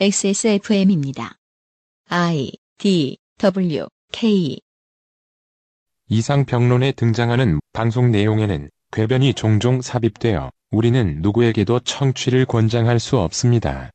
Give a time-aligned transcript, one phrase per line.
[0.00, 1.36] XSFM입니다.
[2.08, 4.58] I D W K
[6.08, 13.90] 이상 평론에 등장하는 방송 내용에는 궤변이 종종 삽입되어 우리는 누구에게도 청취를 권장할 수 없습니다.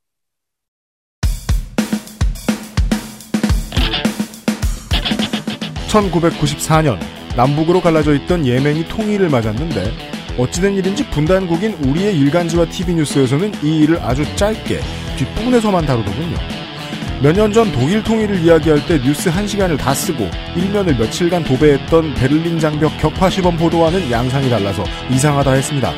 [5.89, 6.99] (1994년)
[7.35, 14.23] 남북으로 갈라져 있던 예멘이 통일을 맞았는데 어찌된 일인지 분단국인 우리의 일간지와 TV뉴스에서는 이 일을 아주
[14.35, 16.37] 짧게 뒷부분에서만 다루더군요.
[17.21, 22.95] 몇 년 전 독일 통일을 이야기할 때 뉴스 한시간을다 쓰고 일면을 며칠간 도배했던 베를린 장벽
[22.99, 25.91] 격파 시범 보도와는 양상이 달라서 이상하다 했습니다.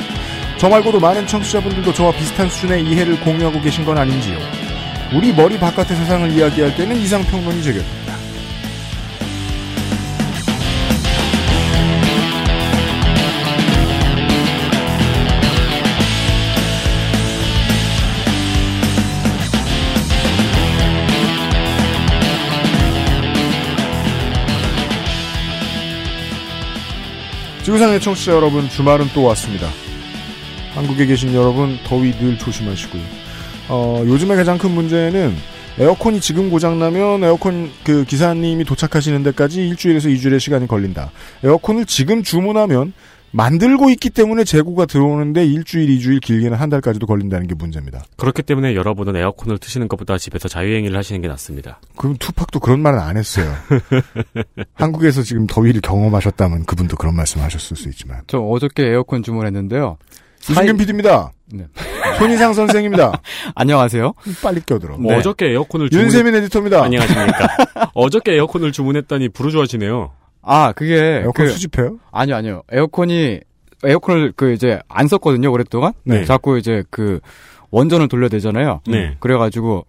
[0.57, 4.37] 저 말고도 많은 청취자분들도 저와 비슷한 수준의 이해를 공유하고 계신 건 아닌지요.
[5.13, 8.08] 우리 머리 바깥의 세상을 이야기할 때는 이상평론이 제격입니다.
[27.69, 29.67] 지구상의 청취자 여러분, 주말은 또 왔습니다.
[30.73, 33.01] 한국에 계신 여러분, 더위 늘 조심하시고요.
[33.67, 35.35] 어, 요즘의 가장 큰 문제는
[35.77, 41.11] 에어컨이 지금 고장나면 에어컨 그 기사님이 도착하시는 데까지 일주일에서 이주일의 시간이 걸린다.
[41.43, 42.91] 에어컨을 지금 주문하면
[43.31, 48.03] 만들고 있기 때문에 재고가 들어오는데 일주일, 이주일, 길게는 한 달까지도 걸린다는 게 문제입니다.
[48.17, 51.79] 그렇기 때문에 여러분은 에어컨을 트시는 것보다 집에서 자유행위를 하시는 게 낫습니다.
[51.95, 53.51] 그럼 투팍도 그런 말은 안 했어요.
[54.73, 58.21] 한국에서 지금 더위를 경험하셨다면 그분도 그런 말씀 하셨을 수 있지만.
[58.27, 59.97] 저 어저께 에어컨 주문했는데요.
[60.49, 61.31] 유승균 PD입니다.
[61.51, 61.65] 네.
[62.17, 63.21] 손희상 선생입니다.
[63.55, 64.13] 안녕하세요.
[64.41, 64.97] 빨리 껴들어.
[64.99, 65.15] 네.
[65.15, 66.05] 어저께 에어컨을 주문...
[66.05, 66.83] 윤세민 에디터입니다.
[66.83, 67.47] 안녕하십니까.
[67.93, 70.11] 어저께 에어컨을 주문했더니 부르주아지네요.
[70.41, 71.99] 아, 그게 에어컨 그, 수집해요?
[72.11, 72.63] 아니요, 아니요.
[72.71, 73.39] 에어컨이
[73.83, 75.93] 에어컨을 그 이제 안 썼거든요, 오랫동안.
[76.03, 76.25] 네.
[76.25, 77.19] 자꾸 이제 그
[77.71, 78.81] 원전을 돌려대잖아요.
[78.87, 79.15] 네.
[79.19, 79.85] 그래가지고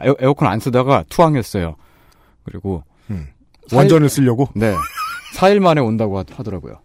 [0.00, 1.76] 에어, 에어컨 안 쓰다가 투항했어요.
[2.44, 2.82] 그리고
[3.72, 4.48] 원전을 쓰려고?
[4.54, 4.74] 네.
[5.36, 6.78] 4일 만에 온다고 하, 하더라고요.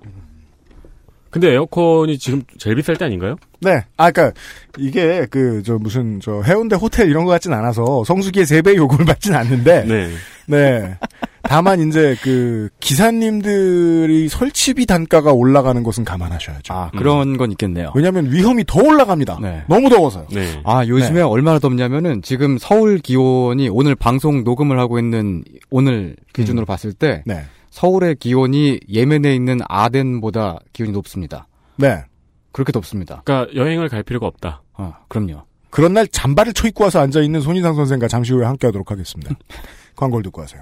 [1.30, 3.38] 근데 에어컨이 지금 제일 비쌀 때 아닌가요?
[3.60, 3.86] 네.
[3.98, 4.34] 아, 그니까,
[4.78, 9.34] 이게, 그, 저, 무슨, 저, 해운대 호텔 이런 것 같진 않아서, 성수기의 3배 요금을 받진
[9.34, 10.10] 않는데, 네.
[10.46, 10.98] 네.
[11.44, 16.74] 다만, 이제, 그, 기사님들이 설치비 단가가 올라가는 것은 감안하셔야죠.
[16.74, 17.92] 아, 그런 건 있겠네요.
[17.96, 19.40] 왜냐면 하 위험이 더 올라갑니다.
[19.42, 19.64] 네.
[19.68, 20.28] 너무 더워서요.
[20.32, 20.62] 네.
[20.64, 21.22] 아, 요즘에 네.
[21.22, 27.44] 얼마나 덥냐면은 지금 서울 기온이 오늘 방송 녹음을 하고 있는 오늘 기준으로 봤을 때 네.
[27.72, 31.48] 서울의 기온이 예멘에 있는 아덴보다 기온이 높습니다.
[31.76, 32.04] 네.
[32.52, 33.24] 그렇게 덥습니다.
[33.26, 34.62] 그러니까 여행을 갈 필요가 없다.
[34.76, 35.44] 아, 그럼요.
[35.70, 39.36] 그런 날 잠바를 쳐 입고 와서 앉아 있는 손이상 선생과 잠시 후에 함께 하도록 하겠습니다.
[39.96, 40.62] 광고를 듣고 하세요.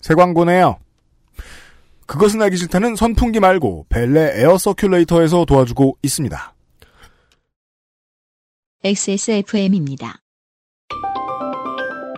[0.00, 0.78] 새 광고네요.
[2.06, 6.54] 그것은 알기 싫다는 선풍기 말고 벨레 air circulator에서 도와주고 있습니다.
[8.84, 10.20] XSFM입니다.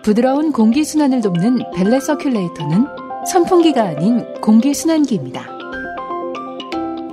[0.05, 5.47] 부드러운 공기 순환을 돕는 벨레 circulator는 선풍기가 아닌 공기 순환기입니다.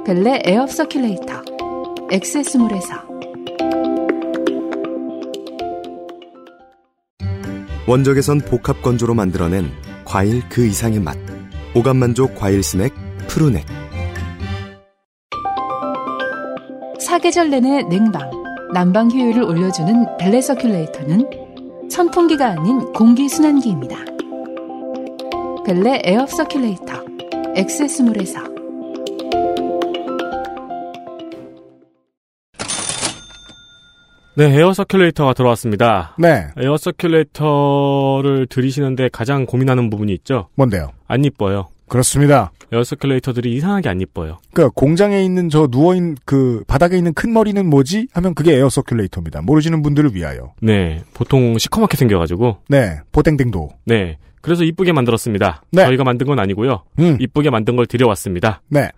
[0.06, 3.15] 벨레 air circulator XS몰에서
[7.88, 9.70] 원적외선 복합 건조로 만들어낸
[10.06, 11.16] 과일 그 이상의 맛.
[11.76, 12.92] 오감 만족 과일 스낵
[13.28, 13.64] 푸르넥.
[17.00, 18.32] 사계절 내내 냉방,
[18.74, 23.98] 난방 효율을 올려주는 벨레 circulator는 선풍기가 아닌 공기 순환기입니다.
[25.64, 28.55] 벨레 air circulator XS몰에서
[34.38, 36.14] 네, air circulator가 들어왔습니다.
[36.20, 36.48] 네.
[36.58, 40.50] air circulator를 들이시는데 가장 고민하는 부분이 있죠.
[40.56, 40.92] 뭔데요?
[41.08, 41.70] 안 이뻐요.
[41.88, 42.52] 그렇습니다.
[42.74, 44.40] 에어 서큘레이터들이 이상하게 안 이뻐요.
[44.52, 48.08] 그러니까 공장에 있는 저 누워있는 그 바닥에 있는 큰 머리는 뭐지?
[48.12, 49.42] 하면 그게 에어 서큘레이터입니다.
[49.42, 50.54] 모르시는 분들을 위하여.
[50.62, 52.58] 네, 보통 시커멓게 생겨가지고.
[52.68, 53.00] 네.
[53.14, 53.70] 보땡땡도.
[53.86, 55.64] 네, 그래서 이쁘게 만들었습니다.
[55.72, 55.86] 네.
[55.86, 56.84] 저희가 만든 건 아니고요.
[57.00, 57.18] 음.
[57.22, 58.62] 이쁘게 만든 걸 들여왔습니다.
[58.68, 58.90] 네.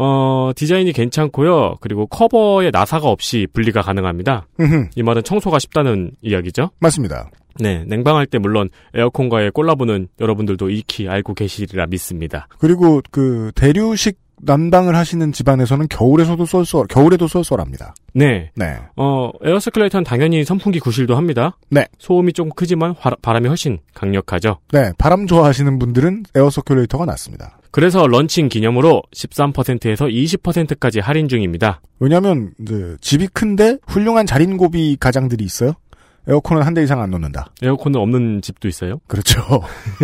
[0.00, 1.76] 어, 디자인이 괜찮고요.
[1.80, 4.46] 그리고 커버에 나사가 없이 분리가 가능합니다.
[4.60, 4.88] 음흠.
[4.94, 6.70] 이 말은 청소가 쉽다는 이야기죠.
[6.80, 7.30] 맞습니다.
[7.60, 12.46] 네, 냉방할 때 물론 에어컨과의 콜라보는 여러분들도 익히 알고 계시리라 믿습니다.
[12.58, 17.92] 그리고 그 대류식 난방을 하시는 집안에서는 겨울에서도 쏠쏠, 겨울에도 쏠쏠합니다.
[18.14, 18.76] 네, 네.
[18.94, 21.56] 어, air circulator는 당연히 선풍기 구실도 합니다.
[21.70, 21.86] 네.
[21.98, 24.58] 소음이 조금 크지만 화- 바람이 훨씬 강력하죠.
[24.70, 24.92] 네.
[24.96, 27.57] 바람 좋아하시는 분들은 air circulator가 낫습니다.
[27.70, 31.80] 그래서 런칭 기념으로 13%에서 20%까지 할인 중입니다.
[32.00, 35.74] 왜냐면, 이제, 집이 큰데 훌륭한 자린고비 가장들이 있어요.
[36.26, 37.52] 에어컨은 한 대 이상 안 놓는다.
[37.62, 39.00] 에어컨은 없는 집도 있어요.
[39.06, 39.40] 그렇죠.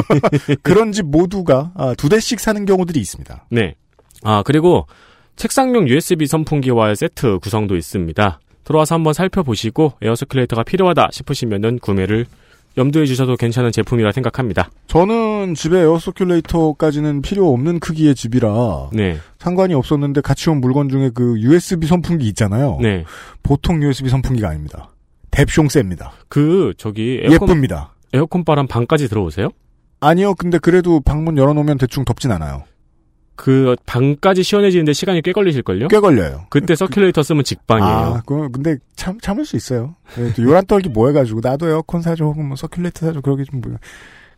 [0.62, 3.46] 그런 집 모두가 아, 두 대씩 사는 경우들이 있습니다.
[3.50, 3.74] 네.
[4.22, 4.86] 아, 그리고
[5.36, 8.40] 책상용 USB 선풍기와 세트 구성도 있습니다.
[8.64, 12.24] 들어와서 한번 살펴보시고 에어서큘레이터가 필요하다 싶으시면은 구매를
[12.76, 14.70] 염두에 주셔도 괜찮은 제품이라 생각합니다.
[14.86, 19.18] 저는 집에 에어서큘레이터까지는 필요 없는 크기의 집이라 네.
[19.38, 22.78] 상관이 없었는데 같이 온 물건 중에 그 USB 선풍기 있잖아요.
[22.80, 23.04] 네.
[23.42, 24.90] 보통 USB 선풍기가 아닙니다.
[25.30, 26.12] 뎁숑 셉니다.
[26.28, 27.94] 그 저기 에어컨 예쁩니다.
[28.12, 29.48] 에어컨 바람 방까지 들어오세요?
[30.00, 32.64] 아니요, 근데 그래도 방문 열어놓으면 대충 덥진 않아요.
[33.36, 35.88] 그 방까지 시원해지는데 시간이 꽤 걸리실걸요?
[35.88, 36.46] 꽤 걸려요.
[36.50, 37.92] 그때 서큘레이터 쓰면 직방이에요.
[37.92, 39.94] 아, 그 근데 참 참을 수 있어요.
[40.38, 43.72] 요란 떨기 뭐 해가지고 나도 에어컨 사줘 혹은 뭐 서큘레이터 사줘 그러기 좀 뭐.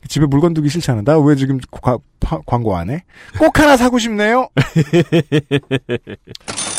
[0.08, 1.02] 집에 물건 두기 싫잖아.
[1.02, 3.02] 나 왜 지금 과- 파- 광고 안 해?
[3.38, 4.48] 꼭 하나 사고 싶네요.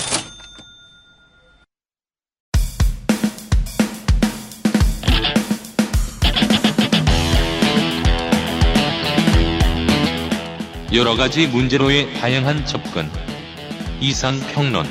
[10.93, 13.09] 여러 가지 문제로의 다양한 접근.
[13.99, 14.85] 이상 평론.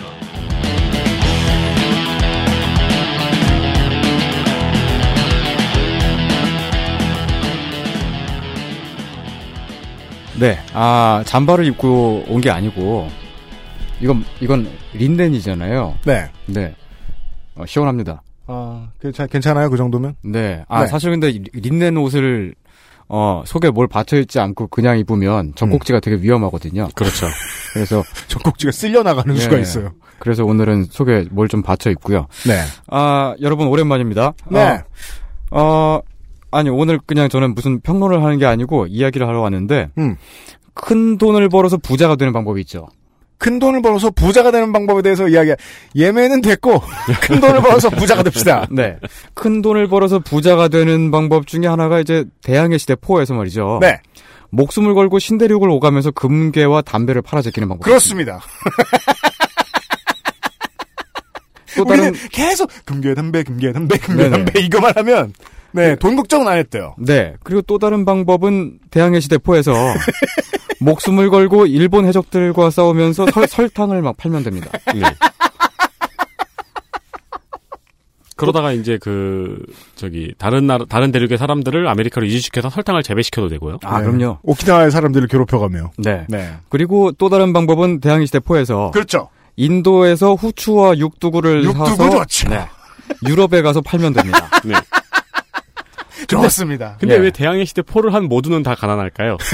[10.39, 10.59] 네.
[10.75, 13.09] 아, 잠바를 입고 온 게 아니고,
[14.01, 15.99] 이건, 이건 린넨이잖아요.
[16.05, 16.27] 네.
[16.47, 16.75] 네.
[17.55, 18.23] 어, 시원합니다.
[18.47, 20.15] 아, 괜찮, 괜찮아요 그 정도면?
[20.23, 20.63] 네.
[20.69, 20.87] 아, 네.
[20.89, 22.55] 사실 근데 이 린넨 옷을,
[23.09, 26.89] 어, 속에 뭘 받쳐있지 않고 그냥 입으면 젖꼭지가 되게 위험하거든요.
[26.95, 27.27] 그렇죠.
[27.73, 29.41] 그래서, 젖꼭지가 쓸려 나가는 네.
[29.41, 29.93] 수가 있어요.
[30.19, 32.27] 그래서 오늘은 속에 뭘 좀 받쳐 입고요.
[32.47, 32.61] 네.
[32.89, 34.33] 아, 여러분 오랜만입니다.
[34.51, 34.81] 네.
[35.51, 36.01] 어, 어,
[36.51, 40.17] 아니, 오늘 그냥 저는 무슨 평론을 하는 게 아니고 이야기를 하러 왔는데, 음.
[40.75, 42.89] 큰 돈을 벌어서 부자가 되는 방법이 있죠.
[43.39, 45.53] 큰 돈을 벌어서 부자가 되는 방법에 대해서 이야기.
[45.95, 46.83] 예매는 됐고
[47.23, 48.67] 큰 돈을 벌어서 부자가 됩시다.
[48.71, 48.97] 네.
[49.35, 53.79] 큰 돈을 벌어서 부자가 되는 방법 중에 하나가 이제 대항해 시대 포에서 말이죠.
[53.81, 54.01] 네.
[54.51, 57.85] 목숨을 걸고 신대륙을 오가면서 금괴와 담배를 팔아 제끼는 방법.
[57.85, 58.41] 그렇습니다.
[61.77, 64.45] 또 다른 계속 금괴 담배, 금괴 담배, 금괴 네네.
[64.45, 65.35] 담배 이거만 하면
[65.73, 66.95] 네, 돈 걱정은 안 했대요.
[66.99, 67.35] 네.
[67.43, 69.75] 그리고 또 다른 방법은 대항해 시대 포에서
[70.81, 74.71] 목숨을 걸고 일본 해적들과 싸우면서 설, 설탕을 막 팔면 됩니다.
[74.95, 75.03] 네.
[78.37, 79.59] 그러다가 이제 그
[79.95, 83.79] 저기 다른 나라 다른 대륙의 사람들을 아메리카로 이주시켜서 설탕을 재배시켜도 되고요.
[83.83, 84.07] 아, 네.
[84.07, 84.39] 그럼요.
[84.43, 85.93] 오키나와의 사람들을 괴롭혀가며.
[85.97, 86.27] 네.
[86.29, 86.53] 네.
[86.69, 89.31] 그리고 또 다른 방법은 대항해 시대 포에서 그렇죠.
[89.57, 92.49] 인도에서 후추와 육두구를 육두구 사서 좋죠.
[92.51, 92.69] 네.
[93.27, 94.51] 유럽에 가서 팔면 됩니다.
[94.65, 94.75] 네.
[96.29, 96.97] 좋습니다.
[97.01, 97.19] 근데 예.
[97.19, 99.37] 왜 대항해 시대 포를 한 모두는 다 가난할까요?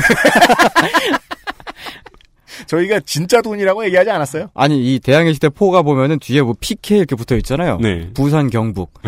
[2.67, 4.49] 저희가 진짜 돈이라고 얘기하지 않았어요?
[4.55, 7.79] 아니 이 대항해 시대 포가 보면은 뒤에 뭐 PK 이렇게 붙어 있잖아요.
[7.81, 8.11] 네.
[8.14, 8.93] 부산 경북.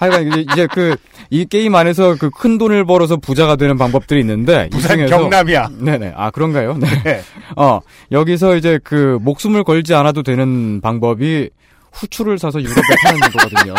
[0.00, 0.96] 하여간 이제, 이제 그
[1.30, 5.70] 이 게임 안에서 그 큰 돈을 벌어서 부자가 되는 방법들이 있는데 이 부산 중에서- 경남이야.
[5.80, 6.74] 네네 아 그런가요?
[6.76, 7.02] 네.
[7.04, 7.22] 네.
[7.56, 7.80] 어
[8.10, 11.48] 여기서 이제 그 목숨을 걸지 않아도 되는 방법이
[11.92, 12.74] 후추를 사서 유럽에
[13.04, 13.74] 파는 거거든요.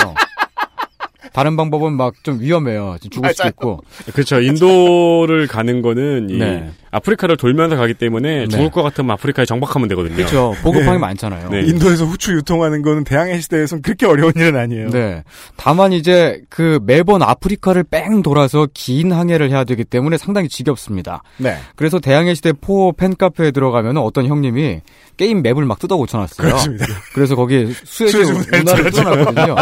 [1.33, 2.95] 다른 방법은 막 좀 위험해요.
[3.12, 3.50] 죽을 수도 맞아요.
[3.50, 3.80] 있고.
[4.13, 4.39] 그렇죠.
[4.39, 6.71] 인도를 가는 거는 이 네.
[6.91, 8.47] 아프리카를 돌면서 가기 때문에 네.
[8.47, 10.15] 죽을 것 같으면 아프리카에 정박하면 되거든요.
[10.15, 10.56] 그렇죠.
[10.62, 10.97] 보급함이 네.
[11.00, 11.50] 많잖아요.
[11.50, 11.62] 네.
[11.63, 14.89] 인도에서 후추 유통하는 거는 대항해 시대에선 그렇게 어려운 일은 아니에요.
[14.91, 15.24] 네.
[15.57, 21.24] 다만 이제 그 매번 아프리카를 뺑 돌아서 긴 항해를 해야 되기 때문에 상당히 지겹습니다.
[21.38, 21.57] 네.
[21.75, 24.81] 그래서 대항해 시대 포 팬카페에 들어가면 어떤 형님이
[25.18, 26.47] 게임 맵을 막 뜯어 고쳐놨어요.
[26.47, 26.86] 그렇습니다.
[27.13, 29.56] 그래서 거기에 운하를 운하를 뜯어놨거든요.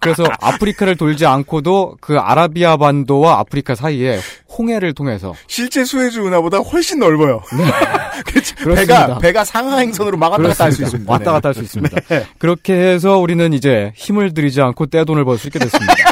[0.00, 4.18] 그래서 아프리카를 돌지 않고도 그 아라비아 반도와 아프리카 사이에
[4.58, 7.40] 홍해를 통해서 실제 수에즈 운하보다 훨씬 넓어요.
[7.50, 9.18] 배가 그렇습니다.
[9.18, 10.82] 배가 상하 행선으로 막 왔다 갔다 할 수.
[10.82, 11.10] 있습니다.
[11.12, 11.30] 왔다 네.
[11.30, 12.00] 갔다 할 수 있습니다.
[12.08, 12.26] 네.
[12.38, 15.94] 그렇게 해서 우리는 이제 힘을 들이지 않고 떼돈을 벌 수 있게 됐습니다.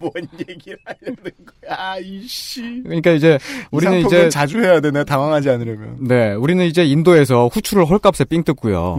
[0.00, 0.12] 뭔
[0.48, 1.16] 얘기를 하려는
[1.68, 2.80] 거야, 이씨.
[2.84, 3.38] 그러니까 이제
[3.70, 5.96] 우리는 이제 자주 해야 되네, 당황하지 않으려면.
[6.00, 8.98] 네, 우리는 이제 인도에서 후추를 헐값에 삥 뜯고요.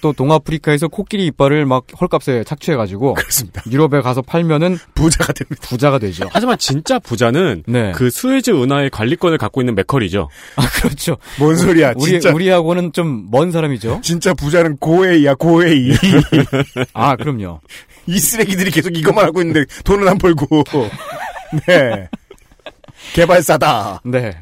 [0.00, 3.62] 또 동아프리카에서 코끼리 이빨을 막 헐값에 착취해가지고 그렇습니다.
[3.70, 5.60] 유럽에 가서 팔면은 부자가 됩니다.
[5.62, 6.28] 부자가 되죠.
[6.32, 10.28] 하지만 진짜 부자는 네, 그 수에즈 은하의 관리권을 갖고 있는 맥커리죠.
[10.56, 11.16] 아 그렇죠.
[11.38, 12.32] 뭔 소리야, 우리 진짜.
[12.32, 14.00] 우리하고는 좀 먼 사람이죠.
[14.02, 15.92] 진짜 부자는 고에이야, 고에이.
[16.94, 17.60] 아 그럼요.
[18.06, 20.64] 이 쓰레기들이 계속 이것만 하고 있는데 돈은 안 벌고.
[21.66, 22.08] 네.
[23.14, 24.00] 개발사다.
[24.04, 24.36] 네.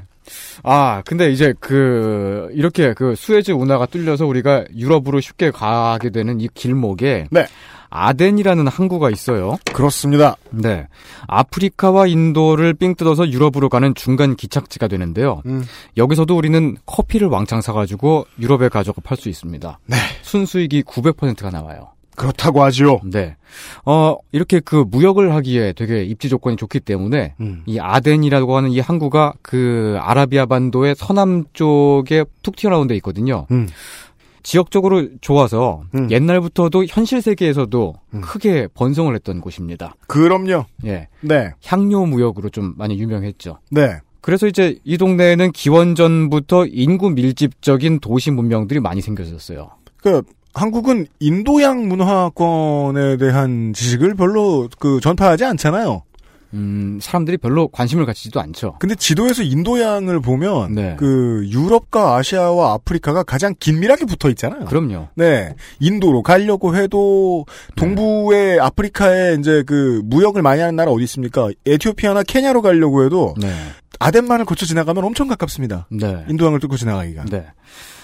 [0.62, 6.48] 아 근데 이제 그 이렇게 그 수에즈 운하가 뚫려서 우리가 유럽으로 쉽게 가게 되는 이
[6.52, 7.46] 길목에 네.
[7.90, 9.56] 아덴이라는 항구가 있어요.
[9.72, 10.36] 그렇습니다.
[10.50, 10.86] 네.
[11.26, 15.42] 아프리카와 인도를 삥 뜯어서 유럽으로 가는 중간 기착지가 되는데요.
[15.46, 15.64] 음.
[15.96, 19.78] 여기서도 우리는 커피를 왕창 사가지고 유럽에 가져가 팔 수 있습니다.
[19.86, 19.96] 네.
[20.22, 21.88] 순수익이 900%가 나와요.
[22.18, 23.00] 그렇다고 하지요.
[23.04, 23.36] 네.
[23.84, 27.62] 어, 이렇게 그 무역을 하기에 되게 입지 조건이 좋기 때문에 음.
[27.64, 33.46] 이 아덴이라고 하는 이 항구가 그 아라비아 반도의 서남 쪽에 툭 튀어나온 데 있거든요.
[33.50, 33.68] 음.
[34.42, 36.10] 지역적으로 좋아서 음.
[36.10, 38.20] 옛날부터도 현실 세계에서도 음.
[38.20, 39.94] 크게 번성을 했던 곳입니다.
[40.06, 40.64] 그럼요.
[40.86, 41.08] 예.
[41.20, 41.52] 네.
[41.64, 43.58] 향료 무역으로 좀 많이 유명했죠.
[43.70, 43.98] 네.
[44.20, 49.70] 그래서 이제 이 동네에는 기원전부터 인구 밀집적인 도시 문명들이 많이 생겨졌어요.
[49.98, 50.22] 그
[50.58, 56.02] 한국은 인도양 문화권에 대한 지식을 별로 그 전파하지 않잖아요.
[56.54, 58.76] 음, 사람들이 별로 관심을 가지지도 않죠.
[58.78, 60.96] 근데 지도에서 인도양을 보면 네.
[60.98, 64.64] 그 유럽과 아시아와 아프리카가 가장 긴밀하게 붙어 있잖아요.
[64.64, 65.08] 그럼요.
[65.14, 65.54] 네.
[65.78, 67.44] 인도로 가려고 해도
[67.76, 71.50] 동부의 아프리카에 이제 그 무역을 많이 하는 나라 어디 있습니까?
[71.66, 73.52] 에티오피아나 케냐로 가려고 해도 네.
[73.98, 75.86] 아덴만을 거쳐 지나가면 엄청 가깝습니다.
[75.90, 76.24] 네.
[76.28, 77.24] 인도양을 뚫고 지나가기가.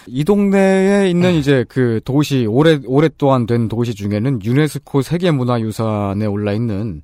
[0.07, 0.13] 네.
[0.13, 7.03] 이 동네에 있는 이제 그 도시 오래 오랫동안 된 도시 중에는 유네스코 세계문화유산에 올라 있는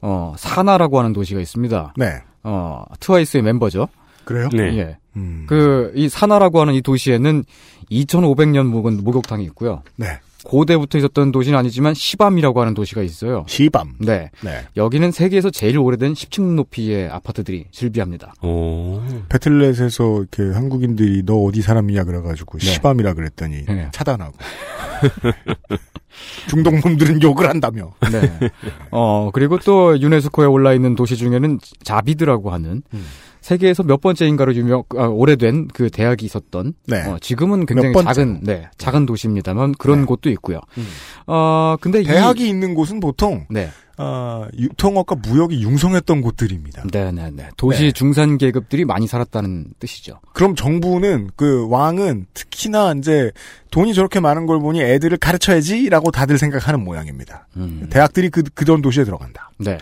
[0.00, 1.94] 어 사나라고 하는 도시가 있습니다.
[1.96, 2.22] 네.
[2.42, 3.88] 어 트와이스의 멤버죠.
[4.24, 4.48] 그래요?
[4.52, 4.78] 네.
[4.78, 4.96] 예.
[5.16, 5.46] 음.
[5.48, 7.44] 그이 사나라고 하는 이 도시에는
[7.90, 9.82] 2,500년 묵은 목욕탕이 있고요.
[9.96, 10.18] 네.
[10.46, 13.44] 고대부터 있었던 도시는 아니지만 시밤이라고 하는 도시가 있어요.
[13.48, 13.94] 시밤.
[13.98, 14.30] 네.
[14.44, 14.64] 네.
[14.76, 18.34] 여기는 세계에서 제일 오래된 10층 높이의 아파트들이 즐비합니다.
[18.42, 19.02] 오.
[19.28, 22.66] 배틀넷에서 이렇게 한국인들이 너 어디 사람이냐 그래가지고 네.
[22.66, 23.88] 시밤이라 그랬더니 네.
[23.92, 24.36] 차단하고
[26.48, 27.92] 중동 놈들은 욕을 한다며.
[28.12, 28.50] 네.
[28.92, 33.04] 어, 그리고 또 유네스코에 올라 있는 도시 중에는 자비드라고 하는 음.
[33.46, 37.02] 세계에서 몇 번째인가로 유명, 아, 오래된 그 대학이 있었던, 네.
[37.04, 37.94] 어, 지금은 굉장히?
[37.94, 40.04] 작은, 네, 작은 도시입니다만 그런 네.
[40.04, 40.58] 곳도 있고요.
[40.76, 40.86] 음.
[41.28, 43.68] 어, 근데 대학이 이, 있는 곳은 보통 네.
[43.98, 46.84] 아, 유통업과 무역이 융성했던 곳들입니다.
[46.92, 47.50] 네네네.
[47.56, 47.92] 도시 네.
[47.92, 50.20] 중산 계급들이 많이 살았다는 뜻이죠.
[50.34, 53.30] 그럼 정부는 그 왕은 특히나 이제
[53.70, 57.48] 돈이 저렇게 많은 걸 보니 애들을 가르쳐야지라고 다들 생각하는 모양입니다.
[57.56, 57.86] 음.
[57.88, 59.50] 대학들이 그 그런 도시에 들어간다.
[59.58, 59.78] 네.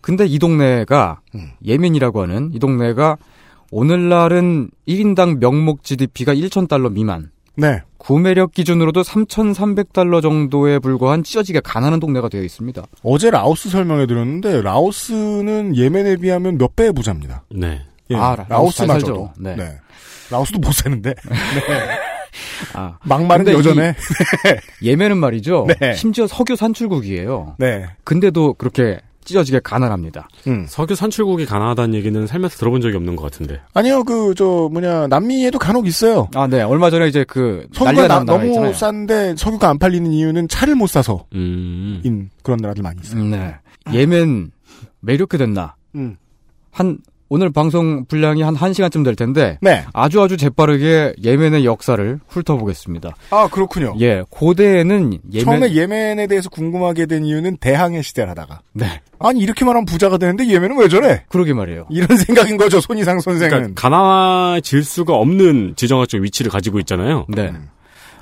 [0.00, 1.52] 근데 이 동네가 음.
[1.64, 3.16] 예멘이라고 하는 이 동네가
[3.70, 7.30] 오늘날은 1인당 명목 GDP가 1,000달러 미만.
[7.54, 7.82] 네.
[8.06, 12.82] 구매력 기준으로도 3,300달러 정도에 불과한 찢어지게 가난한 동네가 되어 있습니다.
[13.04, 17.44] 어제 라오스 설명해 드렸는데 라오스는 예멘에 비하면 몇 배의 부자입니다.
[17.54, 17.80] 네.
[18.10, 19.30] 예, 아, 라- 라오스 잘 라오스마저도.
[19.36, 19.56] 살죠.
[19.62, 19.78] 네.
[20.32, 21.14] 라오스도 못 사는데
[22.74, 23.94] 아, 막말은 여전해.
[24.82, 25.68] 예멘은 말이죠.
[25.80, 25.94] 네.
[25.94, 27.54] 심지어 석유 산출국이에요.
[27.58, 27.86] 네.
[28.02, 30.28] 근데도 그렇게 찢어지게 가난합니다.
[30.46, 30.66] 음.
[30.68, 33.60] 석유 산출국이 가난하다는 얘기는 살면서 들어본 적이 없는 것 같은데.
[33.74, 36.28] 아니요, 그, 저, 뭐냐, 남미에도 간혹 있어요.
[36.34, 36.62] 아, 네.
[36.62, 38.72] 얼마 전에 이제 그 석유가 나- 너무 있잖아요.
[38.72, 42.00] 싼데 석유가 안 팔리는 이유는 차를 못 사서 음.
[42.04, 43.20] 인 그런 나라들 많이 있어요.
[43.20, 43.54] 음, 네.
[43.92, 44.50] 예멘
[45.02, 45.74] 왜 이렇게 됐나?
[45.94, 46.16] 음.
[46.70, 46.98] 한
[47.34, 49.86] 오늘 방송 분량이 한 1시간쯤 될 텐데 네.
[49.94, 53.16] 아주 아주 재빠르게 예멘의 역사를 훑어보겠습니다.
[53.30, 53.94] 아, 그렇군요.
[54.00, 58.60] 예, 고대에는 예멘 처음에 예멘에 대해서 궁금하게 된 이유는 대항해 시대라다가.
[58.74, 59.00] 네.
[59.18, 61.24] 아니, 이렇게 말하면 부자가 되는데 예멘은 왜 저래?
[61.30, 61.86] 그러게 말이에요.
[61.88, 63.48] 이런 생각인 거죠, 손이상 선생은.
[63.48, 67.24] 그러니까 가난해질 수가 없는 지정학적 위치를 가지고 있잖아요.
[67.30, 67.48] 네.
[67.48, 67.70] 음.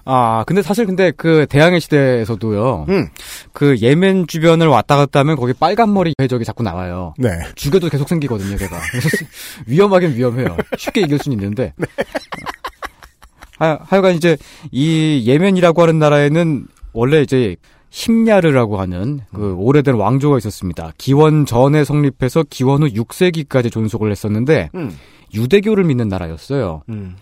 [0.04, 2.87] 아, 근데 사실 근데 그 대항해 시대에서도요.
[2.88, 3.09] 음.
[3.52, 7.14] 그 예멘 주변을 왔다 갔다 하면 거기 빨간 머리 해적이 자꾸 나와요.
[7.19, 7.30] 네.
[7.54, 8.78] 죽여도 계속 생기거든요, 걔가.
[8.90, 9.09] 그래서
[9.66, 10.57] 위험하긴 위험해요.
[10.76, 11.73] 쉽게 이길 수는 있는데.
[13.59, 14.37] 하, 하여간 이제
[14.73, 17.57] 이 예멘이라고 하는 나라에는 원래 이제
[17.90, 20.92] 힘야르라고 하는 그 오래된 왕조가 있었습니다.
[20.97, 24.97] 기원 전에 성립해서 기원 후 6세기까지 존속을 했었는데 음.
[25.35, 26.83] 유대교를 믿는 나라였어요.
[26.89, 27.17] 음.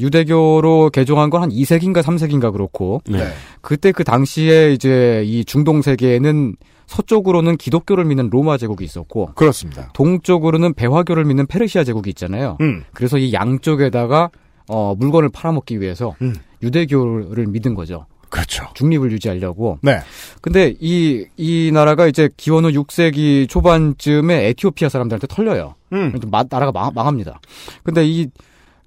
[0.00, 3.18] 유대교로 개종한 건 한 2세기인가 3세기인가 그렇고 네.
[3.18, 3.32] 네.
[3.60, 6.56] 그때 그 당시에 이제 이 중동 세계에는
[6.86, 9.90] 서쪽으로는 기독교를 믿는 로마 제국이 있었고 그렇습니다.
[9.94, 12.56] 동쪽으로는 배화교를 믿는 페르시아 제국이 있잖아요.
[12.60, 12.84] 음.
[12.92, 14.30] 그래서 이 양쪽에다가
[14.68, 16.34] 어, 물건을 팔아먹기 위해서 음.
[16.62, 18.06] 유대교를 믿은 거죠.
[18.34, 18.66] 그렇죠.
[18.74, 19.78] 중립을 유지하려고.
[19.80, 20.00] 네.
[20.40, 25.76] 근데 이, 이 나라가 이제 기원 후 6세기 초반쯤에 에티오피아 사람들한테 털려요.
[25.92, 26.18] 음.
[26.20, 27.38] 좀 마- 나라가 망, 망합니다.
[27.84, 28.26] 근데 이,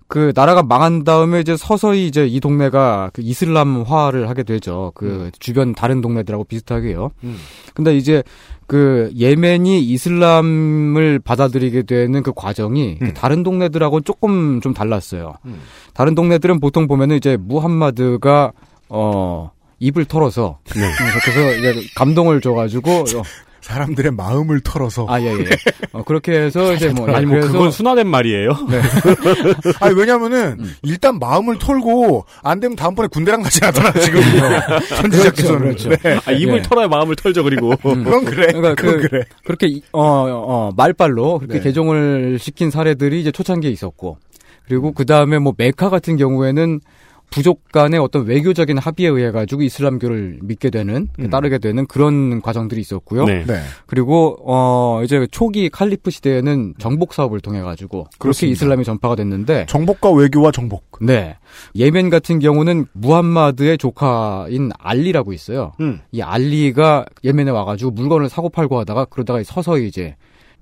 [0.09, 4.91] 그 나라가 망한 다음에 이제 서서히 이제 이 동네가 그 이슬람화를 하게 되죠.
[4.95, 7.11] 그 주변 다른 동네들하고 비슷하게요.
[7.23, 7.37] 음.
[7.73, 8.23] 근데 이제
[8.67, 13.13] 그 예멘이 이슬람을 받아들이게 되는 그 과정이 음.
[13.13, 15.35] 다른 동네들하고 조금 좀 달랐어요.
[15.45, 15.59] 음.
[15.93, 18.51] 다른 동네들은 보통 보면은 이제 무함마드가
[18.89, 20.81] 어 입을 털어서 네.
[20.83, 20.91] 음,
[21.23, 23.23] 그래서 이제 감동을 줘가지고 어,
[23.61, 25.05] 사람들의 마음을 털어서.
[25.09, 25.45] 아 예예
[25.91, 28.51] 어, 그렇게 해서 이제 뭐 아니 뭐 그래서 그건 순화된 말이에요.
[29.81, 30.73] 아니, 왜냐면은, 음.
[30.83, 34.21] 일단 마음을 털고, 안 되면 다음번에 군대랑 같이 나타나, 지금.
[34.87, 35.59] 선지자께서는.
[35.59, 36.17] 그렇죠, 네.
[36.25, 36.61] 아, 입을 예.
[36.61, 37.43] 털어야 마음을 털죠.
[37.43, 38.03] 그리고 음.
[38.05, 38.47] 그건 그래.
[38.53, 39.23] 그러니까 그건 그- 그래.
[39.43, 41.63] 그렇게 이- 어, 어, 말빨로 그렇게 네.
[41.63, 44.17] 개종을 시킨 사례들이 이제 초창기에 있었고
[44.65, 46.79] 그리고 그 다음에 뭐 메카 같은 경우에는
[47.29, 51.29] 부족 간의 어떤 외교적인 합의에 의해 가지고 이슬람교를 믿게 되는 음.
[51.29, 53.25] 따르게 되는 그런 과정들이 있었고요.
[53.25, 53.43] 네.
[53.45, 53.61] 네.
[53.85, 58.47] 그리고 어 이제 초기 칼리프 시대에는 정복 사업을 통해 가지고 그렇게.
[58.47, 60.99] 이슬람이 전파가 됐는데 정복과 외교와 정복.
[61.01, 61.37] 네.
[61.75, 65.73] 예멘 같은 경우는 무함마드의 조카인 알리라고 있어요.
[65.79, 65.99] 음.
[66.11, 70.15] 이 알리가 예멘에 와 가지고 물건을 사고 팔고 하다가 그러다가 서서히 이제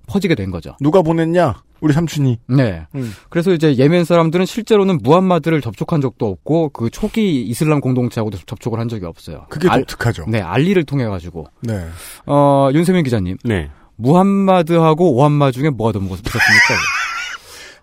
[0.07, 0.75] 퍼지게 된 거죠.
[0.81, 1.55] 누가 보냈냐?
[1.81, 2.39] 우리 삼촌이.
[2.47, 2.87] 네.
[2.95, 3.13] 음.
[3.29, 8.87] 그래서 이제 예멘 사람들은 실제로는 무함마드를 접촉한 적도 없고 그 초기 이슬람 공동체하고도 접촉을 한
[8.87, 9.45] 적이 없어요.
[9.49, 10.25] 그게 알, 독특하죠.
[10.29, 11.85] 네, 알리를 통해 가지고 네.
[12.25, 13.69] 어 윤세민 기자님 네.
[13.97, 16.75] 무함마드하고 오함마 중에 뭐가 더 무섭- 무섭습니까?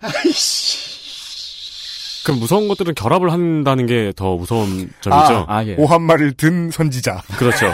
[2.25, 5.45] 그럼 무서운 것들은 결합을 한다는 게 더 무서운 점이죠.
[5.47, 5.75] 아 예.
[5.77, 7.21] 오한말을 든 선지자.
[7.37, 7.67] 그렇죠.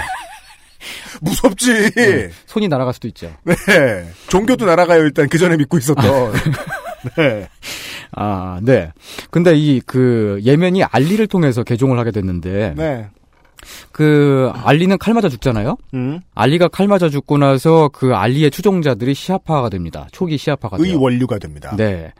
[1.21, 1.91] 무섭지.
[2.45, 3.31] 손이 날아갈 수도 있죠.
[3.43, 3.55] 네.
[4.29, 5.27] 종교도 날아가요, 일단.
[5.29, 6.33] 그 전에 믿고 있었던.
[7.17, 7.47] 네.
[8.11, 8.91] 아, 네.
[9.31, 13.07] 근데 이 그 예멘이 알리를 통해서 개종을 하게 됐는데 네.
[13.91, 15.77] 그 알리는 칼 맞아 죽잖아요.
[15.93, 16.19] 음.
[16.35, 20.07] 알리가 칼 맞아 죽고 나서 그 알리의 추종자들이 시아파가 됩니다.
[20.11, 20.85] 초기 시아파가 돼요.
[20.87, 21.75] 의원류가 됩니다.
[21.77, 22.13] 네.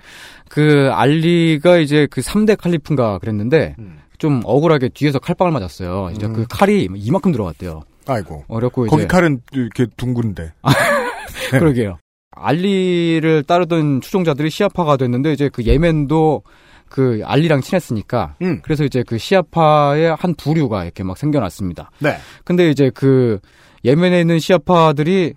[0.50, 4.00] 그 알리가 이제 그 3대 칼리프인가 그랬는데 음.
[4.18, 6.12] 좀 억울하게 뒤에서 칼빵을 맞았어요.
[6.16, 6.34] 이제 음.
[6.34, 7.84] 그 칼이 이만큼 들어갔대요.
[8.08, 8.46] 아이고.
[8.48, 10.54] 어렵고 거기 이제 칼은 이렇게 둥근데.
[11.52, 11.60] 네.
[11.60, 11.98] 그러게요.
[12.32, 16.44] 알리를 따르던 추종자들이 시아파가 됐는데 이제 그 예멘도
[16.88, 18.62] 그 알리랑 친했으니까 음.
[18.64, 21.92] 그래서 이제 그 시아파의 한 부류가 이렇게 막 생겨났습니다.
[22.00, 22.18] 네.
[22.44, 23.40] 근데 이제 그
[23.86, 25.34] 예멘에 있는 시아파들이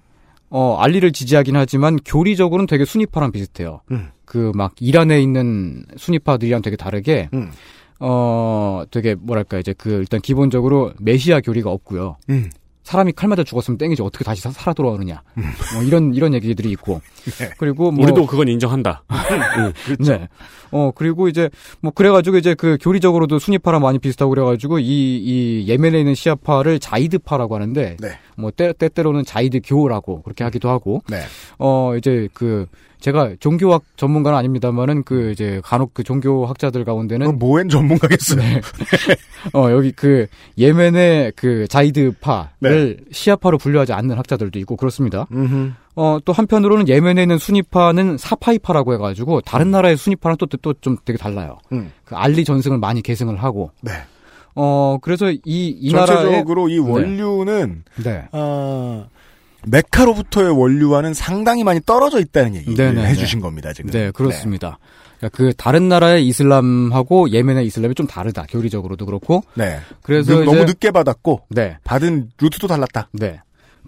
[0.50, 3.80] 어 알리를 지지하긴 하지만 교리적으로는 되게 순위파랑 비슷해요.
[3.90, 4.10] 음.
[4.24, 7.50] 그막 이란에 있는 순위파들이랑 되게 다르게 음.
[8.04, 12.16] 어 되게 뭐랄까 이제 그 일단 기본적으로 메시아 교리가 없고요.
[12.30, 12.50] 음.
[12.82, 15.22] 사람이 칼 맞아 죽었으면 땡이지 어떻게 다시 사- 살아 돌아오느냐
[15.74, 17.00] 뭐 이런 이런 얘기들이 있고
[17.38, 17.50] 네.
[17.56, 19.04] 그리고 뭐 우리도 그건 인정한다.
[20.04, 20.28] 네.
[20.72, 25.98] 어, 그리고 이제, 뭐, 그래가지고 이제 그 교리적으로도 순위파랑 많이 비슷하고 그래가지고 이, 이 예멘에
[25.98, 28.08] 있는 시아파를 자이드파라고 하는데, 네.
[28.36, 31.20] 뭐, 때, 때때로는 자이드교라고 그렇게 하기도 하고, 네.
[31.58, 32.66] 어, 이제 그,
[33.00, 38.40] 제가 종교학 전문가는 아닙니다만은 그 이제 간혹 그 종교학자들 가운데는 뭐엔 전문가겠어요.
[38.40, 38.60] 네.
[39.54, 45.26] 어, 여기 그 예멘의 그 자이드파를 시아파로 분류하지 않는 학자들도 있고 그렇습니다.
[45.32, 45.72] 음흠.
[45.96, 51.18] 어, 또 한편으로는 예멘에 있는 수니파는 사파이파라고 해가지고 다른 나라의 수니파랑 또 또 좀 되게
[51.18, 51.58] 달라요.
[51.72, 51.90] 음.
[52.04, 53.72] 그 알리 전승을 많이 계승을 하고.
[53.80, 53.92] 네.
[54.54, 56.22] 어, 그래서 이, 이 나라의.
[56.22, 58.24] 전체적으로 이 원류는 네.
[58.32, 59.06] 아,
[59.66, 63.08] 메카로부터의 원류와는 상당히 많이 떨어져 있다는 얘기를 네네네.
[63.08, 63.72] 해주신 겁니다.
[63.72, 63.90] 지금.
[63.90, 64.78] 네, 그렇습니다.
[65.18, 68.44] 그러니까 그 다른 나라의 이슬람하고 예멘의 이슬람이 좀 다르다.
[68.48, 69.44] 교리적으로도 그렇고.
[69.54, 69.78] 네.
[70.02, 71.78] 그래서 너무 늦게 받았고 네.
[71.84, 73.08] 받은 루트도 달랐다.
[73.12, 73.40] 네.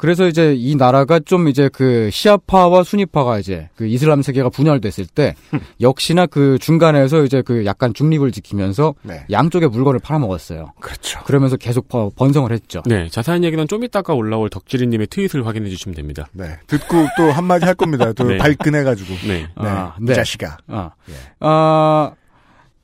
[0.04, 5.34] 그래서 이제 이 나라가 좀 이제 그 시아파와 수니파가 이제 그 이슬람 세계가 분열됐을 때
[5.80, 9.24] 역시나 그 중간에서 이제 그 약간 중립을 지키면서 네.
[9.30, 10.72] 양쪽의 물건을 팔아먹었어요.
[10.78, 11.20] 그렇죠.
[11.24, 12.82] 그러면서 계속 번- 번성을 했죠.
[12.84, 16.26] 네, 자세한 얘기는 좀 이따가 올라올 덕질이님의 트윗을 확인해 주시면 됩니다.
[16.32, 16.58] 네.
[16.66, 18.12] 듣고 또 한마디 할 겁니다.
[18.12, 18.36] 또 네.
[18.36, 19.14] 발끈해가지고.
[19.26, 19.34] 네.
[19.38, 19.46] 네.
[19.56, 20.12] 아, 이 네.
[20.12, 20.58] 자식아.
[20.68, 21.14] 아, 예.
[21.40, 22.12] 아,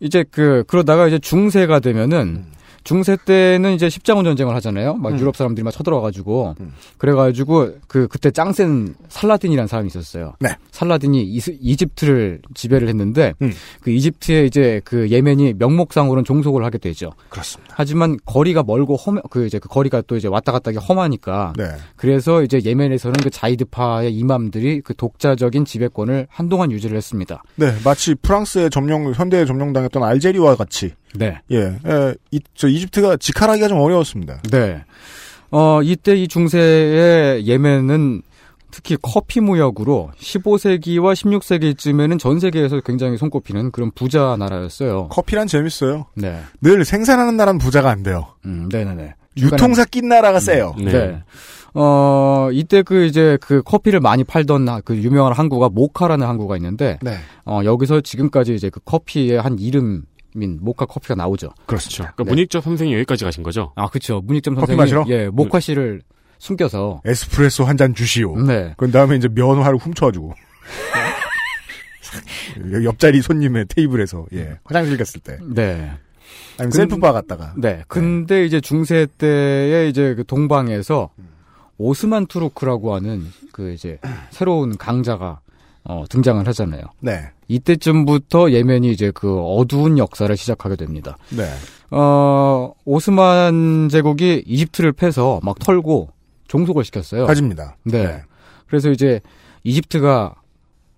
[0.00, 2.46] 이제 그, 그러다가 이제 중세가 되면은,
[2.84, 4.94] 중세 때는 이제 십자군 전쟁을 하잖아요.
[4.94, 5.18] 막 음.
[5.18, 6.54] 유럽 사람들이 막 쳐들어와가지고.
[6.60, 6.72] 음.
[6.98, 10.34] 그래가지고, 그, 그때 짱센 살라딘이라는 사람이 있었어요.
[10.40, 10.50] 네.
[10.70, 13.52] 살라딘이 이스- 이집트를 지배를 했는데, 음.
[13.82, 17.10] 그 이집트에 이제 그 예멘이 명목상으로는 종속을 하게 되죠.
[17.28, 17.74] 그렇습니다.
[17.76, 21.52] 하지만 거리가 멀고 험, 그 이제 그 거리가 또 이제 왔다 갔다 하기 험하니까.
[21.56, 21.64] 네.
[21.96, 27.42] 그래서 이제 예멘에서는 그 자이드파의 이맘들이 그 독자적인 지배권을 한동안 유지를 했습니다.
[27.56, 27.72] 네.
[27.84, 30.92] 마치 프랑스의 점령, 현대에 점령당했던 알제리와 같이.
[31.14, 31.38] 네.
[31.50, 31.58] 예.
[31.84, 34.40] 에, 이, 저 이집트가 직할하기가 좀 어려웠습니다.
[34.50, 34.84] 네.
[35.50, 38.22] 어, 이때 이 중세의 예멘은
[38.70, 45.08] 특히 커피 무역으로 15세기와 16세기쯤에는 전 세계에서 굉장히 손꼽히는 그런 부자 나라였어요.
[45.08, 46.06] 커피란 재밌어요.
[46.14, 46.40] 네.
[46.60, 48.26] 늘 생산하는 나라는 부자가 안 돼요.
[48.44, 49.14] 음, 네네네.
[49.38, 50.74] 유통사 낀 나라가 세요.
[50.78, 50.92] 네.
[50.92, 51.22] 네.
[51.74, 56.98] 어, 이때 그 이제 그 커피를 많이 팔던 하- 그 유명한 항구가 모카라는 항구가 있는데,
[57.02, 57.16] 네.
[57.46, 60.02] 어, 여기서 지금까지 이제 그 커피의 한 이름
[60.36, 61.50] 인 모카 커피가 나오죠.
[61.66, 62.02] 그렇죠.
[62.04, 62.30] 그러니까 네.
[62.30, 63.72] 문익적 선생이 여기까지 가신 거죠?
[63.76, 64.20] 아, 그쵸.
[64.24, 64.78] 문익점 커피 선생이.
[64.78, 65.04] 마시러?
[65.08, 66.02] 예, 모카 씨를
[66.38, 67.02] 숨겨서.
[67.04, 68.40] 에스프레소 한 잔 주시오.
[68.42, 68.74] 네.
[68.76, 70.34] 그 다음에 이제 면화를 훔쳐가지고.
[72.84, 74.58] 옆자리 손님의 테이블에서, 예.
[74.64, 75.38] 화장실 갔을 때.
[75.42, 75.92] 네.
[76.58, 77.54] 아니면 근- 셀프바 갔다가.
[77.56, 77.82] 네.
[77.88, 81.10] 근데 이제 중세 때에 이제 그 동방에서
[81.78, 83.98] 오스만 투르크라고 하는 그 이제
[84.30, 85.40] 새로운 강자가
[85.90, 86.82] 어, 등장을 하잖아요.
[87.00, 87.20] 네.
[87.48, 91.16] 이때쯤부터 예멘이 이제 그 어두운 역사를 시작하게 됩니다.
[91.30, 91.44] 네.
[91.90, 96.10] 어, 오스만 제국이 이집트를 패서 막 털고
[96.46, 97.26] 종속을 시켰어요.
[97.26, 97.76] 가집니다.
[97.84, 98.22] 네.
[98.68, 99.20] 그래서 이제
[99.64, 100.34] 이집트가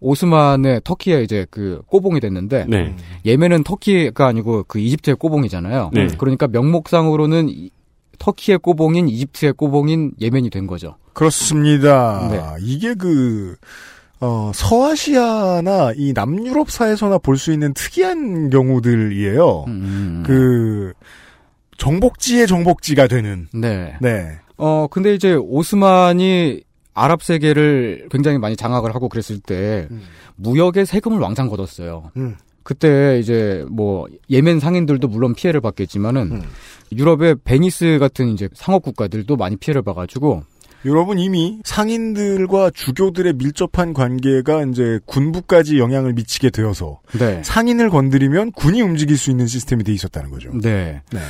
[0.01, 2.95] 오스만의 터키에 이제 그 꼬봉이 됐는데 네.
[3.25, 5.91] 예멘은 터키가 아니고 그 이집트의 꼬봉이잖아요.
[5.95, 6.09] 네.
[6.19, 7.71] 그러니까 명목상으로는 이-
[8.19, 10.97] 터키의 꼬봉인 이집트의 꼬봉인 예멘이 된 거죠.
[11.13, 12.29] 그렇습니다.
[12.31, 12.41] 네.
[12.65, 13.57] 이게 그,
[14.23, 19.65] 어, 서아시아나 이 남유럽사에서나 볼 수 있는 특이한 경우들이에요.
[19.67, 20.23] 음.
[20.25, 20.93] 그,
[21.77, 23.49] 정복지의 정복지가 되는.
[23.53, 23.97] 네.
[24.01, 24.39] 네.
[24.57, 26.63] 어 근데 이제 오스만이
[26.95, 30.03] 아랍 세계를 굉장히 많이 장악을 하고 그랬을 때 음.
[30.37, 32.13] 무역에 세금을 왕창 걷었어요.
[32.17, 32.37] 음.
[32.63, 36.43] 그때 이제 뭐 예멘 상인들도 물론 피해를 받겠지만은 음.
[36.93, 40.45] 유럽의 베니스 같은 이제 상업 국가들도 많이 피해를 봐가지고
[40.85, 47.43] 유럽은 이미 상인들과 주교들의 밀접한 관계가 이제 군부까지 영향을 미치게 되어서 네.
[47.45, 50.51] 상인을 건드리면 군이 움직일 수 있는 시스템이 돼 있었다는 거죠.
[50.61, 51.03] 네.
[51.13, 51.21] 네.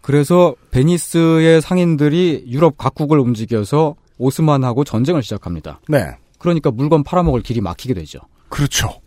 [0.00, 5.80] 그래서 베니스의 상인들이 유럽 각국을 움직여서 오스만하고 전쟁을 시작합니다.
[5.88, 6.10] 네.
[6.38, 8.20] 그러니까 물건 팔아먹을 길이 막히게 되죠.
[8.48, 9.00] 그렇죠.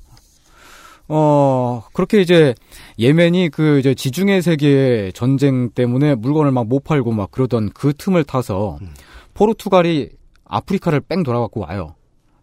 [1.08, 2.56] 어, 그렇게 이제
[2.98, 8.24] 예멘이 그 이제 지중해 세계의 전쟁 때문에 물건을 막 못 팔고 막 그러던 그 틈을
[8.24, 8.94] 타서 음.
[9.34, 10.10] 포르투갈이
[10.46, 11.96] 아프리카를 뺑 돌아갖고 와요.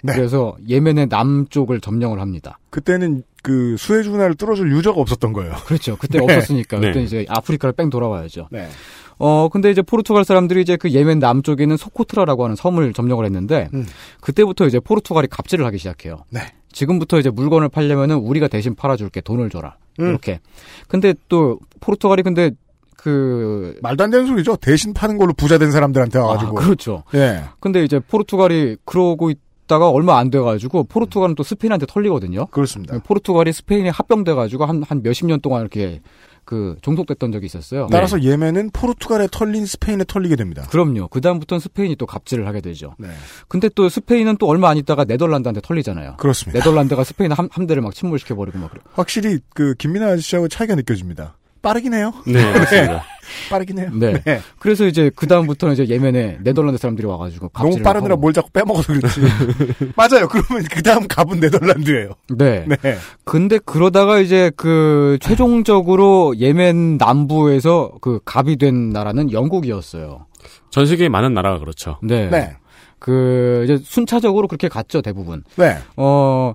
[0.02, 0.14] 네.
[0.14, 2.58] 그래서 예멘의 남쪽을 점령을 합니다.
[2.70, 5.54] 그때는 그 수에즈 운하를 뚫어줄 유저가 없었던 거예요.
[5.66, 5.96] 그렇죠.
[5.96, 6.24] 그때 네.
[6.24, 6.78] 없었으니까.
[6.80, 6.88] 네.
[6.88, 8.48] 그때 이제 아프리카를 뺑 돌아와야죠.
[8.50, 8.68] 네.
[9.18, 13.68] 어, 근데 이제 포르투갈 사람들이 이제 그 예멘 남쪽에 있는 소코트라라고 하는 섬을 점령을 했는데,
[13.74, 13.86] 음.
[14.22, 16.24] 그때부터 이제 포르투갈이 갑질을 하기 시작해요.
[16.30, 16.40] 네.
[16.72, 19.76] 지금부터 이제 물건을 팔려면은 우리가 대신 팔아줄게 돈을 줘라.
[20.00, 20.08] 음.
[20.08, 20.40] 이렇게.
[20.88, 22.52] 근데 또 포르투갈이 근데
[23.02, 24.56] 그 말도 안 되는 소리죠.
[24.56, 26.54] 대신 파는 걸로 부자 된 사람들한테 아, 와가지고.
[26.54, 27.02] 그렇죠.
[27.14, 27.44] 예.
[27.58, 32.46] 근데 이제 포르투갈이 그러고 있다가 얼마 안 돼가지고 포르투갈은 또 스페인한테 털리거든요.
[32.46, 32.98] 그렇습니다.
[32.98, 36.02] 포르투갈이 스페인에 합병돼가지고 한 한 몇십 년 동안 이렇게
[36.44, 37.86] 그 종속됐던 적이 있었어요.
[37.90, 40.66] 따라서 예멘은 포르투갈에 털린 스페인에 털리게 됩니다.
[40.70, 41.08] 그럼요.
[41.08, 42.94] 그 다음부터는 스페인이 또 갑질을 하게 되죠.
[42.98, 43.08] 네.
[43.48, 46.16] 근데 또 스페인은 또 얼마 안 있다가 네덜란드한테 털리잖아요.
[46.18, 46.58] 그렇습니다.
[46.58, 48.82] 네덜란드가 스페인 함, 함대를 막 침몰시켜 버리고 막 그래.
[48.92, 51.36] 확실히 그 김민아 아저씨하고 차이가 느껴집니다.
[51.62, 52.12] 빠르긴 해요.
[52.26, 53.04] 네, 맞습니다.
[53.50, 53.90] 빠르긴 해요.
[53.94, 54.14] 네.
[54.58, 58.20] 그래서 이제 그 다음부터는 이제 예멘에 네덜란드 사람들이 와가지고 너무 빠르느라 하고.
[58.20, 59.20] 뭘 자꾸 빼먹어서 그렇지.
[59.96, 60.28] 맞아요.
[60.28, 62.10] 그러면 그 다음 갑은 네덜란드예요.
[62.36, 62.66] 네.
[62.66, 62.96] 네.
[63.24, 70.26] 근데 그러다가 이제 그 최종적으로 예멘 남부에서 그 갑이 된 나라는 영국이었어요.
[70.70, 71.98] 전 세계에 많은 나라가 그렇죠.
[72.02, 72.28] 네.
[72.30, 72.56] 네.
[72.98, 75.42] 그 이제 순차적으로 그렇게 갔죠 대부분.
[75.56, 75.78] 네.
[75.96, 76.54] 어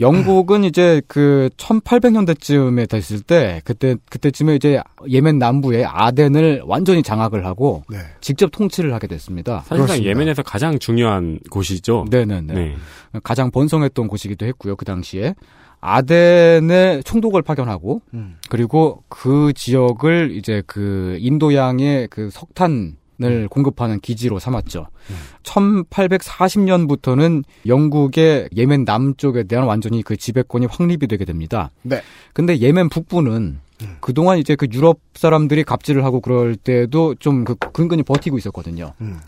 [0.00, 7.82] 영국은 이제 그 1800년대쯤에 됐을 때 그때 그때쯤에 이제 예멘 남부의 아덴을 완전히 장악을 하고
[7.88, 7.98] 네.
[8.20, 9.60] 직접 통치를 하게 됐습니다.
[9.60, 10.10] 사실상 그렇습니다.
[10.10, 12.06] 예멘에서 가장 중요한 곳이죠.
[12.10, 12.54] 네네네.
[12.54, 12.76] 네.
[13.24, 14.76] 가장 번성했던 곳이기도 했고요.
[14.76, 15.34] 그 당시에
[15.80, 18.36] 아덴에 총독을 파견하고 음.
[18.48, 24.86] 그리고 그 지역을 이제 그 인도양의 그 석탄 을 공급하는 기지로 삼았죠.
[25.42, 31.70] 1840년부터는 영국의 예멘 남쪽에 대한 완전히 그 지배권이 확립이 되게 됩니다.
[31.82, 32.00] 네.
[32.32, 33.58] 근데 예멘 북부는
[34.00, 38.92] 그동안 이제 그 유럽 사람들이 갑질을 하고 그럴 때도 좀 그 근근히 버티고 있었거든요.
[39.00, 39.18] 음.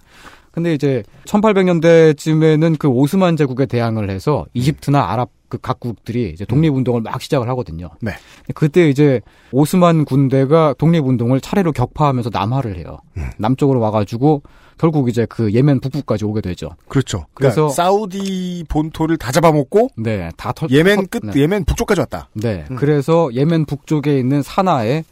[0.53, 7.21] 근데 이제 1800년대쯤에는 그 오스만 제국에 대항을 해서 이집트나 아랍 그 각국들이 이제 독립운동을 막
[7.21, 7.91] 시작을 하거든요.
[8.01, 8.13] 네.
[8.55, 9.21] 그때 이제
[9.53, 12.99] 오스만 군대가 독립운동을 차례로 격파하면서 남하를 해요.
[13.17, 13.30] 음.
[13.41, 14.43] 남쪽으로 와가지고
[14.79, 16.71] 결국 이제 그 예멘 북부까지 오게 되죠.
[16.89, 17.27] 그렇죠.
[17.35, 20.71] 그래서 그래서- 사우디 본토를 다 잡아먹고 네, 다 털.
[20.71, 21.41] 예멘 털- 끝, 네.
[21.41, 22.29] 예멘 북쪽까지 왔다.
[22.35, 22.77] 네, 음.
[22.77, 25.05] 그래서 예멘 북쪽에 있는 사나에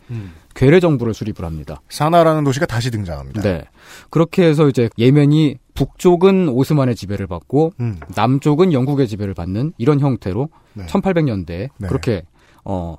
[0.54, 1.80] 괴뢰 정부를 수립을 합니다.
[1.88, 3.42] 사나라는 도시가 다시 등장합니다.
[3.42, 3.64] 네.
[4.10, 8.00] 그렇게 해서 이제 예멘이 북쪽은 오스만의 지배를 받고 음.
[8.16, 10.86] 남쪽은 영국의 지배를 받는 이런 형태로 네.
[10.86, 11.88] 1800년대에 네.
[11.88, 12.22] 그렇게
[12.64, 12.96] 어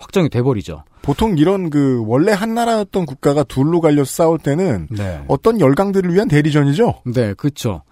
[0.00, 0.82] 확정이 돼 버리죠.
[1.02, 5.22] 보통 이런 그 원래 한 나라였던 국가가 둘로 갈려 싸울 때는 네.
[5.28, 7.02] 어떤 열강들을 위한 대리전이죠.
[7.14, 7.82] 네, 그렇죠.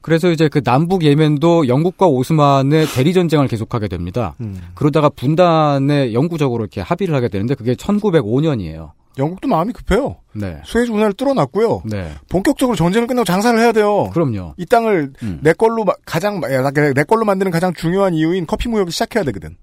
[0.00, 4.34] 그래서 이제 그 남북 예멘도 영국과 오스만의 대리 전쟁을 계속하게 됩니다.
[4.40, 4.60] 음.
[4.74, 8.92] 그러다가 분단에 영구적으로 이렇게 합의를 하게 되는데 그게 1905년이에요.
[9.16, 10.16] 영국도 마음이 급해요.
[10.32, 10.60] 네.
[10.64, 11.82] 수에즈 운하를 뚫어놨고요.
[11.86, 12.10] 네.
[12.28, 14.10] 본격적으로 전쟁을 끝나고 장사를 해야 돼요.
[14.12, 14.54] 그럼요.
[14.56, 15.38] 이 땅을 음.
[15.42, 19.56] 내 걸로 마- 가장 내 걸로 만드는 가장 중요한 이유인 커피 무역을 시작해야 되거든.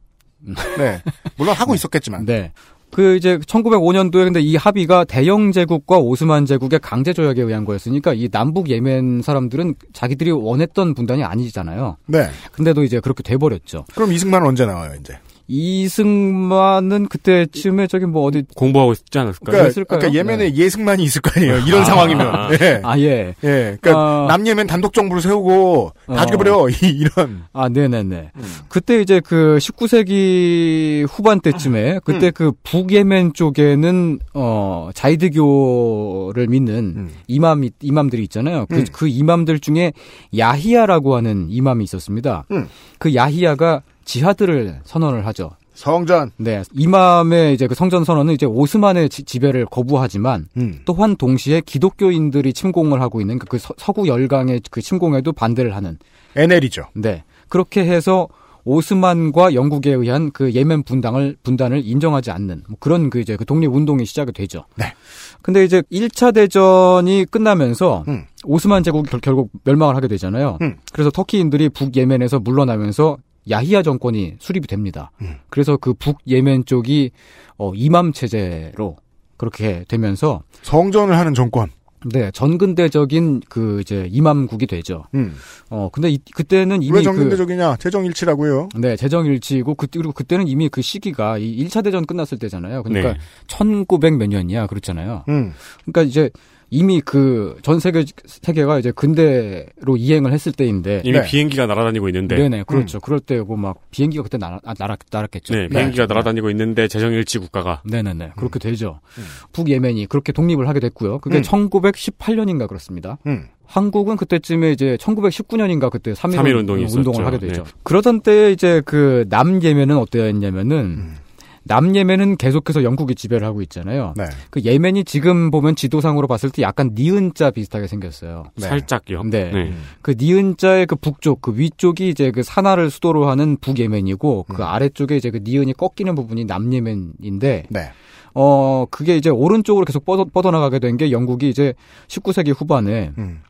[0.77, 1.01] 네.
[1.37, 2.21] 물론 하고 있었겠지만.
[2.21, 2.25] 음.
[2.25, 2.51] 네.
[2.91, 8.27] 그 이제 1905년도에 근데 이 합의가 대영 제국과 오스만 제국의 강제 조약에 의한 거였으니까 이
[8.27, 11.97] 남북 예멘 사람들은 자기들이 원했던 분단이 아니잖아요.
[12.07, 12.29] 네.
[12.51, 13.85] 근데도 이제 그렇게 돼 버렸죠.
[13.95, 15.17] 그럼 이승만은 언제 나와요, 이제?
[15.53, 19.51] 이승만은 그때쯤에 저기 뭐 어디 공부하고 있지 않았을까요?
[19.51, 19.99] 그러니까, 있을까요?
[19.99, 20.55] 그러니까 예멘에 네.
[20.55, 21.57] 예승만이 있을 거 아니에요.
[21.67, 21.85] 이런 아.
[21.85, 22.51] 상황이면.
[22.61, 22.81] 예.
[22.83, 23.35] 아 예.
[23.43, 23.77] 예.
[23.81, 24.25] 그러니까 아.
[24.29, 26.25] 남예멘 단독 정부를 세우고 다 어.
[26.25, 26.69] 죽여버려.
[26.81, 27.43] 이- 이런.
[27.51, 28.31] 아, 네네네.
[28.35, 28.43] 음.
[28.69, 32.31] 그때 이제 그 19세기 후반 때쯤에 그때 음.
[32.33, 37.09] 그 북예멘 쪽에는 어 자이드교를 믿는 음.
[37.27, 38.65] 이맘 이맘들이 있잖아요.
[38.69, 38.85] 그, 음.
[38.93, 39.91] 그 이맘들 중에
[40.37, 42.45] 야히야라고 하는 이맘이 있었습니다.
[42.51, 42.67] 음.
[42.99, 45.51] 그 야히야가 지하드를 선언을 하죠.
[45.73, 46.31] 성전.
[46.37, 50.81] 네, 이맘의 이제 그 성전 선언은 이제 오스만의 지, 지배를 거부하지만 음.
[50.85, 55.97] 또한 동시에 기독교인들이 침공을 하고 있는 그, 그 서, 서구 열강의 그 침공에도 반대를 하는
[56.35, 56.83] NL이죠.
[56.93, 57.23] 네.
[57.49, 58.27] 그렇게 해서
[58.63, 63.73] 오스만과 영국에 의한 그 예멘 분당을 분단을 인정하지 않는 뭐 그런 그 이제 그 독립
[63.73, 64.65] 운동이 시작이 되죠.
[64.75, 64.93] 네.
[65.41, 68.25] 근데 이제 1차 대전이 끝나면서 음.
[68.43, 70.59] 오스만 제국이 결, 결국 멸망을 하게 되잖아요.
[70.61, 70.77] 음.
[70.91, 73.17] 그래서 터키인들이 북예멘에서 물러나면서
[73.49, 75.11] 야히야 정권이 수립이 됩니다.
[75.21, 75.35] 음.
[75.49, 77.11] 그래서 그 북예멘 쪽이
[77.57, 78.97] 어 이맘 체제로
[79.37, 81.69] 그렇게 되면서 성전을 하는 정권.
[82.03, 85.03] 네, 전근대적인 그 이제 이맘국이 되죠.
[85.13, 85.35] 음.
[85.69, 87.75] 어 근데 이, 그때는 이미 왜그 정근대적이냐?
[87.77, 88.69] 재정일치라고요.
[88.75, 92.81] 네, 재정일치이고 그 그리고 그때는 이미 그 시기가 이 1차 대전 끝났을 때잖아요.
[92.83, 93.19] 그러니까 네.
[93.47, 94.65] 1900 몇 년이야.
[94.67, 95.25] 그렇잖아요.
[95.29, 95.53] 음.
[95.85, 96.31] 그러니까 이제
[96.73, 101.25] 이미 그 전 세계 세계가 이제 근대로 이행을 했을 때인데 이미 네.
[101.25, 102.35] 비행기가 날아다니고 있는데.
[102.37, 102.99] 네, 네, 그렇죠.
[102.99, 105.53] 그럴 때고 막 비행기가 그때 날아 아, 날아 날았겠죠.
[105.53, 108.31] 네, 비행기가 날아다니고 있는데 재정일치 국가가 네, 네, 네.
[108.37, 108.99] 그렇게 되죠.
[109.17, 109.23] 음.
[109.51, 111.19] 북예멘이 그렇게 독립을 하게 됐고요.
[111.19, 111.41] 그게 음.
[111.41, 113.17] 1918년인가 그렇습니다.
[113.27, 113.47] 음.
[113.65, 117.23] 한국은 그때쯤에 이제 1919년인가 그때 3.1 3.1 운동이 운동을 있었죠.
[117.25, 117.63] 하게 되죠.
[117.63, 117.71] 네.
[117.83, 121.15] 그러던 때에 이제 그 남예멘은 어떠했냐면은 음.
[121.63, 124.13] 남예멘은 계속해서 영국이 지배를 하고 있잖아요.
[124.17, 124.25] 네.
[124.49, 128.45] 그 예멘이 지금 보면 지도상으로 봤을 때 약간 니은자 비슷하게 생겼어요.
[128.55, 128.67] 네.
[128.67, 129.23] 살짝요.
[129.25, 129.51] 네.
[129.51, 129.73] 네.
[130.01, 134.67] 그 니은자의 그 북쪽, 그 위쪽이 이제 그 산하를 수도로 하는 북예멘이고 그 음.
[134.67, 137.91] 아래쪽에 이제 그 니은이 꺾이는 부분이 남예멘인데 네.
[138.33, 141.73] 어 그게 이제 오른쪽으로 계속 뻗어, 뻗어 나가게 된 게 영국이 이제
[142.07, 143.41] 19세기 후반에 음.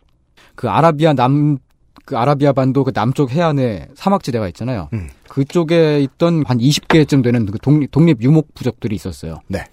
[0.55, 1.57] 그 아라비아 남,
[2.05, 4.89] 그 아라비아 반도 그 남쪽 해안에 사막지대가 있잖아요.
[4.93, 5.09] 음.
[5.29, 9.39] 그쪽에 있던 한 20개쯤 되는 그 독립, 독립 유목 부족들이 있었어요.
[9.47, 9.63] 네.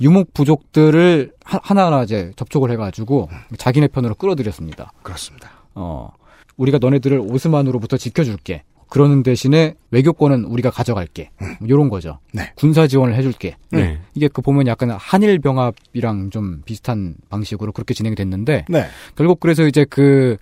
[0.00, 4.92] 유목 부족들을 하- 하나하나 이제 접촉을 해가지고 자기네 편으로 끌어들였습니다.
[5.02, 5.50] 그렇습니다.
[5.74, 6.10] 어,
[6.56, 8.62] 우리가 너네들을 오스만으로부터 지켜줄게.
[8.88, 11.30] 그러는 대신에 외교권은 우리가 가져갈게.
[11.66, 12.20] 이런 거죠.
[12.32, 12.52] 네.
[12.54, 13.56] 군사 지원을 해줄게.
[13.72, 13.98] 네.
[14.14, 18.84] 이게 그 보면 약간 한일 병합이랑 좀 비슷한 방식으로 그렇게 진행이 됐는데 네.
[19.16, 20.36] 결국 그래서 이제 그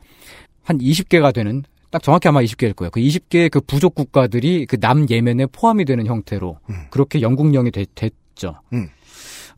[0.64, 2.90] 한 20개가 되는 딱 정확히 아마 20개일 거예요.
[2.90, 6.74] 그 20개의 그 부족 국가들이 그 남 예멘에 포함이 되는 형태로 음.
[6.90, 8.56] 그렇게 영국령이 되- 됐죠.
[8.72, 8.88] 음.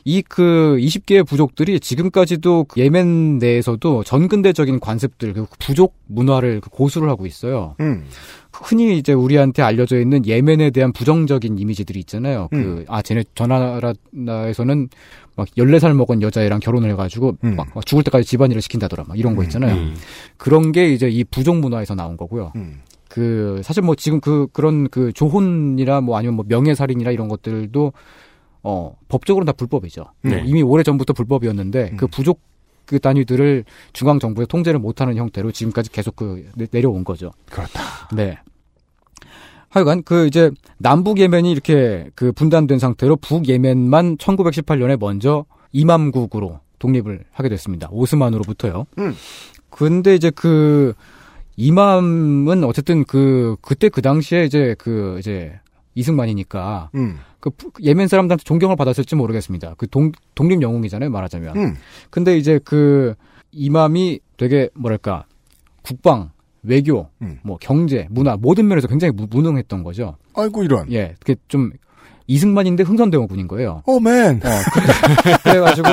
[0.09, 7.09] 이 그 20개의 부족들이 지금까지도 그 예멘 내에서도 전근대적인 관습들, 그 부족 문화를 그 고수를
[7.09, 7.75] 하고 있어요.
[7.81, 8.05] 음.
[8.53, 12.49] 흔히 이제 우리한테 알려져 있는 예멘에 대한 부정적인 이미지들이 있잖아요.
[12.53, 12.62] 음.
[12.62, 14.88] 그, 아, 쟤네 저 나라에서는
[15.35, 17.57] 막 14살 먹은 여자애랑 결혼을 해가지고 음.
[17.57, 19.07] 막, 막 죽을 때까지 집안일을 시킨다더라.
[19.09, 19.75] 막 이런 거 있잖아요.
[19.75, 19.97] 음.
[20.37, 22.53] 그런 게 이제 이 부족 문화에서 나온 거고요.
[22.55, 22.81] 음.
[23.09, 27.92] 그, 사실 뭐 지금 그, 그런 그 조혼이나 뭐 아니면 뭐 명예살인이나 이런 것들도
[28.68, 30.05] 어, 법적으로는 다 불법이죠.
[30.22, 30.42] 네.
[30.44, 31.96] 이미 오래 전부터 불법이었는데 음.
[31.96, 32.40] 그 부족
[32.85, 37.31] 그 단위들을 중앙 정부에 통제를 못하는 형태로 지금까지 계속 그 내- 내려온 거죠.
[37.50, 37.81] 그렇다.
[38.14, 38.38] 네.
[39.68, 47.24] 하여간 그 이제 남북 예멘이 이렇게 그 분단된 상태로 북 예멘만 1918년에 먼저 이맘국으로 독립을
[47.33, 47.88] 하게 됐습니다.
[47.90, 48.87] 오스만으로부터요.
[48.98, 49.14] 음.
[49.70, 50.94] 근데 이제 그
[51.57, 55.59] 이맘은 어쨌든 그 그때 그 당시에 이제 그 이제
[55.94, 57.18] 이승만이니까 음.
[57.46, 59.74] 그 부- 예멘 사람들한테 존경을 받았을지 모르겠습니다.
[59.78, 61.56] 그 동, 독립 영웅이잖아요, 말하자면.
[61.56, 61.76] 음.
[62.11, 63.14] 근데 이제 그
[63.52, 65.26] 이맘이 되게 뭐랄까
[65.82, 66.30] 국방,
[66.64, 67.38] 외교, 음.
[67.44, 70.16] 뭐 경제, 문화 모든 면에서 굉장히 무, 무능했던 거죠.
[70.35, 70.90] 아이고 이런.
[70.92, 71.70] 예, 그게 좀
[72.26, 73.82] 이승만인데 흥선대원군인 거예요.
[73.87, 74.40] 오맨.
[74.44, 74.80] 어, 그-
[75.48, 75.88] 그래가지고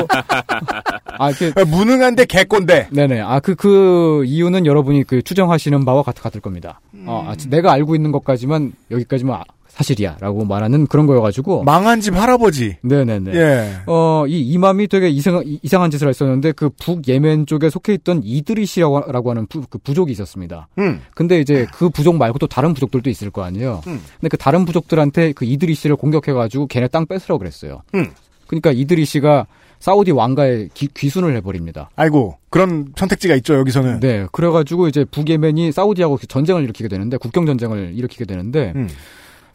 [1.20, 2.88] 아 이렇게 아, 무능한데 개꼰대.
[2.92, 6.82] 네네 아그그 이유는 여러분이 그 추정하시는 바와 같, 같을 겁니다.
[7.06, 12.78] 어, 아, 내가 알고 있는 것까지만 여기까지만 아- 사실이야라고 말하는 그런 거여가지고 망한 집 할아버지.
[12.82, 13.32] 네네네.
[13.34, 13.72] 예.
[13.88, 19.12] 어, 이 이맘이 되게 이상, 이상한 짓을 했었는데 그 북 예멘 쪽에 속해 있던 이드리시라고
[19.12, 20.68] 라고 하는 부, 그 부족이 있었습니다.
[20.80, 21.02] 음.
[21.16, 23.82] 근데 이제 그 부족 말고 또 다른 부족들도 있을 거 아니에요.
[23.88, 24.02] 음.
[24.20, 27.82] 근데 그 다른 부족들한테 그 이드리시를 공격해가지고 걔네 땅 뺏으라고 그랬어요.
[27.96, 28.12] 음.
[28.48, 29.48] 그러니까 이드리시가
[29.80, 31.90] 사우디 왕가에 기, 귀순을 해버립니다.
[31.96, 34.00] 아이고 그런 선택지가 있죠 여기서는.
[34.00, 38.88] 네, 그래가지고 이제 북예멘이 사우디하고 전쟁을 일으키게 되는데 국경 전쟁을 일으키게 되는데 음.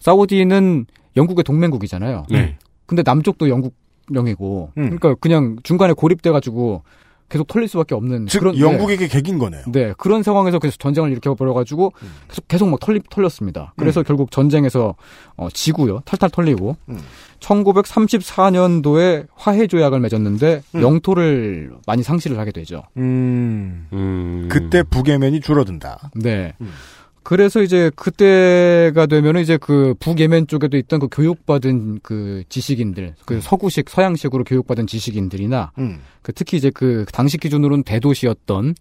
[0.01, 2.27] 사우디는 영국의 동맹국이잖아요.
[2.31, 2.57] 네.
[2.87, 4.83] 근데 남쪽도 영국령이고 음.
[4.85, 6.83] 그러니까 그냥 중간에 고립돼 가지고
[7.29, 9.63] 계속 털릴 수밖에 없는 즉 그런 영국에게 객인 거네요.
[9.67, 12.09] 네, 네, 그런 상황에서 계속 전쟁을 일으켜 버려가지고 음.
[12.29, 13.75] 계속 계속 막 털리 털렸습니다.
[13.77, 14.95] 그래서 결국 전쟁에서
[15.37, 16.99] 어, 지고요, 탈탈 털리고 음.
[17.41, 20.83] 1934년도에 화해 조약을 맺었는데 음.
[20.83, 22.85] 영토를 많이 상실을 하게 되죠.
[22.97, 23.89] 음.
[23.93, 24.49] 음.
[24.51, 26.11] 그때 북예멘이 줄어든다.
[26.15, 26.55] 네.
[27.29, 27.37] 음.
[27.39, 33.91] 그래서 이제 그때가 되면은 이제 그 북예멘 쪽에도 있던 그 교육받은 그 지식인들, 그 서구식
[33.91, 36.01] 서양식으로 교육받은 지식인들이나 음.
[36.23, 38.75] 그 특히 이제 그 당시 기준으로는 대도시였던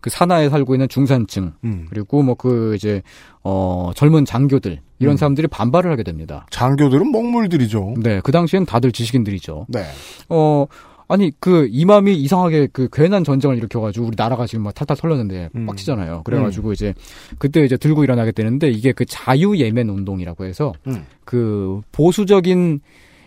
[0.00, 1.86] 그 산하에 살고 있는 중산층 음.
[1.88, 3.00] 그리고 뭐 그 이제
[3.42, 5.16] 어 젊은 장교들 이런 음.
[5.16, 6.46] 사람들이 반발을 하게 됩니다.
[6.50, 7.94] 장교들은 먹물들이죠.
[8.02, 9.66] 네, 그 당시엔 다들 지식인들이죠.
[9.68, 9.84] 네.
[10.28, 10.66] 어
[11.08, 15.66] 아니 그 이맘이 이상하게 그 괜한 전쟁을 일으켜가지고 우리 나라가 지금 막 탈탈 털렸는데 음.
[15.66, 16.22] 빡치잖아요.
[16.24, 16.94] 그래가지고 이제
[17.38, 21.04] 그때 이제 들고 일어나게 되는데 이게 그 자유 예멘 운동이라고 해서 음.
[21.24, 22.80] 그 보수적인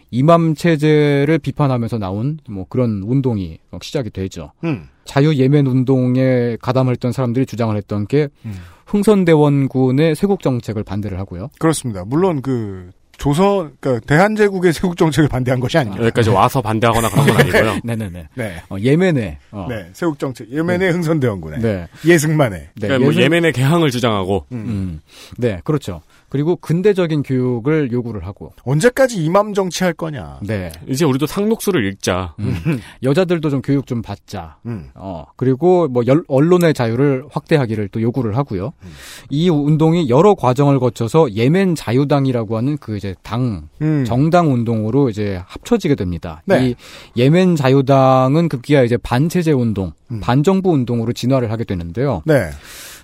[0.09, 4.51] 이맘 체제를 비판하면서 나온 뭐 그런 운동이 막 시작이 되죠.
[4.63, 4.87] 음.
[5.05, 8.53] 자유 예멘 운동에 가담을 했던 사람들이 주장을 했던 게 음.
[8.85, 11.49] 흥선대원군의 쇄국 정책을 반대를 하고요.
[11.59, 12.05] 그렇습니다.
[12.05, 16.03] 물론 그 조선 그러니까 대한제국의 세국 정책을 반대한 것이 아닙니다.
[16.05, 17.79] 여기까지 와서 반대하거나 그런 건 아니고요.
[17.83, 18.27] 네네네.
[18.35, 18.61] 네.
[18.69, 19.89] 어, 예멘에 어, 네.
[19.93, 20.51] 세국 정책.
[20.51, 21.57] 예멘의 흥선대원군에.
[21.59, 21.87] 네.
[22.05, 22.57] 예승만에.
[22.57, 25.01] 네, 그러니까 뭐 예수- 예멘의 개항을 주장하고 음.
[25.37, 26.01] 네, 그렇죠.
[26.29, 30.39] 그리고 근대적인 교육을 요구를 하고, 언제까지 이맘 정치할 거냐.
[30.41, 30.71] 네.
[30.87, 32.35] 이제 우리도 상록수를 읽자.
[32.39, 32.79] 음.
[33.03, 34.57] 여자들도 좀 교육 좀 받자.
[34.65, 34.89] 음.
[34.95, 38.73] 어, 그리고 뭐 열- 언론의 자유를 확대하기를 또 요구를 하고요.
[38.83, 38.89] 음.
[39.29, 44.03] 이 운동이 여러 과정을 거쳐서 예멘 자유당이라고 하는 그 이제 당, 음.
[44.05, 46.41] 정당 운동으로 이제 합쳐지게 됩니다.
[46.45, 46.69] 네.
[46.69, 46.75] 이
[47.15, 50.19] 예멘 자유당은 급기야 이제 반체제 운동, 음.
[50.19, 52.21] 반정부 운동으로 진화를 하게 되는데요.
[52.25, 52.49] 네.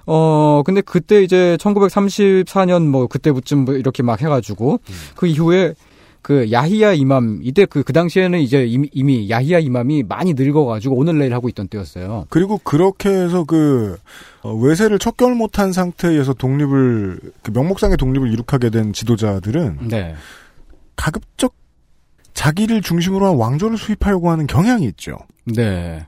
[0.05, 4.93] 어, 근데 그때 이제 1934년 뭐 그때부쯤 뭐 이렇게 막 해가지고 음.
[5.15, 5.73] 그 이후에
[6.23, 11.19] 그 야히야 이맘 이때 그, 그 당시에는 이제 이미, 이미 야히야 이맘이 많이 늙어가지고 오늘
[11.19, 12.27] 내일 하고 있던 때였어요.
[12.29, 13.97] 그리고 그렇게 해서 그
[14.41, 20.15] 어, 외세를 척결 못한 상태에서 독립을 그 명목상의 독립을 이룩하게 된 지도자들은 네.
[20.95, 21.55] 가급적
[22.33, 25.17] 자기를 중심으로 한 왕조를 수입하려고 하는 경향이 있죠.
[25.43, 26.07] 네.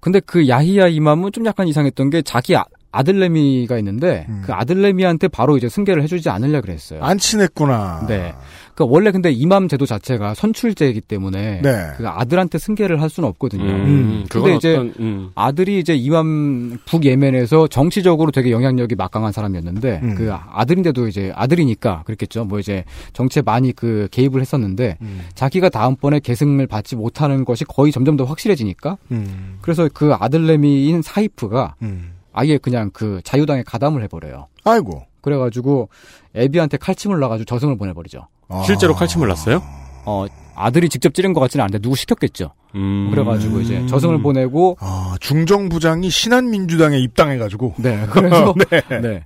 [0.00, 2.54] 근데 그 야히야 이맘은 좀 약간 이상했던 게 자기
[2.92, 4.42] 아, 아들내미가 있는데 음.
[4.44, 7.02] 그 아들내미한테 바로 이제 승계를 해주지 않으려 그랬어요.
[7.02, 8.06] 안 친했구나.
[8.08, 8.34] 네.
[8.76, 11.86] 그 원래 근데 이맘 제도 자체가 선출제이기 때문에 네.
[11.96, 13.64] 그 아들한테 승계를 할 수는 없거든요.
[13.64, 15.30] 음, 그건 근데 이제 어떤 음.
[15.34, 20.14] 아들이 이제 이맘 북예멘에서 정치적으로 되게 영향력이 막강한 사람이었는데 음.
[20.14, 22.44] 그 아들인데도 이제 아들이니까 그랬겠죠.
[22.44, 25.22] 뭐 이제 정치에 많이 그 개입을 했었는데 음.
[25.34, 29.56] 자기가 다음번에 계승을 받지 못하는 것이 거의 점점 더 확실해지니까 음.
[29.62, 32.15] 그래서 그 아들내미인 사이프가 음.
[32.36, 34.48] 아예 그냥 그 자유당에 가담을 해버려요.
[34.64, 35.02] 아이고.
[35.22, 35.88] 그래가지고
[36.36, 38.28] 애비한테 칼침을 놔가지고 저승을 보내버리죠.
[38.48, 38.62] 아.
[38.64, 39.62] 실제로 칼침을 났어요?
[40.04, 42.52] 어 아들이 직접 찌른 것 같지는 않은데 누구 시켰겠죠.
[42.74, 43.08] 음.
[43.10, 47.74] 그래가지고 이제 저승을 보내고 아, 중정 부장이 신한민주당에 입당해가지고.
[47.78, 49.00] 네 그래서 네.
[49.00, 49.24] 네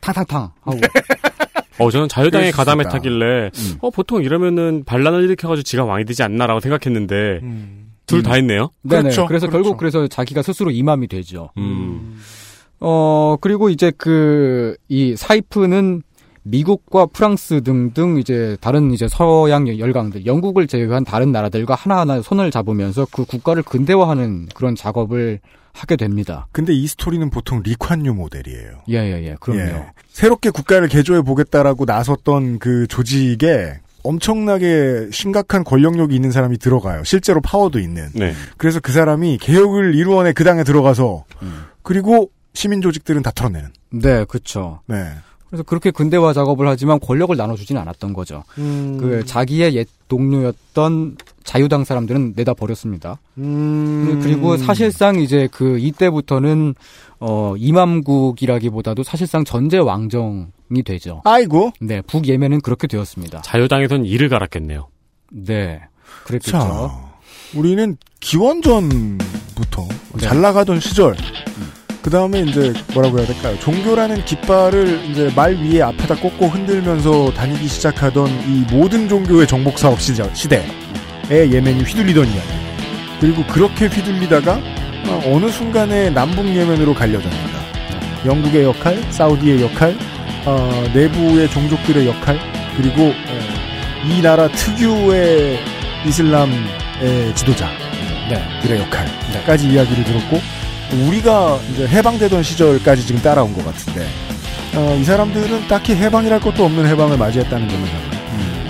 [0.00, 0.78] 탕탕탕 하고
[1.78, 3.74] 어, 저는 자유당에 가담했다길래, 음.
[3.80, 7.92] 어, 보통 이러면은 반란을 일으켜가지고 지가 왕이 되지 않나라고 생각했는데, 음.
[8.06, 8.70] 둘다 했네요?
[8.82, 9.02] 네네.
[9.02, 9.26] 그렇죠.
[9.26, 9.62] 그래서 그렇죠.
[9.62, 11.50] 결국 그래서 자기가 스스로 이맘이 되죠.
[11.56, 12.18] 음.
[12.80, 16.02] 어 그리고 이제 그 이 사이프는
[16.44, 23.06] 미국과 프랑스 등등 이제 다른 이제 서양 열강들, 영국을 제외한 다른 나라들과 하나하나 손을 잡으면서
[23.12, 25.40] 그 국가를 근대화하는 그런 작업을
[25.74, 26.46] 하게 됩니다.
[26.52, 28.70] 근데 이 스토리는 보통 리콴유 모델이에요.
[28.88, 29.36] 예 예 예.
[29.40, 29.60] 그럼요.
[29.60, 29.86] 예.
[30.08, 37.04] 새롭게 국가를 개조해 보겠다라고 나섰던 그 조직에 엄청나게 심각한 권력력이 있는 사람이 들어가요.
[37.04, 38.08] 실제로 파워도 있는.
[38.14, 38.32] 네.
[38.56, 41.64] 그래서 그 사람이 개혁을 이루어내 그 당에 들어가서 음.
[41.82, 43.70] 그리고 시민 조직들은 다 털어내는.
[43.90, 44.80] 네, 그렇죠.
[44.86, 44.96] 네.
[45.48, 48.44] 그래서 그렇게 근대화 작업을 하지만 권력을 나눠주지는 않았던 거죠.
[48.58, 48.98] 음.
[49.00, 53.18] 그 자기의 옛 동료였던 자유당 사람들은 내다 버렸습니다.
[53.38, 54.20] 음.
[54.22, 56.74] 그리고 사실상 이제 그 이때부터는
[57.20, 61.22] 어 이맘국이라기보다도 사실상 전제 왕정이 되죠.
[61.24, 61.72] 아이고.
[61.80, 63.40] 네, 북 예멘은 그렇게 되었습니다.
[63.40, 64.88] 자유당에선 이를 갈았겠네요.
[65.32, 65.80] 네,
[66.24, 66.52] 그랬겠죠.
[66.52, 67.08] 자,
[67.54, 70.20] 우리는 기원전부터 네.
[70.20, 71.16] 잘 나가던 시절,
[72.08, 73.54] 그 다음에 이제 뭐라고 해야 될까요?
[73.60, 80.00] 종교라는 깃발을 이제 말 위에 앞에다 꽂고 흔들면서 다니기 시작하던 이 모든 종교의 정복 사업
[80.00, 80.64] 시대에
[81.30, 82.48] 예멘이 휘둘리던 이야기.
[83.20, 84.58] 그리고 그렇게 휘둘리다가
[85.26, 87.58] 어느 순간에 남북 예멘으로 갈려듭니다.
[88.24, 89.94] 영국의 역할, 사우디의 역할,
[90.46, 92.38] 어, 내부의 종족들의 역할,
[92.78, 95.58] 그리고 어, 이 나라 특유의
[96.06, 100.57] 이슬람의 지도자들의 역할까지 이야기를 들었고
[100.92, 104.06] 우리가 이제 해방되던 시절까지 지금 따라온 것 같은데
[104.74, 107.92] 어, 이 사람들은 딱히 해방이랄 것도 없는 해방을 맞이했다는 점에서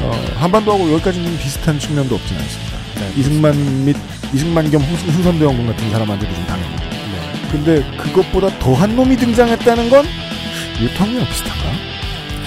[0.02, 2.78] 어, 한반도하고 여기까지는 비슷한 측면도 없지는 않습니다.
[3.16, 3.96] 이승만 및
[4.33, 6.76] 이승만 겸 훈- 훈선대원군 같은 사람한테도 좀 당했고.
[6.76, 7.48] 네.
[7.50, 10.07] 근데 그것보다 더한 놈이 등장했다는 건
[10.81, 11.64] 유통이랑 비슷한가?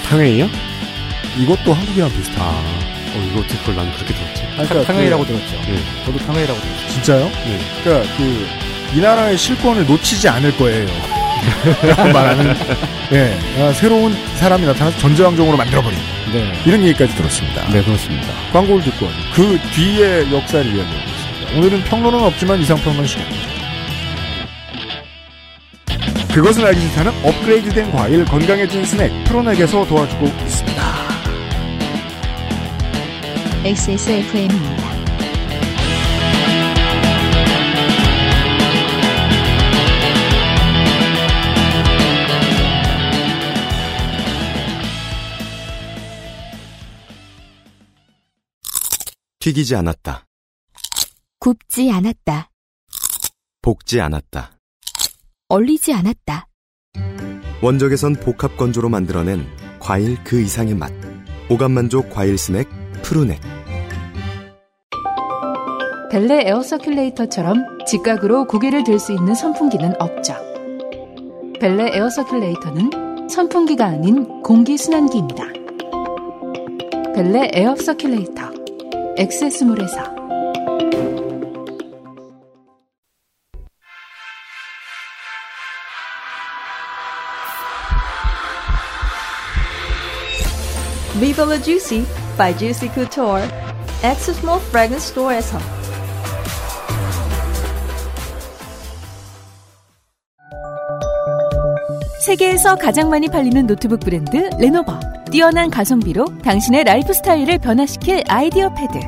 [0.10, 0.48] 탕웨이요?
[1.40, 2.42] 이것도 한국이랑 비슷한.
[2.42, 2.50] 아,
[3.14, 4.44] 어, 이거 어떻게 그걸 난 그렇게 들었지?
[4.58, 5.54] 아니, 그러니까 탕웨이라고 그- 들었죠.
[5.72, 5.80] 네.
[6.06, 6.88] 저도 탕웨이라고 들었죠.
[6.94, 7.26] 진짜요?
[7.26, 7.60] 네.
[7.84, 8.46] 그러니까 그
[8.94, 10.88] 이 나라의 실권을 놓치지 않을 거예요.
[11.84, 12.56] 라고 말하는
[13.12, 15.98] 예, 아, 새로운 사람이 나타나서 전제왕정으로 만들어버린
[16.32, 16.52] 네.
[16.66, 17.68] 이런 얘기까지 들었습니다.
[17.70, 18.28] 네, 그렇습니다.
[18.54, 21.58] 광고를 듣고 그 뒤의 역사를 이야기하겠습니다.
[21.58, 23.52] 오늘은 평론은 없지만 이상평론 시간입니다.
[26.34, 30.82] 그것은 알기 싫다는 업그레이드된 과일 건강해진 스낵 프로넥에서 도와주고 있습니다.
[33.66, 34.91] XSFM입니다.
[49.42, 50.28] 튀기지 않았다.
[51.40, 52.52] 굽지 않았다.
[53.64, 54.52] 볶지 않았다.
[55.50, 56.48] 얼리지 않았다.
[57.64, 59.48] 원적외선 복합 건조로 만들어낸
[59.80, 60.92] 과일 그 이상의 맛.
[61.50, 62.68] 오감 만족 과일 스낵
[63.02, 63.42] 푸르넥.
[66.12, 70.36] 벨레 air circulator처럼 직각으로 고개를 들 수 있는 선풍기는 없죠.
[71.60, 75.46] 벨레 air circulator는 선풍기가 아닌 공기 순환기입니다.
[77.16, 78.61] 벨레 에어 서큘레이터
[79.18, 80.22] 엑세스몰에서
[91.20, 92.04] Viva la Juicy
[92.36, 93.48] by Juicy Couture.
[94.04, 95.60] Exosmall Fragrance Store에서
[102.26, 105.21] 세계에서 가장 많이 팔리는 노트북 브랜드 레노버.
[105.32, 109.00] 뛰어난 가성비로 당신의 라이프 스타일을 변화시킬 IdeaPad.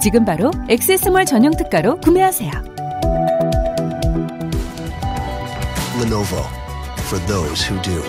[0.00, 2.52] 지금 바로 XS몰 전용 특가로 구매하세요.
[6.00, 6.44] Lenovo
[7.00, 8.00] for those who do.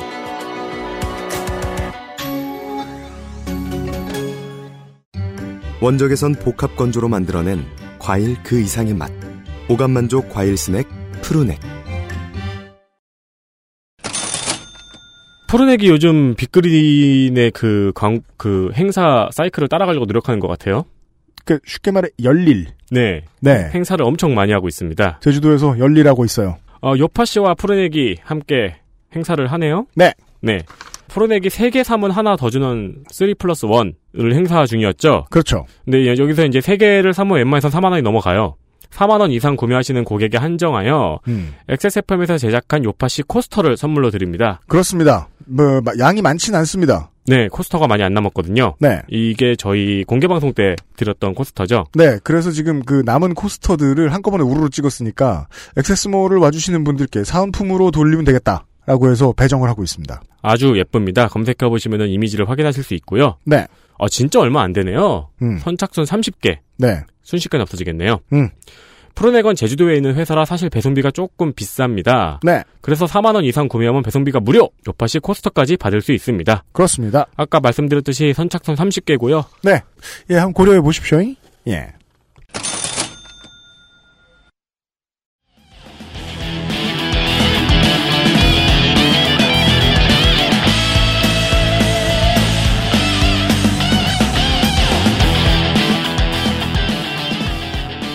[5.81, 7.65] 원적외선 복합 건조로 만들어낸
[7.97, 9.11] 과일 그 이상의 맛.
[9.67, 10.85] 오감 만족 과일 스낵
[11.23, 11.72] 푸르넥.
[15.53, 20.85] 푸르넥이 요즘 빅그린의 그 광, 그 행사 사이클을 따라가려고 노력하는 것 같아요.
[21.45, 22.69] 그 쉽게 말해 열릴.
[22.89, 23.21] 네.
[23.39, 23.69] 네.
[23.71, 25.19] 행사를 엄청 많이 하고 있습니다.
[25.21, 26.57] 제주도에서 열리라고 있어요.
[26.81, 28.77] 어, 요파 씨와 푸르넥이 함께
[29.15, 29.85] 행사를 하네요.
[29.93, 30.13] 네.
[30.41, 30.63] 네.
[31.09, 35.27] 푸르넥이 세계 사문 하나 더 주는 3 플러스 1을 행사 중이었죠.
[35.29, 35.67] 그렇죠.
[35.85, 38.55] 근데 여- 여기서 이제 세 개를 사면 웬만해서 4만 원이 넘어가요.
[38.89, 41.53] 4만 원 이상 구매하시는 고객에 한정하여 음.
[41.67, 44.61] XSFM에서 제작한 요파씨 코스터를 선물로 드립니다.
[44.67, 45.29] 그렇습니다.
[45.45, 47.09] 뭐 마- 양이 많진 않습니다.
[47.25, 48.75] 네, 코스터가 많이 안 남았거든요.
[48.79, 49.01] 네.
[49.09, 51.85] 이게 저희 공개 방송 때 드렸던 코스터죠.
[51.95, 58.65] 네, 그래서 지금 그 남은 코스터들을 한꺼번에 우르르 찍었으니까 액세스몰을 와주시는 분들께 사은품으로 돌리면 되겠다
[58.85, 60.21] 라고 해서 배정을 하고 있습니다.
[60.41, 61.29] 아주 예쁩니다.
[61.29, 63.37] 검색해 보시면 이미지를 확인하실 수 있고요.
[63.45, 63.65] 네,
[63.97, 65.29] 어, 진짜 얼마 안 되네요.
[65.41, 65.57] 음.
[65.59, 66.57] 선착순 30개.
[66.77, 68.19] 네, 순식간에 없어지겠네요.
[68.33, 68.49] 음.
[69.15, 72.39] 프로넥은 제주도에 있는 회사라 사실 배송비가 조금 비쌉니다.
[72.43, 74.69] 네, 그래서 4만 원 이상 구매하면 배송비가 무료!
[74.87, 76.63] 요파시 코스터까지 받을 수 있습니다.
[76.71, 77.27] 그렇습니다.
[77.37, 79.45] 아까 말씀드렸듯이 선착순 30개고요.
[79.63, 79.81] 네,
[80.29, 81.21] 예, 한번 고려해 보십시오.
[81.67, 81.93] 예.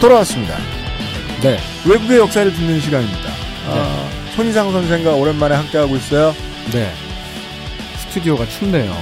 [0.01, 0.68] 돌아왔습니다.
[1.43, 1.59] 네.
[1.87, 3.31] 외국의 역사를 듣는 시간입니다.
[3.69, 6.35] 아, 손희상 선생과 오랜만에 함께하고 있어요.
[6.73, 6.93] 네.
[7.99, 8.93] 스튜디오가 춥네요.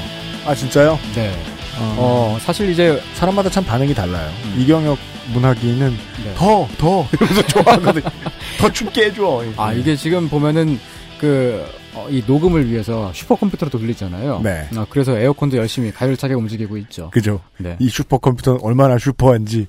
[0.45, 0.99] 아, 진짜요?
[1.14, 1.32] 네.
[1.78, 4.30] 어, 사실 이제 사람마다 참 반응이 달라요.
[4.57, 4.99] 이경혁
[5.32, 6.34] 문학인은 네.
[6.34, 8.03] 더, 더 이러면서 좋아하거든.
[8.59, 9.45] 더 춥게 해줘.
[9.57, 10.78] 아, 이게 지금 보면은
[11.18, 11.66] 그,
[11.97, 14.40] 어, 이 녹음을 위해서 슈퍼컴퓨터로 돌리잖아요.
[14.42, 14.68] 네.
[14.76, 17.11] 아, 그래서 에어컨도 열심히 가열차게 움직이고 있죠.
[17.11, 17.40] 그죠.
[17.57, 17.76] 네.
[17.78, 19.66] 이 슈퍼컴퓨터는 얼마나 슈퍼한지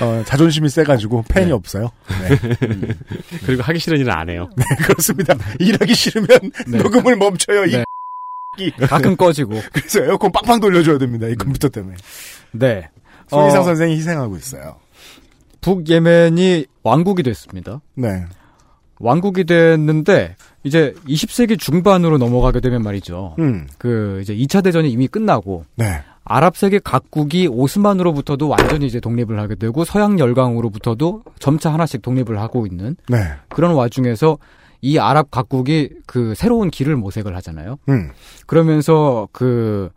[0.00, 1.90] 어, 자존심이 세가지고 팬이 없어요.
[2.08, 2.88] 네.
[3.44, 4.48] 그리고 하기 싫은 일은 안 해요.
[4.56, 5.34] 네, 그렇습니다.
[5.60, 6.28] 일하기 싫으면
[6.66, 6.78] 네.
[6.78, 7.66] 녹음을 멈춰요.
[7.66, 8.86] 이 네.
[8.86, 9.60] 가끔 꺼지고.
[9.70, 11.26] 그래서 에어컨 빵빵 돌려줘야 됩니다.
[11.28, 11.96] 이 컴퓨터 때문에.
[12.52, 12.88] 네.
[13.28, 14.76] 손희상 어, 선생이 희생하고 있어요.
[15.60, 17.82] 북예멘이 왕국이 됐습니다.
[17.94, 18.24] 네.
[18.98, 20.36] 왕국이 됐는데
[20.66, 23.36] 이제 20세기 중반으로 넘어가게 되면 말이죠.
[23.38, 23.68] 음.
[23.78, 26.02] 그 이제 2차 대전이 이미 끝나고 네.
[26.24, 32.66] 아랍 세계 각국이 오스만으로부터도 완전히 이제 독립을 하게 되고 서양 열강으로부터도 점차 하나씩 독립을 하고
[32.66, 33.18] 있는 네.
[33.48, 34.38] 그런 와중에서
[34.80, 37.78] 이 아랍 각국이 그 새로운 길을 모색을 하잖아요.
[37.88, 38.10] 음.
[38.46, 39.90] 그러면서 그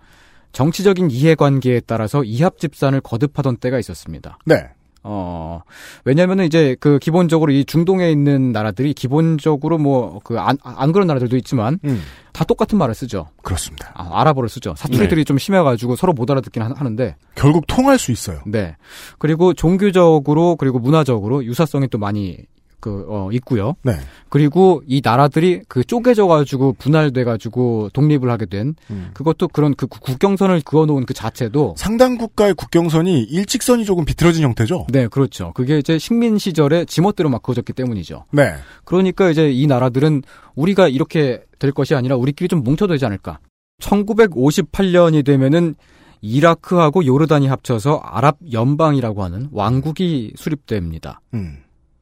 [0.51, 4.37] 정치적인 이해관계에 따라서 이합 집산을 거듭하던 때가 있었습니다.
[4.45, 4.69] 네.
[5.03, 5.61] 어,
[6.05, 11.37] 왜냐면은 이제 그 기본적으로 이 중동에 있는 나라들이 기본적으로 뭐 그 안 안 그런 나라들도
[11.37, 12.01] 있지만 음.
[12.33, 13.27] 다 똑같은 말을 쓰죠.
[13.43, 13.91] 그렇습니다.
[13.95, 14.75] 아, 아랍어를 쓰죠.
[14.77, 17.15] 사투리들이 좀 심해가지고 서로 못 알아듣긴 하- 하는데.
[17.35, 18.39] 결국 통할 수 있어요.
[18.45, 18.75] 네.
[19.17, 22.37] 그리고 종교적으로 그리고 문화적으로 유사성이 또 많이
[22.79, 23.75] 그, 어, 있고요.
[23.83, 23.93] 네.
[24.29, 28.75] 그리고 이 나라들이 그 쪼개져가지고 분할돼가지고 독립을 하게 된
[29.13, 34.87] 그것도 그런 그 구- 국경선을 그어놓은 그 자체도 상당 국가의 국경선이 일직선이 조금 비틀어진 형태죠.
[34.91, 35.51] 네, 그렇죠.
[35.53, 38.25] 그게 이제 식민 시절에 지멋대로 막 그어졌기 때문이죠.
[38.31, 38.53] 네.
[38.85, 40.23] 그러니까 이제 이 나라들은
[40.55, 43.39] 우리가 이렇게 될 것이 아니라 우리끼리 좀 뭉쳐도 되지 않을까.
[43.81, 45.75] 1958년이 되면은
[46.21, 51.21] 이라크하고 요르단이 합쳐서 아랍 연방이라고 하는 왕국이 수립됩니다.
[51.33, 51.57] 음.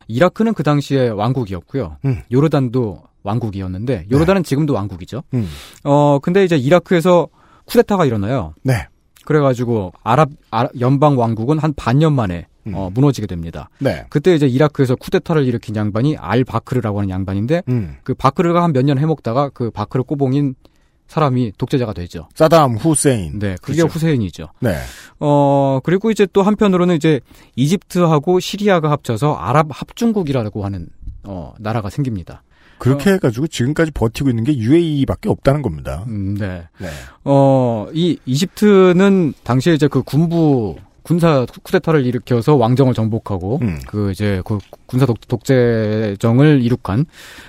[0.07, 1.97] 이라크는 그 당시에 왕국이었고요.
[2.05, 2.21] 음.
[2.31, 5.23] 요르단도 왕국이었는데 요르단은 지금도 왕국이죠.
[5.33, 5.47] 음.
[5.83, 7.27] 어 근데 이제 이라크에서
[7.65, 8.53] 쿠데타가 일어나요.
[8.63, 8.87] 네.
[9.25, 12.73] 그래가지고 아랍, 아랍 연방 왕국은 한 반년 만에 음.
[12.75, 13.69] 어, 무너지게 됩니다.
[13.79, 14.05] 네.
[14.09, 17.97] 그때 이제 이라크에서 쿠데타를 일으킨 양반이 알 바크르라고 하는 양반인데 음.
[18.03, 20.55] 그 바크르가 한 몇 년 해먹다가 그 바크르 꼬봉인
[21.07, 22.27] 사람이 독재자가 되죠.
[22.35, 23.39] 사담 후세인.
[23.39, 23.93] 네, 그게 그렇죠.
[23.93, 24.49] 후세인이죠.
[24.59, 24.75] 네.
[25.19, 27.21] 어, 그리고 이제 또 한편으로는 이제
[27.55, 30.87] 이집트하고 시리아가 합쳐서 아랍 합중국이라고 하는
[31.23, 32.43] 어, 나라가 생깁니다.
[32.77, 36.03] 그렇게 해가지고 지금까지 버티고 있는 게 UAE밖에 없다는 겁니다.
[36.07, 36.67] 음, 네.
[36.77, 36.89] 네.
[37.23, 40.75] 어, 이 이집트는 당시에 이제 그 군부
[41.07, 43.79] 군사 쿠데타를 일으켜서 왕정을 정복하고 음.
[43.87, 47.05] 그 이제 그 군사 독, 독재정을 이룩한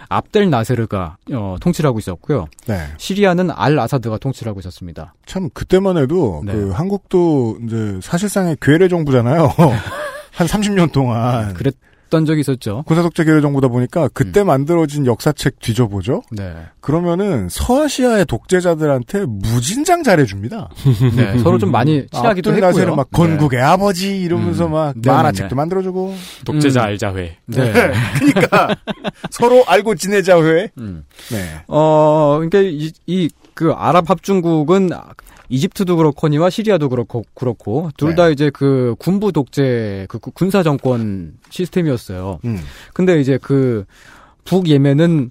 [0.08, 2.46] 압델 나세르가 어, 통치를 하고 있었고요.
[2.68, 2.86] 네.
[2.98, 5.12] 시리아는 알 아사드가 통치를 하고 있었습니다.
[5.26, 6.52] 참 그때만 해도 네.
[6.52, 9.52] 그 한국도 이제 사실상의 괴뢰 정부잖아요.
[10.30, 11.74] 한 30년 동안 그랬
[12.10, 12.84] 던 적이 있었죠.
[12.86, 14.08] 군사독재 괴뢰 정부다 보니까 음.
[14.12, 16.22] 그때 만들어진 역사책 뒤져보죠.
[16.30, 16.54] 네.
[16.80, 20.70] 그러면은 서아시아의 독재자들한테 무진장 잘해줍니다.
[21.16, 22.96] 네, 서로 좀 많이 친하기도 압둘나세르 했고요.
[22.96, 24.72] 막 건국의 아버지 이러면서 음.
[24.72, 25.54] 막 네, 만화책도 네.
[25.54, 26.86] 만들어주고 독재자 음.
[26.86, 27.36] 알자회.
[27.46, 27.72] 네.
[28.18, 28.76] 그러니까
[29.30, 30.70] 서로 알고 지내자 회.
[30.78, 31.04] 음.
[31.30, 31.62] 네.
[31.68, 34.90] 어, 그러니까 이, 이, 그 아랍 합중국은
[35.48, 42.40] 이집트도 그렇거니와 시리아도 그렇고, 그렇고, 둘다 이제 그 군부 독재, 그 구- 군사 정권 시스템이었어요.
[42.44, 42.58] 음.
[42.92, 43.84] 근데 이제 그
[44.44, 45.30] 북예멘은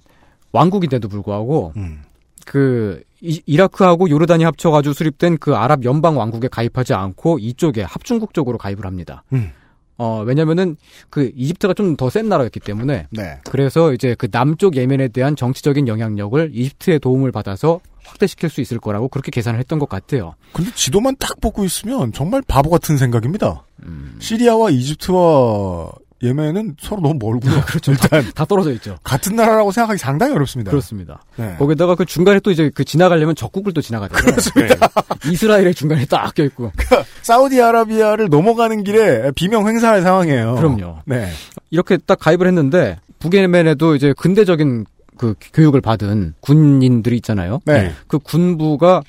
[0.52, 2.02] 왕국인데도 불구하고, 음.
[2.44, 8.58] 그 이, 이라크하고 요르단이 합쳐가지고 수립된 그 아랍 연방 왕국에 가입하지 않고 이쪽에 합중국 쪽으로
[8.58, 9.24] 가입을 합니다.
[9.32, 9.50] 음.
[9.98, 10.76] 어, 왜냐면은
[11.10, 13.38] 그 이집트가 좀 더 센 나라였기 때문에 네.
[13.50, 19.08] 그래서 이제 그 남쪽 예멘에 대한 정치적인 영향력을 이집트의 도움을 받아서 확대시킬 수 있을 거라고
[19.08, 20.34] 그렇게 계산을 했던 것 같아요.
[20.52, 23.64] 근데 지도만 딱 보고 있으면 정말 바보 같은 생각입니다.
[23.82, 24.16] 음.
[24.20, 25.90] 시리아와 이집트와
[26.22, 27.60] 예멘은 서로 너무 멀고요.
[27.66, 27.92] 그렇죠.
[27.92, 28.96] 일단 다 떨어져 있죠.
[29.04, 30.70] 같은 나라라고 생각하기 상당히 어렵습니다.
[30.70, 31.22] 그렇습니다.
[31.36, 31.54] 네.
[31.58, 34.20] 거기다가 그 중간에 또 이제 그 지나가려면 적국을 또 지나가야 돼요.
[34.24, 34.88] 그렇습니다.
[35.30, 36.72] 이스라엘의 중간에 딱 껴 있고.
[37.22, 40.56] 사우디아라비아를 넘어가는 길에 비명 행사할 상황이에요.
[40.56, 40.98] 그럼요.
[41.06, 41.30] 네.
[41.70, 47.60] 이렇게 딱 가입을 했는데 북예멘에도 이제 근대적인 그 교육을 받은 군인들이 있잖아요.
[47.64, 47.92] 네.
[48.06, 49.00] 그 군부가 어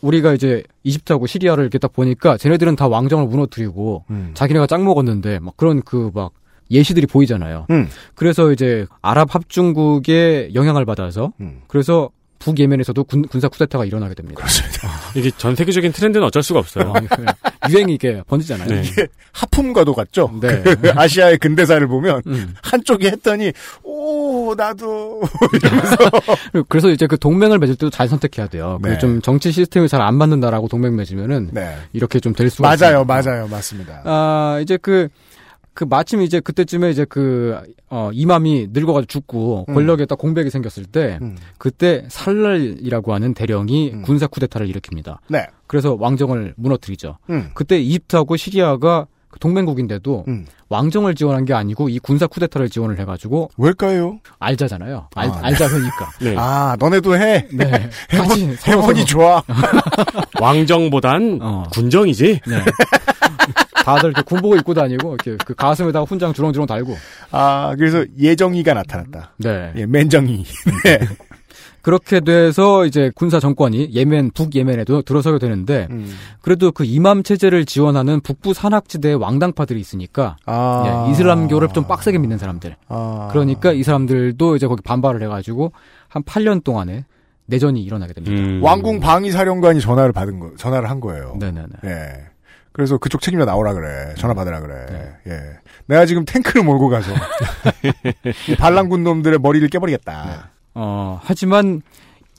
[0.00, 4.30] 우리가 이제 이집트하고 시리아를 이렇게 딱 보니까 쟤네들은 다 왕정을 무너뜨리고 음.
[4.34, 6.32] 자기네가 짱 먹었는데 막 그런 그 막
[6.70, 7.66] 예시들이 보이잖아요.
[7.70, 7.88] 음.
[8.14, 11.62] 그래서 이제 아랍 합중국의 영향을 받아서 음.
[11.66, 14.44] 그래서 북예멘에서도 군, 군사 쿠데타가 일어나게 됩니다.
[15.16, 16.92] 이게 전 세계적인 트렌드는 어쩔 수가 없어요.
[17.70, 18.68] 유행이 이게 번지잖아요.
[18.68, 18.82] 네.
[18.84, 20.32] 이게 하품과도 같죠.
[20.40, 20.62] 네.
[20.62, 22.54] 그 아시아의 근대사를 보면 음.
[22.62, 23.52] 한쪽이 했더니
[23.82, 25.22] 오 나도
[26.68, 28.78] 그래서 이제 그 동맹을 맺을 때도 잘 선택해야 돼요.
[28.82, 28.90] 네.
[28.90, 31.76] 그좀 정치 시스템이 잘 안 맞는 나라하고 동맹 맺으면은 네.
[31.92, 33.04] 이렇게 좀 될 수가 맞아요, 있습니다.
[33.04, 34.02] 맞아요, 맞습니다.
[34.04, 35.08] 아, 이제 그,
[35.78, 37.56] 그 마침 이제 그때쯤에 이제 그,
[37.88, 39.74] 어, 이맘이 늙어가지고 죽고 음.
[39.74, 41.36] 권력에 딱 공백이 생겼을 때, 음.
[41.56, 44.02] 그때 살랄이라고 하는 대령이 음.
[44.02, 45.18] 군사 쿠데타를 일으킵니다.
[45.28, 45.46] 네.
[45.68, 47.18] 그래서 왕정을 무너뜨리죠.
[47.30, 47.50] 음.
[47.54, 50.46] 그때 이집트하고 시리아가 그 동맹국인데도 음.
[50.68, 54.18] 왕정을 지원한 게 아니고 이 군사 쿠데타를 지원을 해가지고 왜일까요?
[54.40, 55.10] 알자잖아요.
[55.14, 55.46] 알, 아, 네.
[55.46, 56.10] 알자니까.
[56.22, 56.34] 네.
[56.36, 57.46] 아, 너네도 해.
[57.52, 57.88] 네.
[58.12, 59.04] 해본, 해본이.
[59.04, 59.44] 좋아.
[60.40, 61.64] 왕정보단 어.
[61.70, 62.40] 군정이지.
[62.48, 62.64] 네.
[63.88, 66.94] 다들 이렇게 군복을 입고 다니고 이렇게 그 가슴에다가 훈장 주렁주렁 달고.
[67.30, 69.32] 아, 그래서 예정이가 나타났다.
[69.38, 69.72] 네.
[69.76, 70.44] 예, 맨정이.
[70.84, 70.98] 네.
[71.80, 76.12] 그렇게 돼서 이제 군사 정권이 예멘 북 예멘에도 들어서게 되는데 음.
[76.42, 81.06] 그래도 그 이맘 체제를 지원하는 북부 산악지대의 왕당파들이 있으니까 아.
[81.06, 82.76] 예, 이슬람교를 좀 빡세게 믿는 사람들.
[82.88, 83.28] 아.
[83.32, 85.72] 그러니까 이 사람들도 이제 거기 반발을 해가지고
[86.08, 87.06] 한 8년 동안에
[87.46, 88.36] 내전이 일어나게 됩니다.
[88.36, 88.62] 음.
[88.62, 91.36] 왕궁 방위 사령관이 전화를 받은 거, 전화를 한 거예요.
[91.38, 91.68] 네네네.
[91.84, 92.28] 예.
[92.78, 94.14] 그래서 그쪽 책임자 나오라 그래.
[94.16, 94.86] 전화 받으라 그래.
[95.26, 95.40] 예.
[95.86, 97.10] 내가 지금 탱크를 몰고 가서
[98.48, 100.50] 이 반란군 놈들의 머리를 깨버리겠다.
[100.74, 101.82] 어 하지만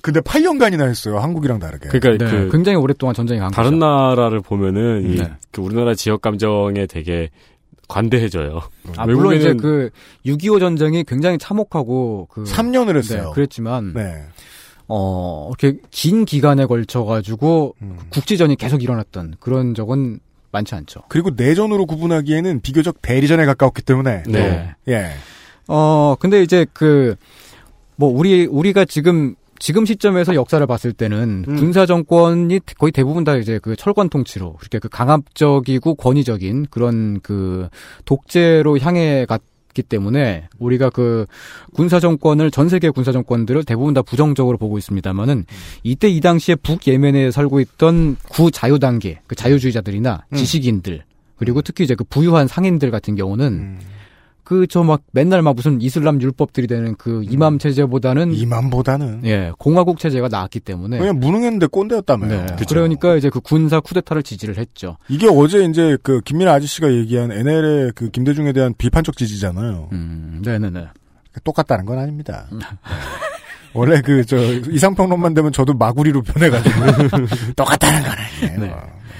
[0.02, 1.20] 근데 8년간이나 했어요.
[1.20, 1.90] 한국이랑 다르게.
[1.90, 3.86] 그러니까 네, 그 굉장히 오랫동안 전쟁이 간 다른 거죠.
[3.86, 5.30] 나라를 보면은 이 네.
[5.52, 7.32] 그 우리나라 지역 감정에 되게
[7.90, 8.62] 관대해져요.
[8.96, 9.90] 아, 물론 이제 그
[10.26, 13.24] 6.25 전쟁이 굉장히 참혹하고 그 3년을 했어요.
[13.26, 14.24] 네, 그랬지만 네.
[14.88, 17.98] 어 이렇게 긴 기간에 걸쳐 가지고 음.
[18.10, 20.22] 국지전이 계속 일어났던 그런 적은
[20.52, 21.02] 많지 않죠.
[21.10, 24.24] 그리고 내전으로 구분하기에는 비교적 대리전에 가까웠기 때문에.
[24.28, 24.76] 네.
[24.88, 25.12] 예.
[25.68, 27.16] 어 근데 이제 그
[28.00, 31.56] 뭐 우리 우리가 지금 지금 시점에서 역사를 봤을 때는 음.
[31.58, 37.68] 군사 정권이 거의 대부분 다 이제 그 철권 통치로 그렇게 그 강압적이고 권위적인 그런 그
[38.06, 39.42] 독재로 향해 갔
[39.74, 41.26] 기 때문에 우리가 그
[41.74, 45.46] 군사 정권을 전 세계 군사 정권들을 대부분 다 부정적으로 보고 있습니다만은
[45.84, 50.36] 이때 이 당시에 북 예멘에 살고 있던 구 자유 단계 그 자유주의자들이나 음.
[50.36, 51.04] 지식인들
[51.36, 53.80] 그리고 특히 이제 그 부유한 상인들 같은 경우는 음.
[54.50, 60.00] 그 저 막 맨날 막 무슨 이슬람 율법들이 되는 그 이맘 체제보다는 이맘보다는 예 공화국
[60.00, 62.46] 체제가 나았기 때문에 그냥 무능했는데 꼰대였다며 요.
[62.48, 62.56] 네.
[62.68, 64.98] 그러니까 이제 그 군사 쿠데타를 지지를 했죠.
[65.08, 69.90] 이게 어제 이제 그 김민아 아저씨가 얘기한 NL의 그 김대중에 대한 비판적 지지잖아요.
[69.92, 70.88] 음, 네네네.
[71.44, 72.48] 똑같다는 건 아닙니다.
[73.74, 73.80] 네.
[73.80, 76.76] 원래 그 저 이상평론만 되면 저도 마구리로 변해가지고
[77.56, 78.60] 똑같다는 건 아니에요.
[78.60, 78.76] 네.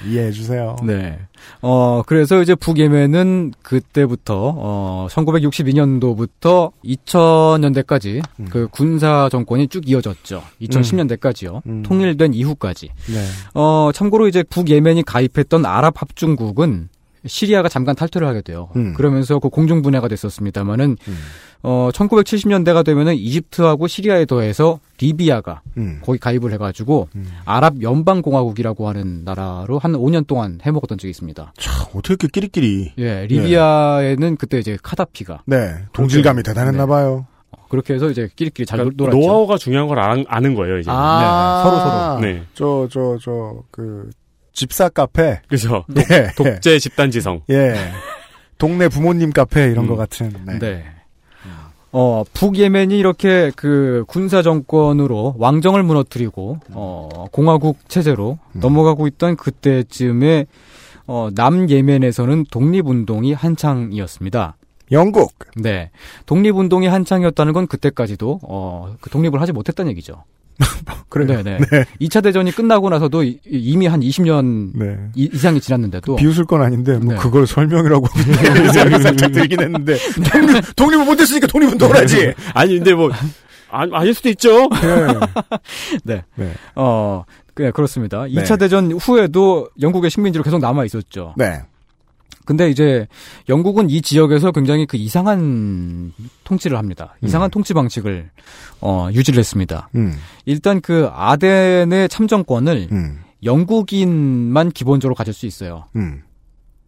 [0.06, 0.76] 이해해 주세요.
[0.82, 1.18] 네.
[1.62, 8.46] 어, 그래서 이제 북예멘은 그때부터, 어, 1962년도부터 2000년대까지 음.
[8.50, 10.42] 그 군사 정권이 쭉 이어졌죠.
[10.62, 11.60] 2010년대까지요.
[11.66, 11.82] 음.
[11.82, 12.88] 통일된 이후까지.
[13.08, 13.24] 네.
[13.54, 16.88] 어, 참고로 이제 북예멘이 가입했던 아랍 합중국은
[17.26, 18.68] 시리아가 잠깐 탈퇴를 하게 돼요.
[18.76, 18.94] 음.
[18.94, 21.16] 그러면서 그 공중 분해가 됐었습니다만은 음.
[21.62, 26.00] 어 1970년대가 되면은 이집트하고 시리아에 더해서 리비아가 음.
[26.02, 27.08] 거기 가입을 해가지고
[27.44, 31.52] 아랍 연방 공화국이라고 하는 나라로 한 5년 동안 해먹었던 적이 있습니다.
[31.58, 32.92] 참 어떻게 이렇게 끼리끼리.
[32.98, 35.74] 예, 리비아에는 그때 이제 카다피가 네.
[35.92, 37.26] 동질감이 대단했나 봐요.
[37.68, 39.18] 그렇게 해서 이제 끼리끼리 잘 그러니까 놀았죠.
[39.18, 40.90] 노하우가 중요한 걸 아는, 아는 거예요, 이제.
[40.92, 42.20] 아, 네, 서로 서로.
[42.20, 42.42] 네.
[42.52, 44.10] 저, 저, 저, 그,
[44.60, 45.40] 집사 카페.
[45.48, 45.86] 그죠.
[46.12, 46.32] 예.
[46.36, 47.40] 독재 집단 지성.
[47.48, 47.74] 예.
[48.58, 49.88] 동네 부모님 카페 이런 음.
[49.88, 50.34] 것 같은.
[50.44, 50.58] 네.
[50.58, 50.84] 네.
[51.92, 58.60] 어, 북예멘이 이렇게 그 군사 정권으로 왕정을 무너뜨리고 어, 공화국 체제로 음.
[58.60, 60.44] 넘어가고 있던 그때쯤에
[61.06, 64.56] 어, 남예멘에서는 독립운동이 한창이었습니다.
[64.92, 65.32] 영국.
[65.56, 65.90] 네.
[66.26, 70.22] 독립운동이 한창이었다는 건 그때까지도 어, 그 독립을 하지 못했다는 얘기죠.
[71.08, 71.42] 그래요.
[71.42, 71.84] 네, 네.
[72.00, 74.98] 2차 대전이 끝나고 나서도 이- 이미 한 20년 네.
[75.14, 77.18] 이, 상이 지났는데도 비웃을 건 아닌데, 뭐, 네.
[77.18, 78.06] 그걸 설명이라고
[78.72, 79.96] 생각이 살짝 들긴 했는데,
[80.32, 82.34] 독립, 독립을 못했으니까 독립운동을 하지!
[82.54, 83.10] 아니, 근데 뭐,
[83.70, 84.68] 아, 아닐 수도 있죠.
[86.04, 86.22] 네.
[86.36, 86.52] 네.
[86.76, 87.24] 어,
[87.56, 88.24] 네, 그렇습니다.
[88.24, 88.30] 네.
[88.42, 91.34] 2차 대전 후에도 영국의 식민지로 계속 남아 있었죠.
[91.36, 91.60] 네.
[92.50, 93.06] 근데 이제
[93.48, 97.14] 영국은 이 지역에서 굉장히 그 이상한 통치를 합니다.
[97.22, 98.28] 이상한 통치 방식을
[98.80, 99.88] 어, 유지를 했습니다.
[99.94, 100.14] 음,
[100.46, 105.84] 일단 그 아덴의 참정권을 음, 영국인만 기본적으로 가질 수 있어요.
[105.94, 106.22] 음,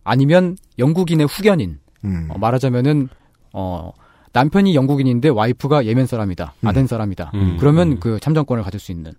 [0.03, 1.79] 아니면 영국인의 후견인.
[2.07, 2.27] 음.
[2.29, 3.09] 어, 말하자면은
[3.53, 3.93] 어
[4.33, 6.55] 남편이 영국인인데 와이프가 예멘 사람이다.
[6.59, 6.67] 음.
[6.67, 7.31] 아덴 사람이다.
[7.35, 8.01] 음, 그러면 음.
[8.01, 9.13] 그 참정권을 가질 수 있는.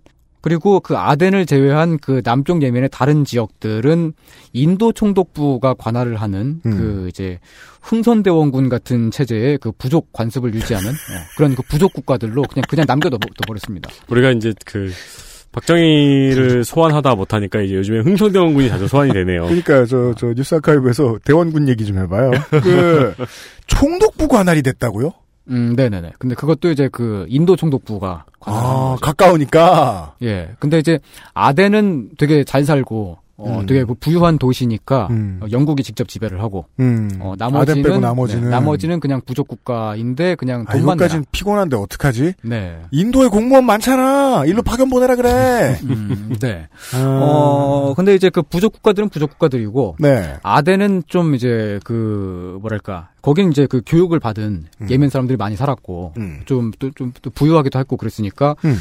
[0.44, 4.12] 그리고 그 아덴을 제외한 그 남쪽 예멘의 다른 지역들은
[4.52, 6.70] 인도 총독부가 관할을 하는 음.
[6.76, 7.38] 그 이제
[7.80, 13.16] 흥선대원군 같은 체제의 그 부족 관습을 유지하는 어, 그런 그 부족 국가들로 그냥 그냥 남겨둬
[13.46, 13.88] 버렸습니다.
[14.10, 14.92] 우리가 이제 그,
[15.52, 19.44] 박정희를 소환하다 못하니까 이제 요즘에 흥청대원군이 자주 소환이 되네요.
[19.48, 22.32] 그러니까, 저, 저, 뉴스 아카이브에서 대원군 얘기 좀 해봐요.
[22.50, 23.14] 그,
[23.66, 25.14] 총독부 관할이 됐다고요?
[25.48, 26.12] 음, 네네네.
[26.18, 28.96] 근데 그것도 이제 그 인도 총독부가 아.
[29.00, 30.16] 가까우니까.
[30.22, 30.50] 예.
[30.58, 30.98] 근데 이제
[31.34, 33.66] 아덴은 되게 잘 살고 어 음.
[33.66, 35.40] 되게 그 부유한 도시니까 음.
[35.42, 37.10] 어, 영국이 직접 지배를 하고 음.
[37.20, 38.44] 어 나머지는 빼고 나머지는.
[38.44, 41.06] 네, 나머지는 그냥 부족 국가인데 그냥 아, 돈만 내라.
[41.06, 42.34] 이것까진 피곤한데 어떡하지?
[42.42, 42.78] 네.
[42.92, 44.44] 인도에 공무원 많잖아.
[44.46, 45.76] 일로 파견 보내라 그래.
[45.82, 46.68] 음, 네.
[46.94, 50.34] 아, 어 근데 이제 그 부족 국가들은 부족 국가들이고 네.
[50.42, 54.86] 아덴은 좀 이제 그 뭐랄까 거긴 이제 그 교육을 받은 음.
[54.90, 56.40] 예멘 사람들이 많이 살았고 음.
[56.44, 58.76] 좀또 좀 또 부유하기도 했고 그랬으니까 음.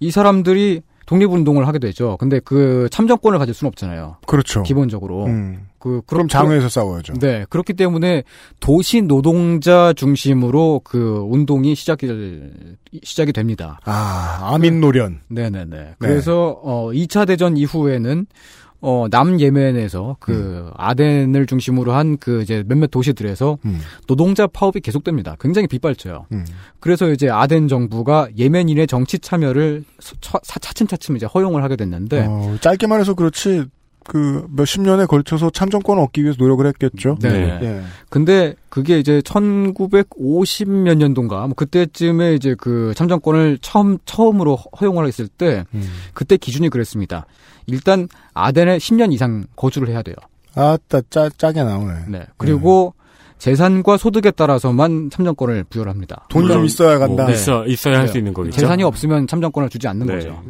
[0.00, 2.16] 이 사람들이 독립운동을 하게 되죠.
[2.18, 4.16] 근데 그 참정권을 가질 수는 없잖아요.
[4.26, 4.62] 그렇죠.
[4.64, 5.26] 기본적으로.
[5.26, 5.68] 음.
[5.78, 7.14] 그 그럼 장외에서 싸워야죠.
[7.14, 8.24] 네, 그렇기 때문에
[8.58, 12.08] 도시 노동자 중심으로 그 운동이 시작이
[13.04, 13.78] 시작이 됩니다.
[13.84, 15.20] 아, 아민 노련.
[15.28, 15.94] 네, 네, 네.
[16.00, 18.26] 그래서 어 2차 대전 이후에는
[18.80, 23.78] 어 남 예멘에서 그 아덴을 중심으로 한 그 이제 몇몇 도시들에서 음.
[24.06, 25.36] 노동자 파업이 계속됩니다.
[25.40, 26.26] 굉장히 빗발쳐요.
[26.32, 26.44] 음.
[26.80, 29.84] 그래서 이제 아덴 정부가 예멘인의 정치 참여를
[30.20, 33.64] 차- 차- 차츰차츰 이제 허용을 하게 됐는데 어, 짧게 말해서 그렇지,
[34.06, 37.16] 그, 몇십 년에 걸쳐서 참정권을 얻기 위해서 노력을 했겠죠.
[37.20, 37.58] 네.
[37.62, 37.82] 예.
[38.08, 45.64] 근데 그게 이제 1950몇 년도인가 뭐 그때쯤에 이제 그 참정권을 처음 처음으로 허용을 했을 때
[45.74, 45.88] 음.
[46.14, 47.26] 그때 기준이 그랬습니다.
[47.66, 50.14] 일단 아덴에 10년 이상 거주를 해야 돼요.
[50.54, 51.92] 아따, 짜, 짜게 나오네.
[52.08, 52.26] 네.
[52.36, 52.94] 그리고
[53.38, 56.26] 재산과 소득에 따라서만 참정권을 부여를 합니다.
[56.30, 57.24] 돈이 좀 있어야 간다.
[57.24, 58.58] 뭐 있어 있어야 할 수 있는 거겠죠.
[58.60, 60.14] 재산이 없으면 참정권을 주지 않는 네.
[60.14, 60.42] 거죠.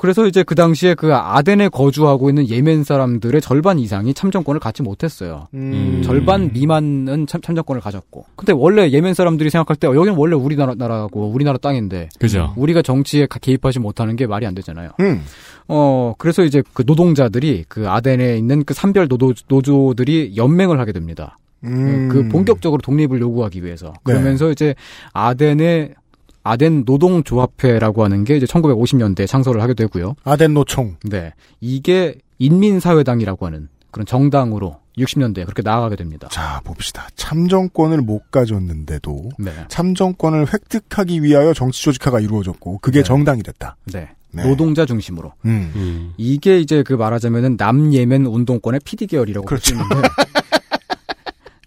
[0.00, 5.48] 그래서 이제 그 당시에 그 아덴에 거주하고 있는 예멘 사람들의 절반 이상이 참정권을 갖지 못했어요.
[5.52, 6.00] 음.
[6.02, 8.24] 절반 미만은 참, 참정권을 가졌고.
[8.34, 12.54] 근데 원래 예멘 사람들이 생각할 때 어, 여기는 원래 우리나라 나라고 우리나라 땅인데 그죠.
[12.56, 14.92] 우리가 정치에 가- 개입하지 못하는 게 말이 안 되잖아요.
[15.00, 15.20] 음.
[15.68, 21.36] 어 그래서 이제 그 노동자들이 그 아덴에 있는 그 산별 노조, 노조들이 연맹을 하게 됩니다.
[21.64, 22.08] 음.
[22.10, 24.14] 그 본격적으로 독립을 요구하기 위해서 네.
[24.14, 24.74] 그러면서 이제
[25.12, 25.94] 아덴의
[26.42, 30.14] 아덴 노동조합회라고 하는 게 이제 1950년대에 창설을 하게 되고요.
[30.24, 30.96] 아덴 노총.
[31.04, 31.32] 네.
[31.60, 36.28] 이게 인민사회당이라고 하는 그런 정당으로 60년대에 그렇게 나아가게 됩니다.
[36.30, 37.08] 자, 봅시다.
[37.16, 39.52] 참정권을 못 가졌는데도 네.
[39.68, 43.76] 참정권을 획득하기 위하여 정치 조직화가 이루어졌고 그게 정당이 됐다.
[43.92, 44.10] 네.
[44.32, 44.44] 네.
[44.44, 45.32] 노동자 중심으로.
[45.44, 46.12] 음.
[46.16, 49.94] 이게 이제 그 말하자면은 남예멘 운동권의 PD 계열이라고 볼수 있는데.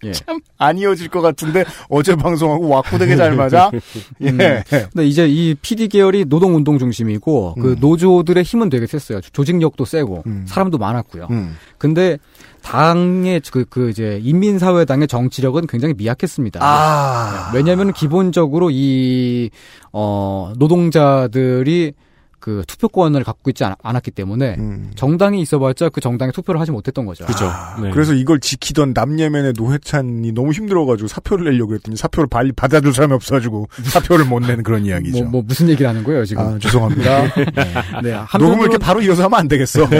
[0.03, 0.11] 예.
[0.57, 3.71] 안 이어질 것 같은데 어제 방송하고 와꾸 되게 잘 맞아.
[4.21, 4.29] 예.
[4.29, 4.37] 음.
[4.69, 7.61] 근데 이제 이 PD 계열이 노동 운동 중심이고 음.
[7.61, 9.21] 그 노조들의 힘은 되게 셌어요.
[9.21, 10.45] 조직력도 세고 음.
[10.47, 11.27] 사람도 많았고요.
[11.31, 11.55] 음.
[11.77, 12.17] 근데
[12.63, 16.59] 당의 그, 그 이제 인민사회당의 정치력은 굉장히 미약했습니다.
[16.63, 17.51] 아.
[17.53, 19.49] 왜냐하면 기본적으로 이
[19.91, 21.93] 어, 노동자들이
[22.43, 24.91] 그 투표권을 갖고 있지 않, 았기 때문에 음.
[24.95, 27.25] 정당이 있어봤자 그 정당에 투표를 하지 못했던 거죠.
[27.25, 27.49] 그죠.
[27.81, 27.89] 네.
[27.91, 33.69] 그래서 이걸 지키던 남예멘의 노회찬이 너무 힘들어가지고 사표를 내려고 했더니 사표를 빨리 받아줄 사람이 없어가지고
[33.83, 35.21] 사표를 못 내는 그런 이야기죠.
[35.23, 36.43] 뭐, 뭐 무슨 얘기를 하는 거예요 지금?
[36.43, 37.33] 아, 죄송합니다.
[38.03, 39.87] 네, 녹음을 이렇게 바로 이어서 하면 안 되겠어.
[39.87, 39.99] 네.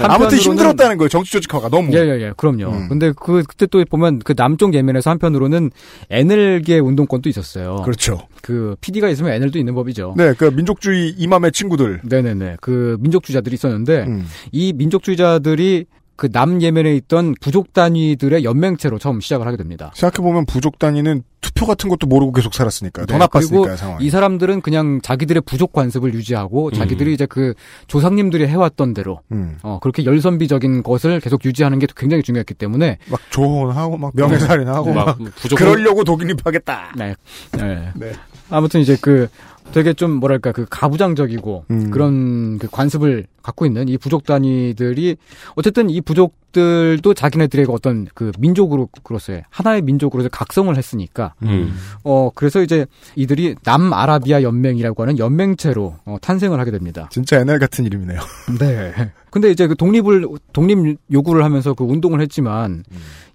[0.00, 1.10] 아무튼 한편으로는- 힘들었다는 거예요.
[1.10, 1.92] 정치 조직화가 너무.
[1.94, 2.70] 예예예, 그럼요.
[2.70, 2.88] 음.
[2.88, 5.70] 근데 그 그때 또 보면 그 남쪽 예멘에서 한편으로는
[6.08, 7.82] NL계 운동권도 있었어요.
[7.84, 8.28] 그렇죠.
[8.40, 10.14] 그 PD가 있으면 NL도 있는 법이죠.
[10.16, 11.81] 네, 그 민족주의 이맘의 친구들.
[12.04, 12.56] 네네네.
[12.60, 14.26] 그 민족주의자들이 있었는데 음.
[14.50, 19.90] 이 민족주의자들이 그 남예멘에 있던 부족 단위들의 연맹체로 처음 시작을 하게 됩니다.
[19.94, 23.06] 생각해보면 부족 단위는 투표 같은 것도 모르고 계속 살았으니까.
[23.06, 24.04] 더 네, 나빴으니까 그리고 상황이.
[24.04, 26.72] 이 사람들은 그냥 자기들의 부족 관습을 유지하고 음.
[26.74, 27.54] 자기들이 이제 그
[27.88, 29.56] 조상님들이 해왔던 대로 음.
[29.62, 35.18] 어 그렇게 열선비적인 것을 계속 유지하는 게 굉장히 중요했기 때문에 막 조혼하고 막 명예살인하고 막막
[35.36, 36.92] 부족- 그러려고 독립하겠다.
[36.96, 37.14] 네.
[37.52, 37.88] 네.
[37.96, 38.12] 네.
[38.50, 39.28] 아무튼 이제 그
[39.72, 41.90] 되게 좀 뭐랄까 그 가부장적이고 음.
[41.90, 45.16] 그런 그 관습을 갖고 있는 이 부족 단위들이
[45.56, 51.74] 어쨌든 이 부족들도 자기네들의 어떤 그 민족으로서의 하나의 민족으로서 각성을 했으니까 음.
[52.04, 52.86] 어 그래서 이제
[53.16, 57.08] 이들이 남아라비아 연맹이라고 하는 연맹체로 어, 탄생을 하게 됩니다.
[57.10, 58.20] 진짜 NL 같은 이름이네요.
[58.60, 58.92] 네.
[59.30, 62.84] 근데 이제 그 독립을 독립 요구를 하면서 그 운동을 했지만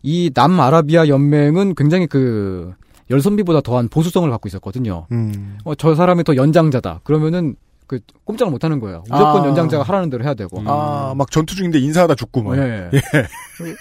[0.04, 2.74] 이 남아라비아 연맹은 굉장히 그
[3.10, 5.08] 열선비보다 더한 보수성을 갖고 있었거든요.
[5.12, 5.58] 음.
[5.64, 7.02] 어, 저 사람이 더 연장자다.
[7.04, 7.56] 그러면은
[7.88, 9.04] 그 꼼짝을 못 하는 거예요.
[9.10, 9.48] 무조건 아.
[9.48, 10.62] 연장자가 하라는 대로 해야 되고.
[10.66, 12.58] 아, 막 전투 중인데 인사하다 죽고 막.
[12.58, 12.90] 예.
[12.94, 13.76] 예.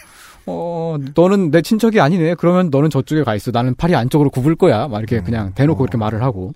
[0.49, 2.37] 어, 너는 내 친척이 아니네.
[2.37, 3.51] 그러면 너는 저쪽에 가 있어.
[3.51, 4.87] 나는 팔이 안쪽으로 굽을 거야.
[4.87, 6.53] 막 이렇게 그냥 대놓고 이렇게 말을 하고.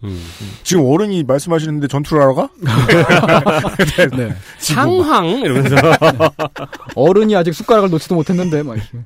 [0.62, 2.48] 지금 어른이 말씀하시는데 전투를 하러 가?
[4.16, 4.32] 네.
[4.58, 5.74] 상황 이러면서
[6.94, 8.98] 어른이 아직 숟가락을 놓지도 못했는데 막 이렇게.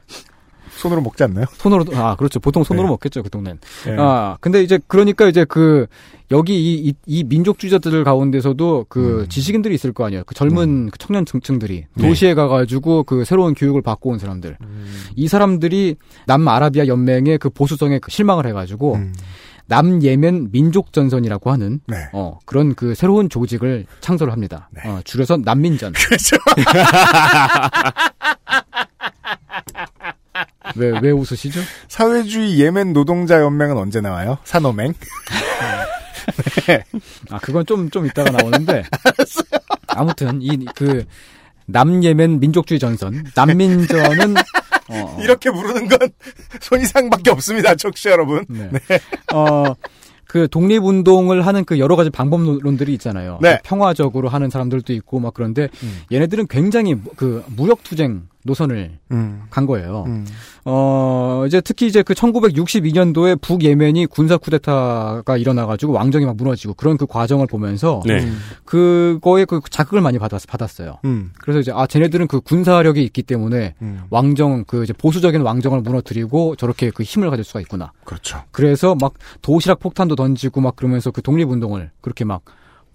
[0.84, 1.46] 손으로 먹지 않나요?
[1.52, 3.96] 손으로 아 그렇죠 보통 손으로 먹겠죠 그 동네는 네.
[3.98, 5.86] 아 근데 이제 그러니까 이제 그
[6.30, 9.28] 여기 이, 이, 이 민족주의자들 가운데서도 그 음.
[9.28, 12.08] 지식인들이 있을 거 아니에요 그 젊은 그 청년 층층들이 네.
[12.08, 14.86] 도시에 가가지고 그 새로운 교육을 받고 온 사람들 음.
[15.16, 19.14] 이 사람들이 남아라비아 연맹의 그 보수성에 그 실망을 해가지고 음.
[19.66, 21.96] 남예멘 민족전선이라고 하는 네.
[22.12, 26.36] 어 그런 그 새로운 조직을 창설을 합니다 어, 줄여서 남민전 그렇죠.
[30.76, 31.60] 왜 왜 웃으시죠?
[31.88, 34.38] 사회주의 예멘 노동자 연맹은 언제 나와요?
[34.44, 34.94] 산업맹?
[37.30, 38.84] 아, 그건 좀, 좀 이따가 나오는데.
[39.88, 41.04] 아무튼, 이, 그,
[41.66, 43.24] 남예멘 민족주의 전선.
[43.34, 44.34] 남민전은,
[44.88, 45.98] 어, 이렇게 부르는 건
[46.60, 48.44] 손이상밖에 없습니다, 청취자 여러분.
[48.48, 48.70] 네.
[49.32, 49.74] 어,
[50.26, 53.38] 그 독립운동을 하는 그 여러 가지 방법론들이 있잖아요.
[53.40, 53.60] 네.
[53.62, 55.68] 평화적으로 하는 사람들도 있고 막 그런데
[56.10, 59.42] 얘네들은 굉장히 그 무력투쟁 노선을 음.
[59.50, 60.04] 간 거예요.
[60.06, 60.26] 음.
[60.64, 67.06] 어, 이제 특히 이제 그 1962년도에 북예멘이 군사 쿠데타가 일어나가지고 왕정이 막 무너지고 그런 그
[67.06, 68.30] 과정을 보면서 네.
[68.64, 70.98] 그거에 그 자극을 많이 받았, 받았어요.
[71.04, 71.32] 음.
[71.40, 74.02] 그래서 이제 아 쟤네들은 그 군사력이 있기 때문에 음.
[74.10, 77.92] 왕정 그 이제 보수적인 왕정을 무너뜨리고 저렇게 그 힘을 가질 수가 있구나.
[78.04, 78.42] 그렇죠.
[78.50, 82.42] 그래서 막 도시락 폭탄도 던지고 막 그러면서 그 독립운동을 그렇게 막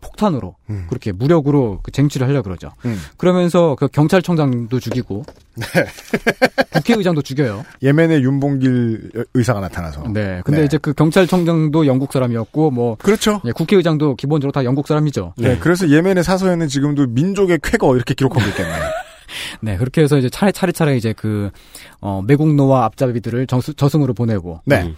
[0.02, 0.86] 폭탄으로 음.
[0.90, 2.72] 그렇게 무력으로 그 쟁취를 하려 그러죠.
[2.86, 2.98] 음.
[3.18, 5.26] 그러면서 그 경찰청장도 죽이고
[5.56, 5.66] 네.
[6.74, 7.66] 국회의장도 죽여요.
[7.84, 10.04] 예멘의 윤봉길 의사가 나타나서.
[10.14, 10.42] 네.
[10.46, 10.66] 근데 네.
[10.66, 13.42] 이제 그 경찰청장도 영국 사람이었고 뭐 그렇죠.
[13.46, 15.34] 예, 국회의장도 기본적으로 다 영국 사람이죠.
[15.38, 15.58] 네.
[15.60, 18.80] 그래서 예멘의 사서에는 지금도 민족의 쾌거 이렇게 기록하고 있겠네요.
[19.62, 21.52] 네, 그렇게 해서 이제 차례 차례 차례 이제 그,
[22.02, 24.62] 어, 매국노와 앞잡이들을 저승, 저승으로 보내고.
[24.66, 24.94] 네.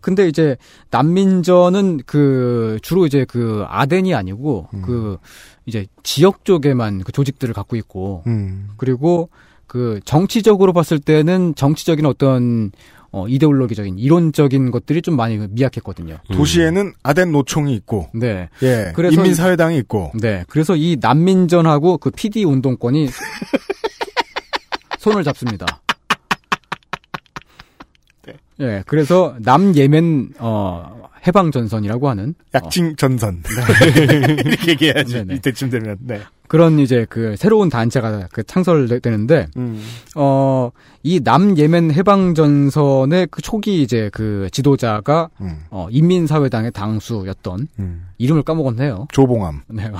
[0.00, 0.58] 근데 이제
[0.90, 4.82] 난민전은 그 주로 이제 그 아덴이 아니고 음.
[4.82, 5.16] 그
[5.64, 8.68] 이제 지역 쪽에만 그 조직들을 갖고 있고 음.
[8.76, 9.30] 그리고
[9.66, 12.70] 그 정치적으로 봤을 때는 정치적인 어떤
[13.14, 16.18] 어 이데올로기적인 이론적인 것들이 좀 많이 미약했거든요.
[16.32, 18.48] 도시에는 아덴 노총이 있고, 네.
[18.64, 20.44] 예, 그래서 인민 사회당이 있고, 네.
[20.48, 23.08] 그래서 이 난민전하고 그 PD 운동권이
[24.98, 25.80] 손을 잡습니다.
[28.60, 33.44] 예, 그래서 남예멘 어 해방 전선이라고 하는 약칭 전선.
[34.44, 35.24] 이렇게 얘기해야지.
[35.30, 36.20] 이때쯤 되면, 네.
[36.54, 39.82] 그런 이제 그 새로운 단체가 그 창설되는데 음.
[40.14, 45.64] 어이 남예멘 해방 전선의 그 초기 이제 그 지도자가 음.
[45.70, 48.06] 어 인민사회당의 당수였던 음.
[48.18, 49.08] 이름을 까먹었네요.
[49.10, 49.62] 조봉암.
[49.70, 49.90] 네,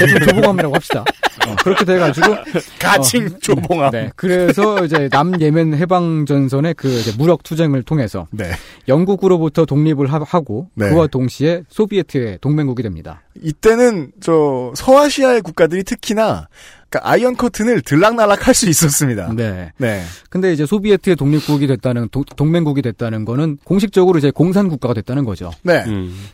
[0.00, 1.04] 대충 조봉암이라고 합시다.
[1.46, 2.26] 어, 그렇게 돼가지고
[2.82, 3.92] 가칭 어, 조봉암.
[3.92, 8.50] 네, 그래서 이제 남예멘 해방 전선의 그 이제 무력 투쟁을 통해서 네.
[8.88, 10.90] 영국으로부터 독립을 하- 하고 네.
[10.90, 13.21] 그와 동시에 소비에트의 동맹국이 됩니다.
[13.40, 16.48] 이때는 저 서아시아의 국가들이 특히나
[16.90, 19.32] 그러니까 iron curtain을 들락날락 할 수 있었습니다.
[19.34, 19.72] 네.
[19.78, 20.02] 네.
[20.28, 25.50] 근데 이제 소비에트의 독립국이 됐다는 도- 동맹국이 됐다는 거는 공식적으로 이제 공산 국가가 됐다는 거죠.
[25.62, 25.82] 네.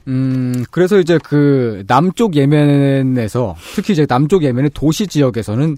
[0.09, 5.77] 음, 그래서 이제 그 남쪽 예멘에서 특히 이제 남쪽 예멘의 도시 지역에서는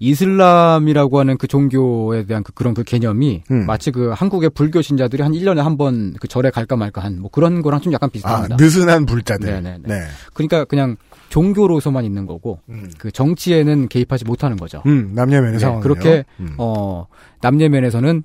[0.00, 3.66] 이슬람이라고 하는 그 종교에 대한 그 그런 그 개념이 음.
[3.66, 7.30] 마치 그 한국의 불교 신자들이 한 1년에 한 번 그 절에 갈까 말까 한 뭐
[7.30, 8.56] 그런 거랑 좀 약간 아, 비슷합니다.
[8.56, 9.48] 느슨한 불자들.
[9.48, 9.78] 네네네.
[9.86, 10.02] 네.
[10.34, 10.96] 그러니까 그냥
[11.30, 12.60] 종교로서만 있는 거고
[12.98, 14.82] 그 정치에는 개입하지 못하는 거죠.
[14.86, 15.82] 음, 남예멘의 네, 상황이요.
[15.82, 16.54] 그렇게 음.
[16.58, 17.06] 어
[17.42, 18.22] 남예멘에서는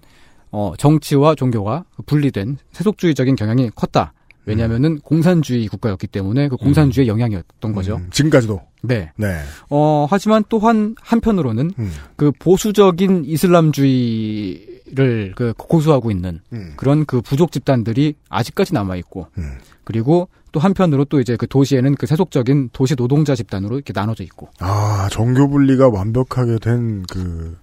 [0.52, 4.14] 어 정치와 종교가 분리된 세속주의적인 경향이 컸다.
[4.46, 7.98] 왜냐하면은 공산주의 국가였기 때문에 그 공산주의 영향이었던 거죠.
[7.98, 8.62] 음, 지금까지도.
[8.82, 9.12] 네.
[9.16, 9.42] 네.
[9.70, 11.92] 어 하지만 또한 한편으로는 음.
[12.18, 16.74] 그 보수적인 이슬람주의를 그 고수하고 있는 음.
[16.76, 19.58] 그런 그 부족 집단들이 아직까지 남아 있고 음.
[19.86, 24.50] 그리고 또 한편으로 또 이제 그 도시에는 그 세속적인 도시 노동자 집단으로 이렇게 나눠져 있고
[24.60, 27.58] 아, 정교 분리가 완벽하게 된 그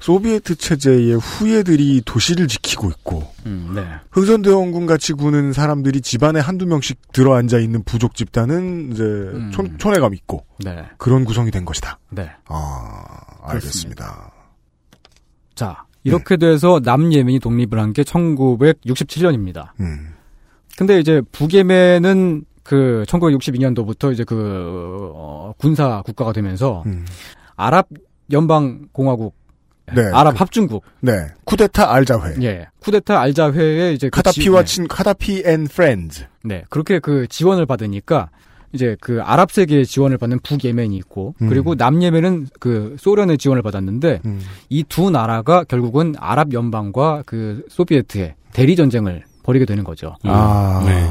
[0.00, 3.84] 소비에트 체제의 후예들이 도시를 지키고 있고 음, 네.
[4.12, 9.02] 흥선대원군 같이 구는 사람들이 집안에 한두 명씩 들어앉아 있는 부족 집단은 이제
[9.52, 10.84] 촌, 촌에감 있고 네.
[10.96, 11.98] 그런 구성이 된 것이다.
[12.10, 12.30] 네.
[12.46, 13.02] 아,
[13.42, 14.30] 알겠습니다.
[15.54, 19.70] 자, 이렇게 돼서 남예멘이 독립을 한 게 1967년입니다.
[19.80, 20.12] 음.
[20.76, 26.84] 근데 이제 북예멘은 그 1962년도부터 이제 그 어, 군사 국가가 되면서
[27.56, 27.88] 아랍
[28.32, 29.34] 연방 공화국
[29.88, 29.94] 음.
[29.94, 31.12] 네, 아랍 그- 합중국 네.
[31.44, 32.34] 쿠데타 알자회.
[32.42, 32.66] 예.
[32.80, 36.24] 쿠데타 알자회에 이제 그 카다피와 지- 친 카다피 and friends.
[36.42, 36.64] 네.
[36.70, 38.30] 그렇게 그 지원을 받으니까
[38.72, 41.48] 이제 그 아랍 세계의 지원을 받는 북예멘이 있고 음.
[41.48, 44.20] 그리고 남예멘은 그 소련의 지원을 받았는데
[44.70, 50.16] 이두 나라가 결국은 아랍 연방과 그 소비에트의 대리 전쟁을 벌이게 되는 거죠.
[50.24, 50.82] 아.
[50.84, 51.08] 네.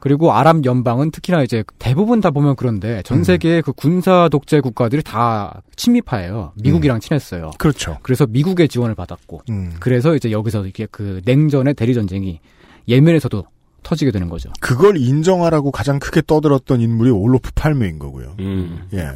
[0.00, 3.02] 그리고 아랍 연방은 특히나 이제 대부분 다 보면 그런데 음.
[3.04, 6.52] 전 세계의 그 군사 독재 국가들이 다 친미파예요.
[6.62, 7.50] 미국이랑 친했어요.
[7.58, 7.98] 그렇죠.
[8.02, 9.72] 그래서 미국의 지원을 받았고 음.
[9.80, 12.40] 그래서 이제 여기서 이게 그 냉전의 대리 전쟁이
[12.88, 13.44] 예멘에서도
[13.82, 14.50] 터지게 되는 거죠.
[14.60, 18.36] 그걸 인정하라고 가장 크게 떠들었던 인물이 올로프 팔메인 거고요.
[18.38, 18.86] 음.
[18.94, 19.08] 예.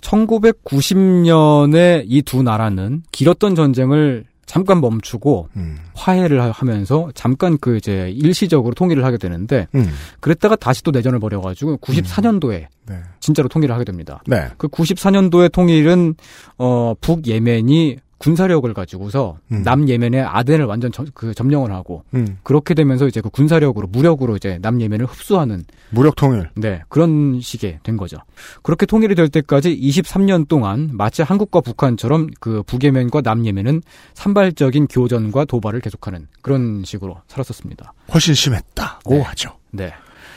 [0.00, 5.76] 1990년에 이 두 나라는 길었던 전쟁을 잠깐 멈추고 음.
[5.94, 9.90] 화해를 하- 하면서 잠깐 그 이제 일시적으로 통일을 하게 되는데 음.
[10.20, 12.96] 그랬다가 다시 또 내전을 벌여가지고 94년도에 네.
[13.20, 14.22] 진짜로 통일을 하게 됩니다.
[14.26, 14.48] 네.
[14.56, 16.14] 그 94년도의 통일은
[16.56, 19.62] 어 북예멘이 군사력을 가지고서 음.
[19.62, 22.38] 남예멘의 아덴을 완전 저- 그 점령을 하고 음.
[22.42, 26.50] 그렇게 되면서 이제 그 군사력으로 무력으로 이제 남예멘을 흡수하는 무력 통일.
[26.56, 28.16] 네 그런 식의 된 거죠.
[28.62, 33.82] 그렇게 통일이 될 때까지 23년 동안 마치 한국과 북한처럼 그 북예멘과 남예멘은
[34.14, 37.92] 산발적인 교전과 도발을 계속하는 그런 식으로 살았었습니다.
[38.12, 39.20] 훨씬 심했다고 네.
[39.20, 39.50] 하죠.
[39.70, 39.92] 네.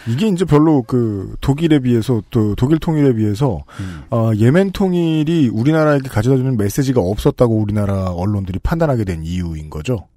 [0.07, 4.03] 이게 이제 별로 그 독일에 비해서 또 독일 통일에 비해서 음.
[4.09, 10.07] 어, 예멘 통일이 우리나라에게 가져다주는 메시지가 없었다고 우리나라 언론들이 판단하게 된 이유인 거죠.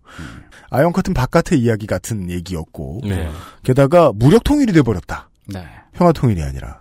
[0.71, 3.29] iron curtain 바깥의 이야기 같은 얘기였고 네.
[3.63, 5.29] 게다가 무력 통일이 돼 버렸다.
[5.47, 5.65] 네.
[5.93, 6.79] 평화 통일이 아니라.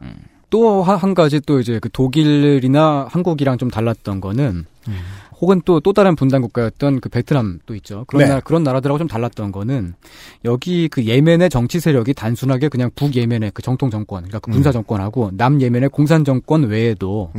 [0.50, 4.66] 또한 가지 또 이제 그 독일이나 한국이랑 좀 달랐던 거는
[5.40, 8.06] 혹은 또 또 다른 분단 국가였던 그 베트남 도 있죠.
[8.08, 8.30] 그런 네.
[8.30, 9.94] 나라, 그런 나라들하고 좀 달랐던 거는
[10.46, 14.72] 여기 그 예멘의 정치 세력이 단순하게 그냥 북 예멘의 그 정통 정권, 그러니까 그 군사
[14.72, 17.32] 정권하고 남예멘의 공산 정권 외에도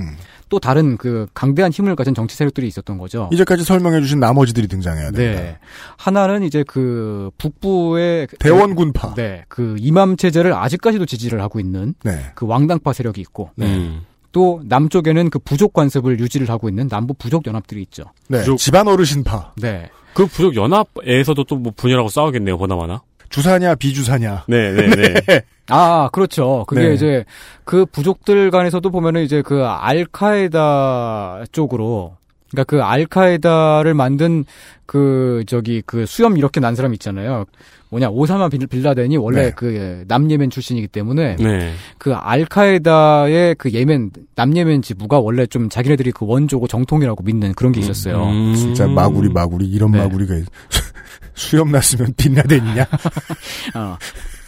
[0.51, 3.31] 또 다른 그 강대한 힘을 가진 정치 세력들이 있었던 거죠.
[3.33, 5.41] 이제까지 설명해 주신 나머지들이 등장해야 됩니다.
[5.41, 5.59] 네.
[5.97, 9.15] 하나는 이제 그 북부의 대원군파.
[9.15, 9.45] 네.
[9.49, 12.27] 그 이맘 체제를 아직까지도 지지를 하고 있는 네.
[12.35, 14.03] 그 왕당파 세력이 있고 음.
[14.35, 18.03] 또 남쪽에는 그 부족 관습을 유지를 하고 있는 남부 부족 연합들이 있죠.
[18.29, 19.53] 네, 부족- 집안 어르신파.
[19.57, 19.89] 네.
[20.13, 23.01] 그 부족 연합에서도 또 뭐 분열하고 싸우겠네요, 보나마나.
[23.31, 24.45] 주사냐 비주사냐.
[24.49, 25.41] 네, 네, 네.
[25.71, 26.65] 아, 그렇죠.
[26.69, 26.95] 그게 네.
[26.95, 27.25] 이제
[27.65, 32.17] 그 부족들 간에서도 보면은 이제 그 알카에다 쪽으로
[32.55, 34.45] 그러니까 그 알카에다를 만든
[34.87, 37.45] 그 저기 그 수염 이렇게 난 사람 있잖아요.
[37.91, 39.53] 뭐냐 오사마 빌- 빌라덴이 원래 네.
[39.55, 41.73] 그 남예멘 출신이기 때문에 네.
[41.99, 47.81] 그 알카에다의 그 예멘 남예멘 지부가 원래 좀 자기네들이 그 원조고 정통이라고 믿는 그런 게
[47.81, 48.25] 있었어요.
[48.25, 48.55] 음.
[48.55, 49.99] 진짜 마구리 마구리 이런 네.
[49.99, 50.47] 마구리가 있-
[51.35, 52.83] 수염 났으면 빛나대니냐?
[53.75, 53.97] 어.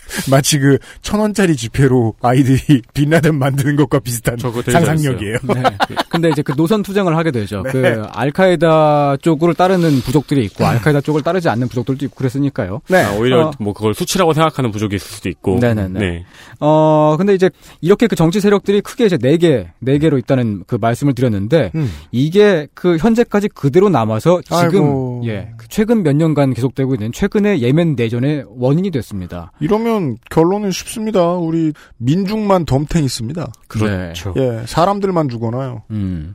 [0.30, 5.38] 마치 그 천 원짜리 지폐로 아이들이 빛나den 만드는 것과 비슷한 상상력이에요.
[5.54, 5.62] 네.
[6.09, 7.62] 근데 이제 그 노선 투쟁을 하게 되죠.
[7.62, 7.70] 네.
[7.70, 12.80] 그 알카에다 쪽을 따르는 부족들이 있고 알카에다 쪽을 따르지 않는 부족들도 있고 그랬으니까요.
[12.88, 13.02] 네.
[13.02, 13.50] 아, 오히려 어.
[13.59, 15.59] 뭐 그걸 수치라고 생각하는 부족이 있을 수도 있고.
[15.61, 15.98] 네네네.
[16.00, 16.24] 네.
[16.61, 17.50] 어, 근데 이제
[17.80, 21.90] 이렇게 그 정치 세력들이 크게 이제 네 개, 네 개로 있다는 그 말씀을 드렸는데 음.
[22.11, 25.22] 이게 그 현재까지 그대로 남아서 지금 아이고.
[25.26, 29.52] 예, 그 최근 몇 년간 계속되고 있는 최근의 예멘 내전의 원인이 됐습니다.
[29.60, 31.32] 이러면 결론은 쉽습니다.
[31.32, 33.46] 우리 민중만 덤탱 있습니다.
[33.68, 34.34] 그렇죠.
[34.36, 35.82] 예, 사람들만 죽어나요.
[35.90, 36.34] 음.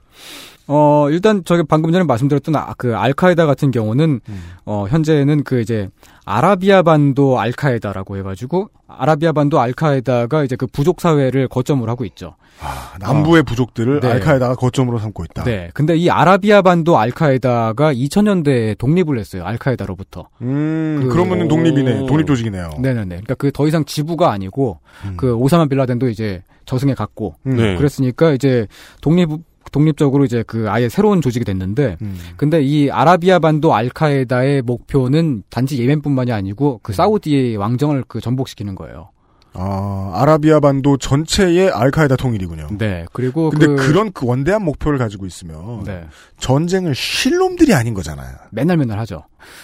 [0.67, 4.43] 어, 일단 저기 방금 전에 말씀드렸던 아, 그 알카에다 같은 경우는 음.
[4.65, 5.89] 어, 현재는 그 이제
[6.25, 12.35] 아라비아 반도 알카에다라고 해가지고 아라비아 반도 알카에다가 이제 그 부족 사회를 거점으로 하고 있죠.
[12.61, 14.07] 아, 남부의 부족들을 네.
[14.07, 15.43] 알카에다가 거점으로 삼고 있다.
[15.45, 15.71] 네.
[15.73, 19.43] 근데 이 아라비아 반도 알카에다가 2000년대에 독립을 했어요.
[19.45, 20.27] 알카에다로부터.
[20.41, 22.05] 음, 그- 그러면은 독립이네.
[22.05, 22.69] 독립 조직이네요.
[22.79, 23.05] 네네네.
[23.07, 25.13] 그러니까 그 더 이상 지부가 아니고 음.
[25.17, 27.55] 그 오사마 빌라덴도 이제 저승에 갔고 음.
[27.57, 27.75] 네.
[27.75, 28.67] 그랬으니까 이제
[29.01, 29.29] 독립
[29.71, 32.17] 독립적으로 이제 그 아예 새로운 조직이 됐는데 음.
[32.37, 36.79] 근데 이 아라비아 반도 알카에다의 목표는 단지 예멘뿐만이 아니고 음.
[36.83, 39.09] 그 사우디의 왕정을 그 전복시키는 거예요.
[39.53, 42.69] 아, 아라비아 반도 전체의 알카에다 통일이군요.
[42.77, 43.05] 네.
[43.11, 43.91] 그리고 근데 그, 그...
[43.91, 46.05] 런 그 원대한 목표를 가지고 있으면 네.
[46.39, 48.33] 전쟁을 쉴 놈들이 아닌 거잖아요.
[48.51, 49.23] 맨날 맨날 하죠.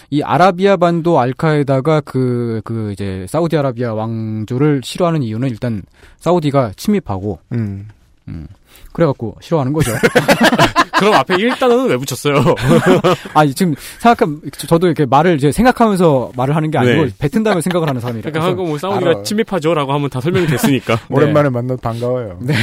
[0.09, 5.83] 이 아라비아 반도 알카에다가 그, 그 이제 사우디아라비아 왕조를 싫어하는 이유는 일단
[6.17, 7.87] 사우디가 침입하고, 음.
[8.27, 8.47] 음,
[8.93, 9.91] 그래갖고 싫어하는 거죠.
[10.97, 12.55] 그럼 앞에 일단은 왜 붙였어요?
[13.35, 17.11] 아 지금 생각하면, 저도 이렇게 말을 이제 생각하면서 말을 하는 게 아니고 네.
[17.19, 18.31] 뱉은 다음에 생각을 하는 사람이라서.
[18.31, 19.23] 그러니까 하고 뭐 사우디가 알아.
[19.23, 20.99] 침입하죠 라고 하면 다 설명이 됐으니까.
[21.09, 22.39] 오랜만에 만나서 반가워요.
[22.41, 22.55] 네.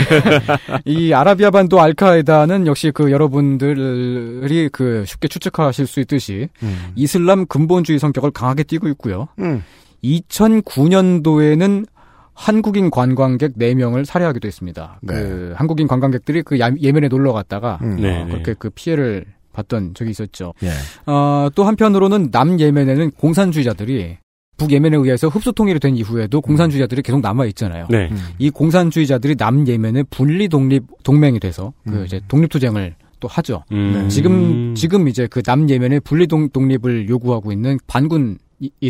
[0.84, 6.92] 이 아라비아 반도 알카에다는 역시 그 여러분들이 그 쉽게 추측하실 수 있듯이 음.
[6.96, 9.28] 이슬람 근본주의 성격을 강하게 띠고 있고요.
[9.38, 9.62] 음.
[10.02, 11.86] 2009년도에는
[12.34, 14.98] 한국인 관광객 4명을 살해하기도 했습니다.
[15.02, 15.14] 네.
[15.14, 17.96] 그 한국인 관광객들이 그 야- 예멘에 놀러 갔다가 음.
[17.96, 18.30] 네, 어, 네.
[18.32, 20.52] 그렇게 그 피해를 봤던 적이 있었죠.
[20.64, 20.70] 예.
[21.06, 24.18] 어, 또 한편으로는 남 예멘에는 공산주의자들이
[24.56, 27.86] 북예멘에 의해서 흡수 통일이 된 이후에도 공산주의자들이 계속 남아 있잖아요.
[27.88, 28.08] 네.
[28.10, 28.18] 음.
[28.38, 32.04] 이 공산주의자들이 남예멘의 분리 독립 동맹이 돼서 그 음.
[32.04, 33.62] 이제 독립 투쟁을 또 하죠.
[33.72, 34.08] 음.
[34.08, 38.36] 지금 지금 이제 그 남예멘의 분리 동- 독립을 요구하고 있는 반군이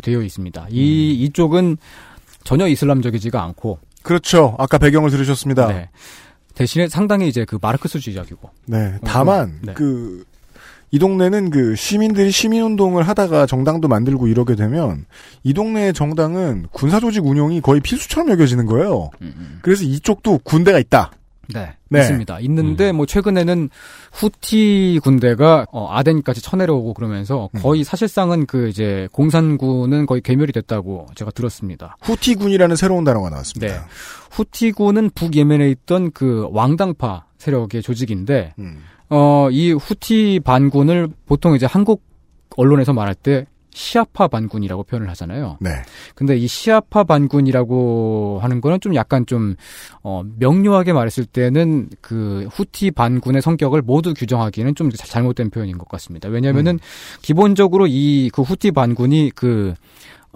[0.02, 0.66] 되어 있습니다.
[0.70, 1.24] 이 음.
[1.24, 1.76] 이쪽은
[2.44, 4.54] 전혀 이슬람적이지가 않고 그렇죠.
[4.58, 5.68] 아까 배경을 들으셨습니다.
[5.68, 5.88] 네.
[6.54, 8.98] 대신에 상당히 이제 그 마르크스주의적이고 네.
[9.02, 9.72] 다만 네.
[9.72, 10.24] 그
[10.94, 15.06] 이 동네는 그 시민들이 시민운동을 하다가 정당도 만들고 이러게 되면
[15.42, 19.10] 이 동네의 정당은 군사조직 운용이 거의 필수처럼 여겨지는 거예요.
[19.60, 21.10] 그래서 이쪽도 군대가 있다.
[21.52, 22.00] 네, 네.
[22.00, 22.40] 있습니다.
[22.40, 23.70] 있는데 뭐 최근에는
[24.12, 27.60] 후티 군대가 어, 아덴까지 쳐내려오고 그러면서 음.
[27.60, 31.96] 거의 사실상은 그 이제 공산군은 거의 괴멸이 됐다고 제가 들었습니다.
[32.02, 33.74] 후티군이라는 새로운 단어가 나왔습니다.
[33.74, 33.80] 네.
[34.30, 38.82] 후티군은 북예멘에 있던 그 왕당파 세력의 조직인데 음.
[39.10, 42.02] 어, 이 후티 반군을 보통 이제 한국
[42.56, 45.58] 언론에서 말할 때 시아파 반군이라고 표현을 하잖아요.
[45.60, 45.70] 네.
[46.14, 49.56] 근데 이 시아파 반군이라고 하는 거는 좀 약간 좀,
[50.02, 55.88] 어, 명료하게 말했을 때는 그 후티 반군의 성격을 모두 규정하기는 좀 자- 잘못된 표현인 것
[55.88, 56.28] 같습니다.
[56.28, 56.78] 왜냐면은
[57.20, 59.74] 기본적으로 이 그 후티 반군이 그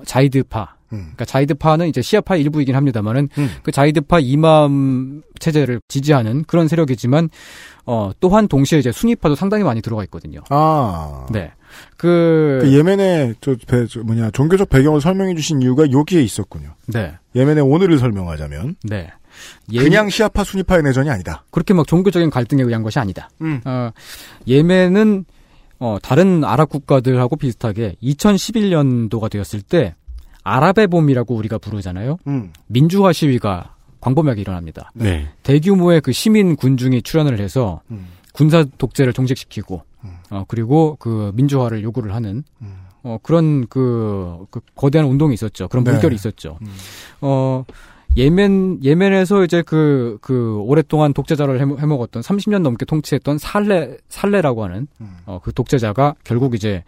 [0.04, 0.98] 자이드파, 음.
[0.98, 3.48] 그러니까 자이드파는 이제 시아파 일부이긴 합니다만은 음.
[3.62, 7.28] 그 자이드파 이맘 체제를 지지하는 그런 세력이지만
[7.86, 10.40] 어 또한 동시에 이제 순위파도 상당히 많이 들어가 있거든요.
[10.50, 11.26] 아.
[11.30, 11.52] 네.
[11.96, 16.74] 그, 그 예멘의 저, 배- 저 뭐냐 종교적 배경을 설명해 주신 이유가 여기에 있었군요.
[16.86, 17.14] 네.
[17.34, 19.10] 예멘의 오늘을 설명하자면 네.
[19.72, 21.44] 예- 그냥 시아파 순위파의 내전이 아니다.
[21.50, 23.28] 그렇게 막 종교적인 갈등에 의한 것이 아니다.
[23.40, 23.60] 음.
[23.64, 23.90] 어,
[24.46, 25.24] 예멘은
[25.80, 29.94] 어, 다른 아랍 국가들하고 비슷하게 2011년도가 되었을 때
[30.44, 32.18] 아랍의 봄이라고 우리가 부르잖아요.
[32.26, 32.52] 음.
[32.66, 34.90] 민주화 시위가 광범위하게 일어납니다.
[34.94, 35.28] 네.
[35.42, 38.06] 대규모의 그 시민 군중이 출연을 해서 음.
[38.32, 39.97] 군사 독재를 종식시키고 음.
[40.30, 42.74] 어, 그리고 그 민주화를 요구를 하는 음.
[43.02, 45.68] 어, 그런 그, 그 거대한 운동이 있었죠.
[45.68, 45.92] 그런 네.
[45.92, 46.58] 물결이 있었죠.
[46.62, 46.66] 음.
[47.20, 47.64] 어,
[48.16, 54.86] 예멘 예멘에서 이제 그그 오랫동안 독재자를 해먹- 해먹 었던 30년 넘게 통치했던 살레 살레라고 하는
[55.26, 56.82] 어, 그 독재자가 결국 이제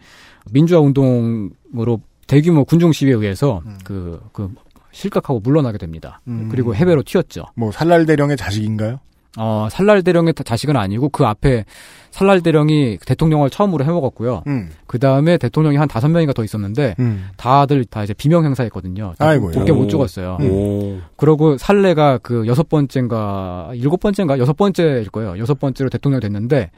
[0.51, 4.53] 민주화 운동으로 대규모 군중 시위에 의해서 그그
[4.91, 6.19] 실각하고 물러나게 됩니다.
[6.27, 6.49] 음.
[6.51, 7.45] 그리고 해외로 튀었죠.
[7.55, 8.99] 뭐 살랄 대령의 자식인가요?
[9.37, 11.63] 어, 살랄 대령의 다- 자식은 아니고 그 앞에
[12.11, 14.43] 살랄 대령이 대통령을 처음으로 해먹었고요.
[14.47, 14.69] 음.
[14.87, 17.29] 그 다음에 대통령이 한 다섯 명인가 더 있었는데 음.
[17.37, 19.13] 다들 다 이제 비명 행사했거든요.
[19.17, 19.53] 다 아이고요.
[19.53, 19.87] 돕게 못 오.
[19.87, 20.37] 죽었어요.
[20.41, 20.99] 오.
[21.15, 25.37] 그러고 살레가 그 여섯 번째인가 일곱 번째인가 여섯 번째일 거예요.
[25.39, 26.71] 여섯 번째로 대통령 됐는데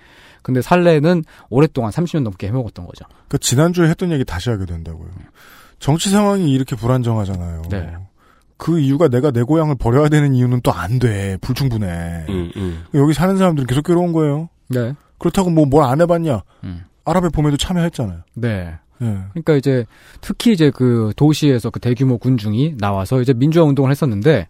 [0.44, 3.06] 근데 살레는 오랫동안 30년 넘게 해먹었던 거죠.
[3.30, 5.08] 그 지난주에 했던 얘기 다시 하게 된다고요.
[5.80, 7.64] 정치 상황이 이렇게 불안정하잖아요.
[7.70, 7.94] 네.
[8.58, 11.38] 그 이유가 내가 내 고향을 버려야 되는 이유는 또 안 돼.
[11.42, 12.26] 불충분해.
[12.30, 12.84] 음, 음.
[12.94, 14.50] 여기 사는 사람들은 계속 괴로운 거예요.
[14.70, 14.94] 네.
[15.20, 16.42] 그렇다고 뭐 뭘 안 해봤냐?
[16.64, 16.84] 음.
[17.06, 18.20] 아랍의 봄에도 참여했잖아요.
[18.36, 18.74] 네.
[19.02, 19.18] 예.
[19.32, 19.86] 그러니까 이제
[20.22, 24.48] 특히 이제 그 도시에서 그 대규모 군중이 나와서 이제 민주화 운동을 했었는데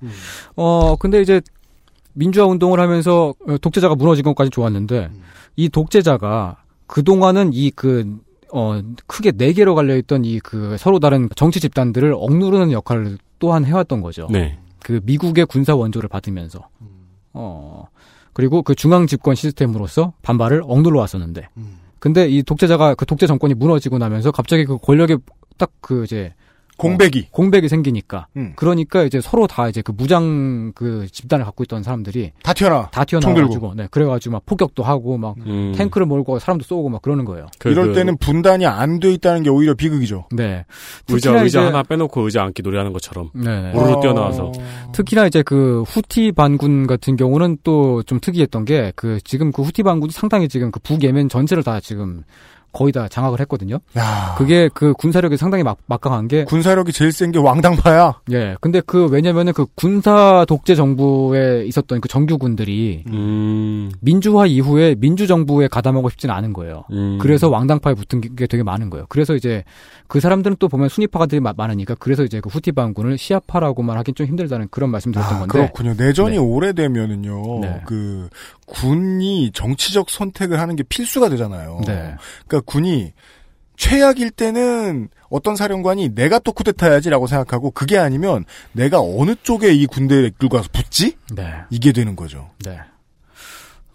[0.56, 1.42] 어 근데 이제
[2.14, 5.10] 민주화 운동을 하면서 어, 독재자가 무너진 것까지 좋았는데
[5.56, 8.18] 이 독재자가 그 동안은 이 그
[8.54, 13.66] 어, 크게 네 개로 갈려 있던 이 그 서로 다른 정치 집단들을 억누르는 역할을 또한
[13.66, 14.30] 해왔던 거죠.
[14.32, 14.58] 네.
[14.80, 16.70] 그 미국의 군사 원조를 받으면서.
[17.34, 17.88] 어.
[18.32, 21.50] 그리고 그 중앙 집권 시스템으로서 반발을 억눌러 왔었는데.
[22.00, 25.18] 근데 이 독재자가 그 독재 정권이 무너지고 나면서 갑자기 그 권력에
[25.58, 26.34] 딱그 이제
[26.78, 28.54] 공백이 어, 공백이 생기니까 음.
[28.56, 32.90] 그러니까 이제 서로 다 이제 그 무장 그 집단을 갖고 있던 사람들이 다 튀어나.
[32.92, 35.74] 다총 튀어나와가지고 네 그래가지고 막 폭격도 하고 막 음.
[35.78, 37.48] 탱크를 몰고 사람도 쏘고 막 그러는 거예요.
[37.60, 40.28] 그, 이럴 그 때는 분단이 안 돼 있다는 게 오히려 비극이죠.
[40.32, 40.66] 네.
[41.10, 43.30] 의자 의자 이제- 하나 빼놓고 의자 앉기 노래하는 것처럼.
[43.34, 44.00] 우르르 어.
[44.02, 44.52] 뛰어나와서
[44.94, 49.84] 특히나 이제 그 후티 반군 같은 경우는 또 좀 특이했던 게 그 지금 그 후티
[49.84, 52.24] 반군이 상당히 지금 그 북예멘 전체를 다 지금
[52.74, 53.78] 거의 다 장악을 했거든요.
[53.98, 54.36] 야.
[54.38, 58.20] 그게 그 군사력이 상당히 막, 막강한 게 군사력이 제일 센 게 왕당파야.
[58.32, 58.56] 예.
[58.60, 65.68] 근데 그 왜냐면은 그 군사 독재 정부에 있었던 그 정규군들이 음, 민주화 이후에 민주 정부에
[65.68, 66.84] 가담하고 싶지는 않은 거예요.
[66.92, 67.18] 음.
[67.22, 69.06] 그래서 왕당파에 붙은 게 되게 많은 거예요.
[69.10, 69.64] 그래서 이제
[70.08, 74.28] 그 사람들은 또 보면 순위파가들이 마- 많으니까 그래서 이제 그 후티 반군을 시아파라고만 하긴 좀
[74.28, 75.54] 힘들다는 그런 말씀 드렸던 아, 건데.
[75.54, 75.94] 그렇군요.
[75.98, 76.38] 내전이 네.
[76.38, 77.60] 오래되면은요.
[77.62, 77.82] 네.
[77.86, 78.30] 그
[78.66, 81.82] 군이 정치적 선택을 하는 게 필수가 되잖아요.
[81.86, 82.16] 네.
[82.48, 83.14] 그러니까 군이
[83.76, 90.26] 최악일 때는 어떤 사령관이 내가 또 쿠데타야지라고 생각하고 그게 아니면 내가 어느 쪽에 이 군대를
[90.26, 91.18] 이끌고 가서 붙지?
[91.34, 91.54] 네.
[91.70, 92.52] 이게 되는 거죠.
[92.64, 92.80] 네.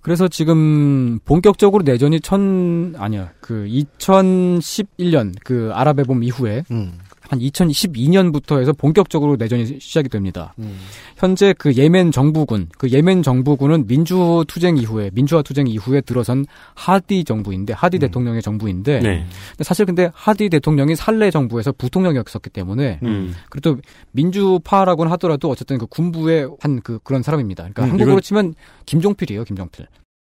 [0.00, 6.98] 그래서 지금 본격적으로 내전이 천 아니야 그 2011년 그 아랍의 봄 이후에 음.
[7.28, 10.54] 한 2012년부터 해서 본격적으로 내전이 시작이 됩니다.
[10.58, 10.78] 음.
[11.16, 17.24] 현재 그 예멘 정부군, 그 예멘 정부군은 민주 투쟁 이후에 민주화 투쟁 이후에 들어선 하디
[17.24, 19.26] 정부인데 하디 대통령의 정부인데 네.
[19.50, 23.34] 근데 사실 근데 하디 대통령이 살레 정부에서 부통령이었기 때문에 음.
[23.50, 23.76] 그래도
[24.12, 27.64] 민주파라고는 하더라도 어쨌든 그 군부의 한 그 그런 사람입니다.
[27.64, 28.54] 그러니까 음, 한국으로 치면
[28.86, 29.86] 김종필이에요, 김종필.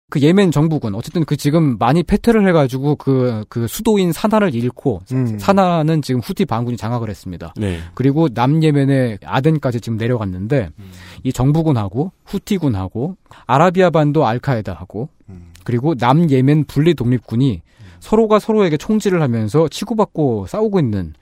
[0.10, 5.39] 그 예멘 정부군 어쨌든 그 지금 많이 패퇴를 해가지고 그그 수도인 사나를 잃고 음.
[5.39, 7.53] 사나는 지금 후티 반군이 장악을 했습니다.
[7.58, 7.80] 네.
[7.95, 10.91] 그리고 남예멘의 아덴까지 지금 내려갔는데 음.
[11.24, 15.51] 이 정부군하고 후티군하고 아라비아 반도 알카에다하고 음.
[15.64, 17.64] 그리고 남예멘 분리 독립군이
[17.99, 21.14] 서로가 서로에게 총질을 하면서 치고받고 싸우고 있는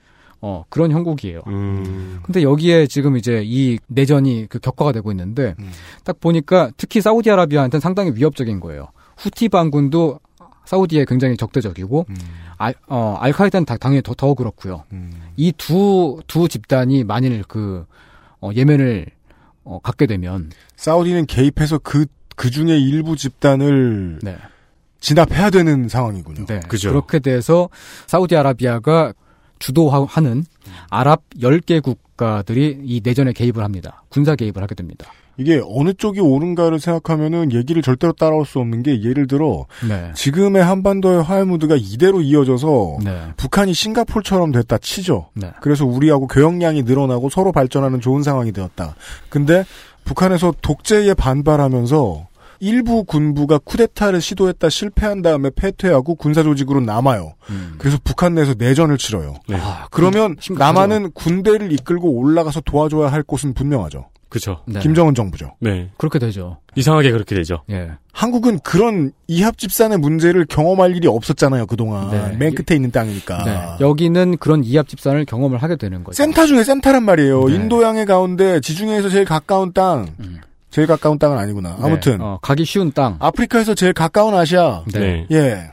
[0.46, 1.40] 어 그런 형국이에요.
[1.46, 2.20] 음.
[2.22, 5.70] 근데 여기에 지금 이제 이 내전이 그 격화가 되고 있는데 음.
[6.04, 8.88] 딱 보니까 특히 사우디아라비아한테는 상당히 위협적인 거예요.
[9.16, 10.20] 후티 반군도
[10.66, 12.16] 사우디에 굉장히 적대적이고 음.
[12.58, 14.84] 알, 어, 알카이다는 다- 당연히 더, 더 그렇고요.
[14.92, 15.12] 음.
[15.36, 17.86] 이두두 집단이 만일 그
[18.42, 19.06] 어, 예멘을
[19.64, 22.04] 어, 갖게 되면 사우디는 개입해서 그,
[22.36, 24.36] 그 중에 일부 집단을 네.
[25.00, 26.44] 진압해야 되는 상황이군요.
[26.46, 26.60] 네.
[26.68, 26.90] 그죠.
[26.90, 27.70] 그렇게 돼서
[28.06, 29.14] 사우디아라비아가
[29.64, 30.44] 주도하는
[30.90, 34.02] 아랍 10개 국가들이 이 내전에 개입을 합니다.
[34.10, 35.06] 군사 개입을 하게 됩니다.
[35.36, 40.12] 이게 어느 쪽이 옳은가를 생각하면은 얘기를 절대로 따라올 수 없는 게 예를 들어 네.
[40.14, 43.20] 지금의 한반도의 화해 무드가 이대로 이어져서 네.
[43.36, 45.30] 북한이 싱가폴처럼 됐다 치죠.
[45.34, 45.50] 네.
[45.60, 48.94] 그래서 우리하고 교역량이 늘어나고 서로 발전하는 좋은 상황이 되었다.
[49.28, 49.64] 근데
[50.04, 52.28] 북한에서 독재에 반발하면서
[52.64, 57.34] 일부 군부가 쿠데타를 시도했다 실패한 다음에 패퇴하고 군사 조직으로 남아요.
[57.50, 57.74] 음.
[57.76, 59.34] 그래서 북한 내에서 내전을 치러요.
[59.48, 59.56] 네.
[59.60, 60.36] 아, 그러면.
[60.50, 64.08] 남한은 군대를 이끌고 올라가서 도와줘야 할 곳은 분명하죠.
[64.30, 64.62] 그죠.
[64.66, 64.80] 네.
[64.80, 65.52] 김정은 정부죠.
[65.60, 65.90] 네.
[65.98, 66.56] 그렇게 되죠.
[66.74, 67.62] 이상하게 그렇게 되죠.
[67.70, 67.90] 예.
[68.12, 72.36] 한국은 그런 이합 집산의 문제를 경험할 일이 없었잖아요 그동안 네.
[72.36, 73.84] 맨 끝에 있는 땅이니까 네.
[73.84, 76.16] 여기는 그런 이합 집산을 경험을 하게 되는 거죠.
[76.16, 77.54] 센터 중에 센터란 말이에요 네.
[77.54, 80.40] 인도양의 가운데 지중해에서 제일 가까운 땅 음.
[80.74, 82.24] 제일 가까운 땅은 아니구나 아무튼 네.
[82.24, 83.14] 어, 가기 쉬운 땅.
[83.20, 85.24] 아프리카에서 제일 가까운 아시아 네.
[85.30, 85.70] 예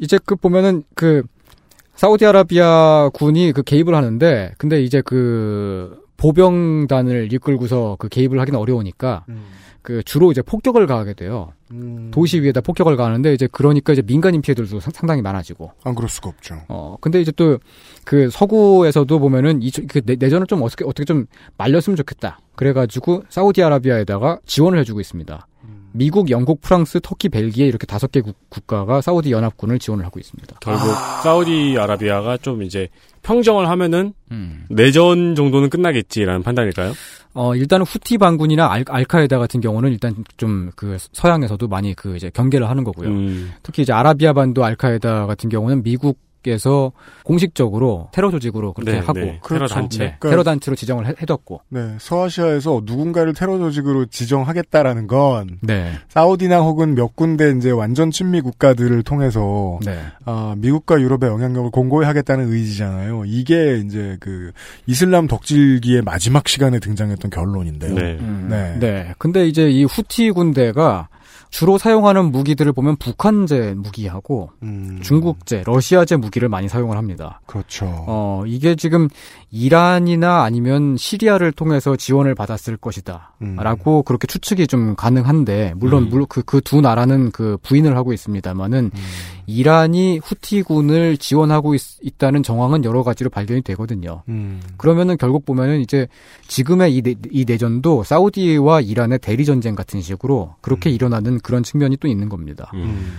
[0.00, 1.22] 이제 그 보면은 그
[1.96, 9.26] 사우디아라비아 군이 그 개입을 하는데 근데 이제 그 보병단을 이끌고서 그 개입을 하기는 어려우니까
[9.82, 11.52] 그 주로 이제 폭격을 가하게 돼요.
[11.72, 12.10] 음.
[12.10, 15.72] 도시 위에다 폭격을 가하는데 이제 그러니까 이제 민간인 피해들도 상- 상당히 많아지고.
[15.84, 16.56] 안 그럴 수가 없죠.
[16.68, 17.58] 어 근데 이제 또
[18.04, 21.26] 그 서구에서도 보면은 이그 내전을 좀 어떻게 어떻게 좀
[21.58, 22.38] 말렸으면 좋겠다.
[22.58, 25.46] 그래가지고 사우디아라비아에다가 지원을 해주고 있습니다.
[25.92, 30.56] 미국, 영국, 프랑스, 터키, 벨기에 이렇게 다섯 개 국- 국가가 사우디 연합군을 지원을 하고 있습니다.
[30.60, 30.84] 결국
[31.22, 32.88] 사우디아라비아가 좀 이제
[33.22, 34.64] 평정을 하면은 음.
[34.68, 36.92] 내전 정도는 끝나겠지라는 판단일까요?
[37.34, 42.30] 어, 일단은 후티 반군이나 알, 알카에다 같은 경우는 일단 좀 그 서양에서도 많이 그 이제
[42.32, 43.08] 경계를 하는 거고요.
[43.08, 43.52] 음.
[43.62, 46.18] 특히 이제 아라비아 반도 알카에다 같은 경우는 미국
[46.50, 46.92] 에서
[47.24, 49.40] 공식적으로 테러 조직으로 그렇게 네, 하고 네.
[49.46, 49.98] 테러 단체.
[49.98, 55.92] 네, 테러 단체로 지정을 해, 해뒀고 네, 서아시아에서 누군가를 테러 조직으로 지정하겠다라는 건 네.
[56.08, 59.98] 사우디나 혹은 몇 군데 이제 완전 친미 국가들을 통해서 네.
[60.24, 63.24] 아, 미국과 유럽의 영향력을 공고히 하겠다는 의지잖아요.
[63.26, 64.52] 이게 이제 그
[64.86, 67.94] 이슬람 덕질기의 마지막 시간에 등장했던 결론인데요.
[67.94, 68.16] 네.
[68.20, 68.76] 음, 네.
[68.78, 69.14] 네.
[69.18, 71.08] 근데 이제 이 후티 군대가
[71.50, 77.40] 주로 사용하는 무기들을 보면 북한제 무기하고 음, 중국제, 러시아제 무기를 많이 사용을 합니다.
[77.46, 77.86] 그렇죠.
[78.06, 79.08] 어, 이게 지금
[79.50, 83.32] 이란이나 아니면 시리아를 통해서 지원을 받았을 것이다.
[83.42, 83.56] 음.
[83.58, 86.08] 라고 그렇게 추측이 좀 가능한데, 물론, 음.
[86.10, 89.00] 물론 그, 그 두 나라는 그 부인을 하고 있습니다만은, 음.
[89.48, 94.22] 이란이 후티군을 지원하고 있, 있다는 정황은 여러 가지로 발견이 되거든요.
[94.28, 94.60] 음.
[94.76, 96.06] 그러면은 결국 보면은 이제
[96.46, 101.96] 지금의 이, 내, 이 내전도 사우디와 이란의 대리 전쟁 같은 식으로 그렇게 일어나는 그런 측면이
[101.96, 102.70] 또 있는 겁니다.
[102.74, 103.14] 음.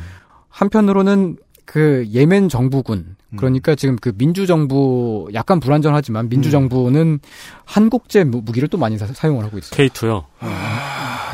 [0.50, 7.20] 한편으로는 그 예멘 정부군 그러니까 지금 그 민주 정부 약간 불안전하지만 민주 정부는
[7.66, 9.78] 한국제 무- 무기를 또 많이 사, 용을 하고 있어요.
[9.90, 10.24] K2요.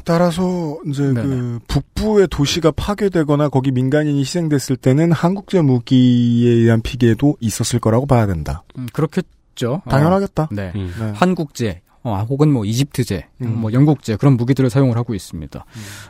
[0.06, 1.22] 아, 따라서 이제 네네.
[1.22, 8.28] 그 북부의 도시가 파괴되거나 거기 민간인이 희생됐을 때는 한국제 무기에 의한 피해도 있었을 거라고 봐야
[8.28, 8.64] 된다.
[8.78, 9.82] 음, 그렇겠죠.
[9.86, 10.50] 어, 당연하겠다.
[10.52, 10.72] 네.
[10.76, 10.94] 음.
[11.00, 11.12] 네.
[11.16, 13.62] 한국제 어, 혹은 뭐 이집트제, 음.
[13.62, 15.66] 뭐 영국제 그런 무기들을 사용을 하고 있습니다.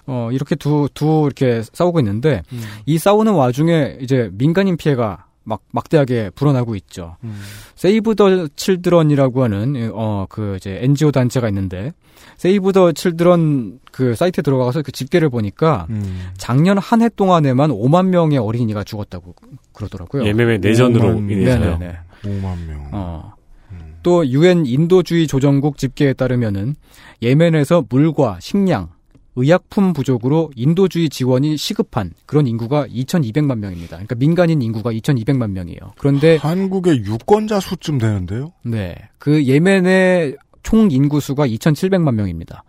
[0.07, 2.61] 어, 이렇게 두, 두 이렇게 싸우고 있는데 음.
[2.85, 7.15] 이 싸우는 와중에 이제 민간인 피해가 막 막대하게 불어나고 있죠.
[7.23, 7.39] 음.
[7.75, 11.93] 세이브 더 칠드런이라고 하는 어 그 이제 NGO 단체가 있는데
[12.37, 16.29] 세이브 더 칠드런 그 사이트에 들어가서 그 집계를 보니까 음.
[16.37, 19.35] 작년 한 해 동안에만 5만 명의 어린이가 죽었다고
[19.73, 20.25] 그러더라고요.
[20.25, 21.77] 예멘의 내전으로 인해서요.
[21.77, 21.97] 네네네.
[22.23, 22.89] 5만 명.
[22.91, 23.33] 어.
[23.71, 23.95] 음.
[24.03, 26.75] 또 유엔 인도주의 조정국 집계에 따르면은
[27.21, 28.89] 예멘에서 물과 식량,
[29.35, 33.97] 의약품 부족으로 인도주의 지원이 시급한 그런 인구가 2,200만 명입니다.
[33.97, 35.93] 그러니까 민간인 인구가 2,200만 명이에요.
[35.97, 38.53] 그런데 한국의 유권자 수쯤 되는데요.
[38.63, 42.63] 네, 그 예멘의 총 인구 수가 2,700만 명입니다.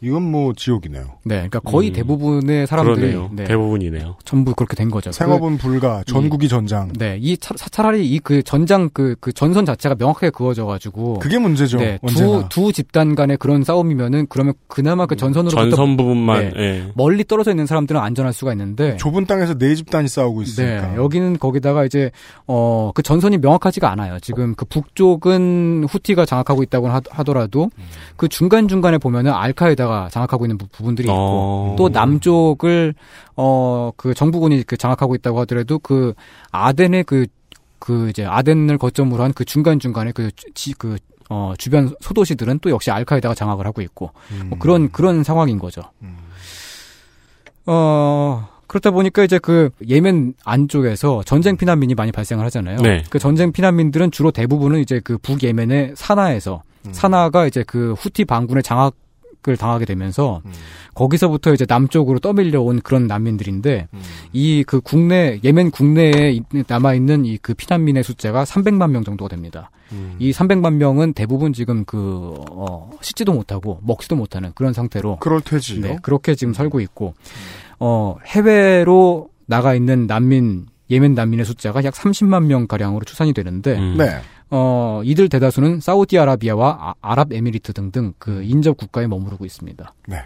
[0.00, 1.02] 이건 뭐 지옥이네요.
[1.24, 3.30] 네, 그러니까 거의 음, 대부분의 사람들이 그러네요.
[3.32, 4.16] 네, 대부분이네요.
[4.24, 5.10] 전부 그렇게 된 거죠.
[5.12, 6.88] 생업은 불가, 전국이 전장.
[6.88, 11.38] 그, 네, 이 차, 차라리 이 그 전장 그그 전선 자체가 명확하게 그어져 가지고 그게
[11.38, 11.78] 문제죠.
[11.78, 12.48] 네, 언제나.
[12.48, 16.52] 두, 두 집단 간의 그런 싸움이면은 그러면 그나마 그 전선으로부터 전선 부분만 네.
[16.56, 16.92] 예.
[16.94, 20.88] 멀리 떨어져 있는 사람들은 안전할 수가 있는데 좁은 땅에서 네 집단이 싸우고 있으니까.
[20.90, 22.10] 네, 여기는 거기다가 이제
[22.46, 24.18] 어 그 전선이 명확하지가 않아요.
[24.20, 27.70] 지금 그 북쪽은 후티가 장악하고 있다고 하, 하더라도
[28.16, 31.74] 그 중간 중간에 보면은 알카에다 가 장악하고 있는 부, 분들이 있고 어.
[31.78, 32.94] 또 남쪽을
[33.36, 36.14] 어 그 정부군이 그 장악하고 있다고 하더라도 그
[36.52, 40.96] 아덴의 그그 이제 아덴을 거점으로 한 그 중간 중간에 그그
[41.30, 44.46] 어, 주변 소도시들은 또 역시 알카에다가 장악을 하고 있고 음.
[44.50, 45.82] 뭐 그런 그런 상황인 거죠.
[46.02, 46.16] 음.
[47.66, 52.78] 어 그렇다 보니까 이제 그 예멘 안쪽에서 전쟁 피난민이 많이 발생을 하잖아요.
[52.78, 53.04] 네.
[53.10, 56.92] 그 전쟁 피난민들은 주로 대부분은 이제 그 북예멘의 사나에서 음.
[56.92, 58.94] 사나가 이제 그 후티 반군의 장악
[59.46, 60.52] 을 당하게 되면서 음.
[60.94, 64.00] 거기서부터 이제 남쪽으로 떠밀려 온 그런 난민들인데 음.
[64.32, 69.70] 이그 국내 예멘 국내에 남아 있는 이 그 피난민의 숫자가 300만 명 정도가 됩니다.
[69.92, 70.16] 음.
[70.18, 75.80] 이 300만 명은 대부분 지금 그 어, 씻지도 못하고 먹지도 못하는 그런 상태로 그럴 테지요.
[75.80, 77.14] 네, 그렇게 지금 살고 있고,
[77.78, 83.96] 어, 해외로 나가 있는 난민, 예멘 난민의 숫자가 약 30만 명 가량으로 추산이 되는데, 음.
[83.96, 84.20] 네.
[84.50, 89.94] 어, 이들 대다수는 사우디아라비아와 아, 랍에미리트 등등 그 인접 국가에 머무르고 있습니다.
[90.08, 90.16] 네.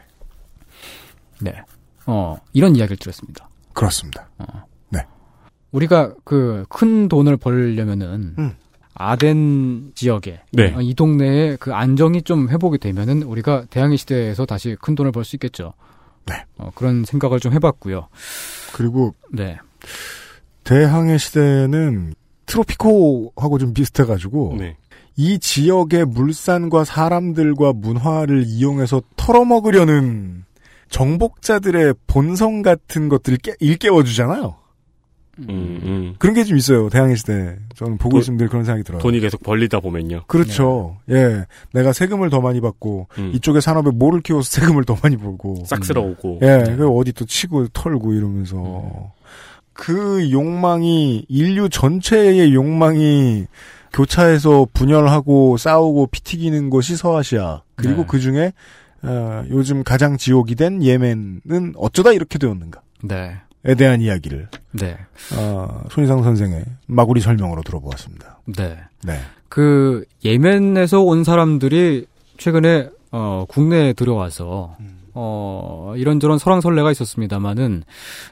[1.41, 1.63] 네.
[2.07, 3.49] 어, 이런 이야기를 들었습니다.
[3.73, 4.29] 그렇습니다.
[5.73, 8.55] 우리가 그 큰 돈을 벌려면은, 음.
[8.93, 10.75] 아덴 지역에 네.
[10.75, 15.25] 어, 이 동네에 그 안정이 좀 회복이 되면은 우리가 대항해 시대에서 다시 큰 돈을 벌
[15.25, 15.73] 수 있겠죠.
[16.27, 16.45] 네.
[16.59, 18.09] 어, 그런 생각을 좀 해봤고요.
[18.75, 19.57] 그리고 네.
[20.65, 22.13] 대항해 시대는
[22.53, 24.77] 트로피코하고 좀 비슷해가지고 네.
[25.17, 30.45] 이 지역의 물산과 사람들과 문화를 이용해서 털어먹으려는
[30.89, 34.57] 정복자들의 본성 같은 것들을 깨, 일깨워주잖아요.
[35.39, 36.15] 음, 음.
[36.19, 36.91] 그런 게 좀 있어요.
[36.91, 37.57] 대항해 시대.
[37.75, 39.01] 저는 보고 돈- 있으면 늘 그런 생각이 들어요.
[39.01, 40.25] 돈이 계속 벌리다 보면요.
[40.27, 40.99] 그렇죠.
[41.09, 41.47] 예.
[41.73, 43.33] 내가 세금을 더 많이 받고 음.
[43.35, 46.41] 이쪽의 산업에 뭐를 키워서 세금을 더 많이 벌고 싹 쓸어오고.
[46.43, 46.75] 예.
[46.77, 49.11] 그 어디 또 치고 털고 이러면서
[49.73, 53.47] 그 욕망이 인류 전체의 욕망이
[53.93, 57.63] 교차해서 분열하고 싸우고 피튀기는 것이 서아시아.
[57.75, 58.07] 그리고 네.
[58.09, 58.53] 그 중에
[59.03, 63.75] 어, 요즘 가장 지옥이 된 예멘은 어쩌다 이렇게 되었는가에 네.
[63.77, 64.97] 대한 이야기를 네.
[65.37, 68.41] 어, 손희상 선생의 마구리 설명으로 들어보았습니다.
[68.57, 68.79] 네.
[69.05, 69.21] 네.
[69.49, 72.07] 그 예멘에서 온 사람들이
[72.39, 74.77] 최근에 어 국내에 들어와서
[75.13, 77.85] 어 이런저런 설왕설래가 있었습니다만은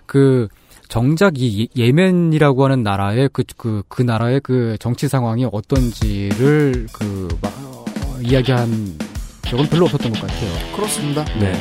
[0.06, 0.48] 그
[0.94, 7.28] 정작 이 예- 예멘이라고 하는 나라의 그 그 그 나라의 그 정치 상황이 어떤지를 그
[7.40, 7.84] 마- 어,
[8.22, 8.98] 이야기한
[9.42, 10.50] 적은 별로 없었던 것 같아요.
[10.74, 11.24] 그렇습니다.
[11.38, 11.52] 네.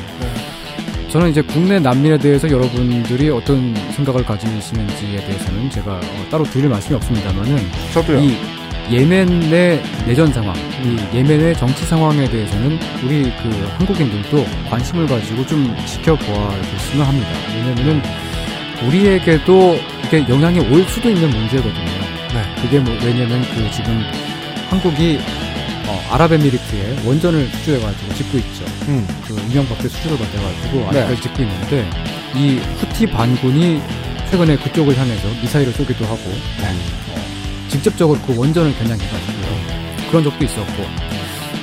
[1.12, 6.96] 저는 이제 국내 난민에 대해서 여러분들이 어떤 생각을 가지시는지에 대해서는 제가 어, 따로 드릴 말씀이
[6.96, 7.58] 없습니다만은
[7.94, 8.20] 저도요.
[8.20, 8.36] 이
[8.92, 16.60] 예멘의 내전 상황, 이 예멘의 정치 상황에 대해서는 우리 그 한국인들도 관심을 가지고 좀 지켜보아야
[16.64, 17.30] 됐으면 합니다.
[17.56, 18.02] 왜냐면은
[18.88, 21.86] 우리에게도 이게 영향이 올 수도 있는 문제거든요.
[22.34, 22.62] 네.
[22.62, 24.02] 그게 뭐 왜냐면 그 지금
[24.70, 25.20] 한국이
[25.88, 28.66] 어, 아랍에미리트에 원전을 수주해가지고 짓고 있죠.
[28.88, 29.08] 음.
[29.28, 31.00] 그 이명박 때 수주를 받아가지고 네.
[31.02, 31.90] 아직까지 짓고 있는데
[32.36, 33.82] 이 후티 반군이
[34.30, 36.22] 최근에 그쪽을 향해서 미사일을 쏘기도 하고
[37.10, 39.80] 어, 직접적으로 그 원전을 겨냥해가지고요.
[40.10, 40.86] 그런 적도 있었고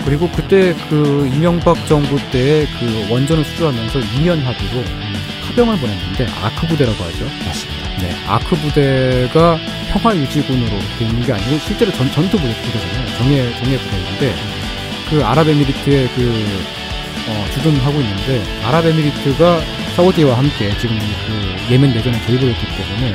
[0.05, 4.85] 그리고 그때 그 이명박 정부 때 그 원전을 수주하면서 2년 합의로
[5.57, 7.25] 파병을 보냈는데 아크 부대라고 하죠.
[7.25, 7.99] 맞습니다.
[7.99, 9.59] 네, 아크 부대가
[9.91, 13.17] 평화 유지군으로 돼 있는 게 아니고 실제로 전, 전투 부대, 부대잖아요.
[13.17, 14.35] 정예, 정예 부대인데
[15.09, 16.45] 그 아랍에미리트에 그
[17.29, 19.61] 어, 주둔하고 있는데 아랍에미리트가
[19.97, 23.15] 사우디와 함께 지금 그 예멘 내전에 개입을 했기 때문에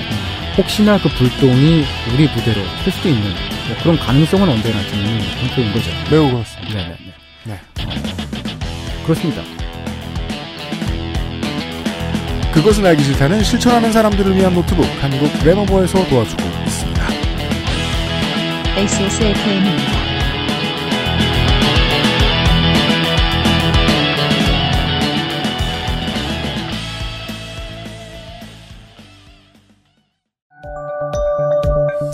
[0.57, 3.23] 혹시나 그 불똥이 우리 부대로 튈 수도 있는
[3.68, 5.91] 뭐 그런 가능성은 언제나 드는 상태인 거죠.
[6.09, 6.73] 매우 그렇습니다.
[6.76, 7.53] 네, 네, 네.
[7.53, 7.85] 네.
[7.85, 9.61] 어, 그렇습니다.
[12.62, 17.02] 그것은 알기 싫다는 실천하는 사람들을 위한 노트북 한국 레노버에서 도와주고 있습니다.
[18.78, 20.02] XSFM입니다.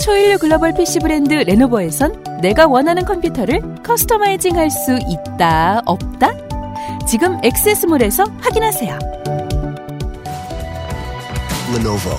[0.00, 6.30] 초일류 글로벌 PC 브랜드 레노버에선 내가 원하는 컴퓨터를 커스터마이징 할 수 있다, 없다?
[7.06, 8.98] 지금 액세스몰에서 확인하세요.
[11.71, 12.17] Lenovo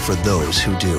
[0.00, 0.98] for those who do.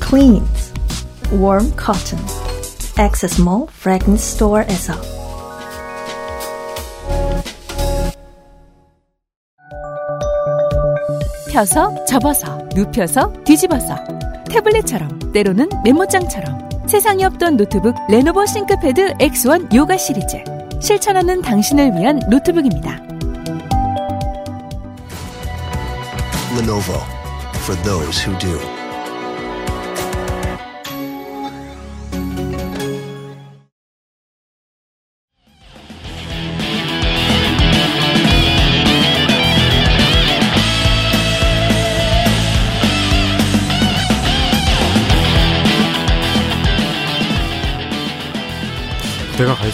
[0.00, 0.72] Cleans.
[1.30, 2.18] Warm cotton.
[2.96, 5.18] Access Mall Fragrance Store에서.
[11.58, 13.96] 펴서, 접어서, 눕혀서, 뒤집어서.
[14.53, 16.69] 태블릿처럼, 때로는 메모장처럼.
[16.85, 20.43] 세상에 없던 노트북 레노버 싱크패드 X1 요가 시리즈.
[20.79, 23.01] 실천하는 당신을 위한 노트북입니다.
[26.55, 27.01] Lenovo
[27.63, 28.72] for those who do.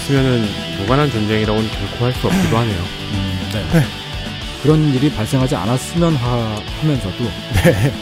[0.10, 0.45] 있으면은
[0.80, 2.80] 무관한 전쟁이라고는 결코 할 수 없기도 하네요.
[2.80, 3.81] 음, 네.
[4.64, 7.23] 그런 일이 발생하지 않았으면 하, 하면서도
[7.64, 7.94] 네.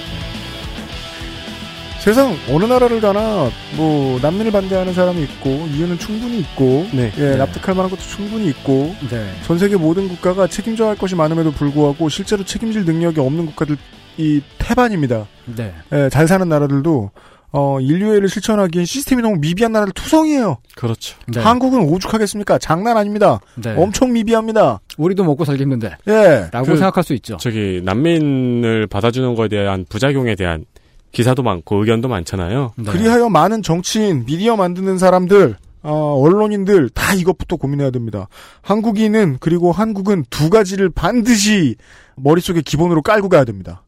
[1.99, 7.11] 세상 어느 나라를 가나 뭐 난민을 반대하는 사람이 있고 이유는 충분히 있고 네.
[7.17, 9.29] 예, 납득할 만한 것도 충분히 있고 네.
[9.45, 13.77] 전 세계 모든 국가가 책임져야 할 것이 많음에도 불구하고 실제로 책임질 능력이 없는 국가들
[14.17, 15.27] 이 태반입니다.
[15.57, 15.73] 네.
[15.91, 17.11] 예, 잘 사는 나라들도
[17.51, 20.57] 어, 인류애를 실천하기엔 시스템이 너무 미비한 나라들 투성이에요.
[20.75, 21.17] 그렇죠.
[21.27, 21.39] 네.
[21.39, 22.57] 한국은 오죽하겠습니까?
[22.59, 23.39] 장난 아닙니다.
[23.55, 23.73] 네.
[23.77, 24.79] 엄청 미비합니다.
[24.97, 25.95] 우리도 먹고 살기 힘든데.
[26.07, 26.49] 예.
[26.51, 27.37] 라고 그- 생각할 수 있죠.
[27.37, 30.65] 저기 난민을 받아주는 거에 대한 부작용에 대한
[31.13, 32.73] 기사도 많고 의견도 많잖아요.
[32.75, 32.91] 네.
[32.91, 38.27] 그리하여 많은 정치인, 미디어 만드는 사람들, 어, 언론인들 다 이것부터 고민해야 됩니다.
[38.61, 41.75] 한국인은 그리고 한국은 두 가지를 반드시
[42.17, 43.83] 머릿속에 기본으로 깔고 가야 됩니다.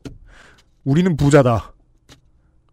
[0.85, 1.73] 우리는 부자다.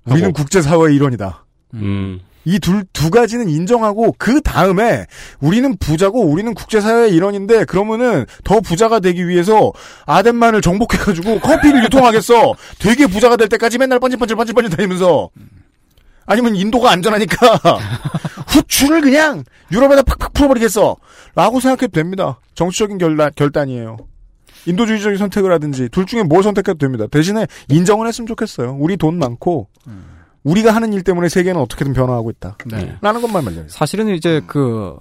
[0.07, 0.33] 우리는.
[0.33, 1.45] 국제사회의 일원이다.
[1.75, 2.21] 음.
[2.45, 5.07] 이 둘, 두 가지는 인정하고, 그 다음에,
[5.41, 9.73] 우리는 부자고, 우리는 국제사회의 일원인데, 그러면은, 더 부자가 되기 위해서,
[10.07, 12.55] 아덴만을 정복해가지고, 커피를 유통하겠어!
[12.79, 15.31] 되게 부자가 될 때까지 맨날 번질번질 번질번질 다니면서,
[16.27, 17.37] 아니면 인도가 안전하니까
[18.49, 20.97] 후추를 그냥 유럽에다 팍팍 풀어버리겠어.
[21.35, 22.41] 라고 생각해도 됩니다.
[22.55, 23.97] 정치적인 결단, 결단이에요.
[24.67, 27.07] 인도주의적인 선택을 하든지 둘 중에 뭘 선택해도 됩니다.
[27.11, 28.77] 대신에 인정을 했으면 좋겠어요.
[28.79, 29.69] 우리 돈 많고
[30.43, 32.57] 우리가 하는 일 때문에 세계는 어떻게든 변화하고 있다.
[32.67, 32.97] 네.
[33.01, 33.67] 라는 것만 말려요.
[33.69, 34.97] 사실은 이제 그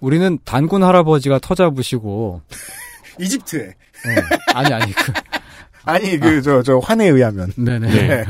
[0.00, 2.42] 우리는 단군 할아버지가 터잡 부시고
[3.18, 3.74] 이집트에
[4.54, 5.12] 아니 아니 그
[5.84, 8.24] 아니 그저저 환에 의하면 네네 네.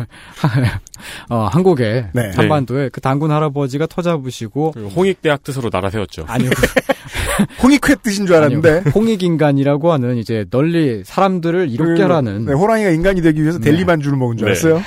[1.29, 2.33] 어 한국에 네.
[2.35, 6.25] 한반도에 그 단군 할아버지가 터잡으시고 그 홍익대학 뜻으로 나라 세웠죠.
[6.29, 6.51] 아니요
[7.63, 8.83] 홍익회 뜻인 줄 알았는데 아니요.
[8.95, 13.71] 홍익인간이라고 하는 이제 널리 사람들을 이롭게 그, 하라는 네, 호랑이가 인간이 되기 위해서 네.
[13.71, 14.51] 델리 반주를 먹은 줄 네.
[14.53, 14.83] 알았어요.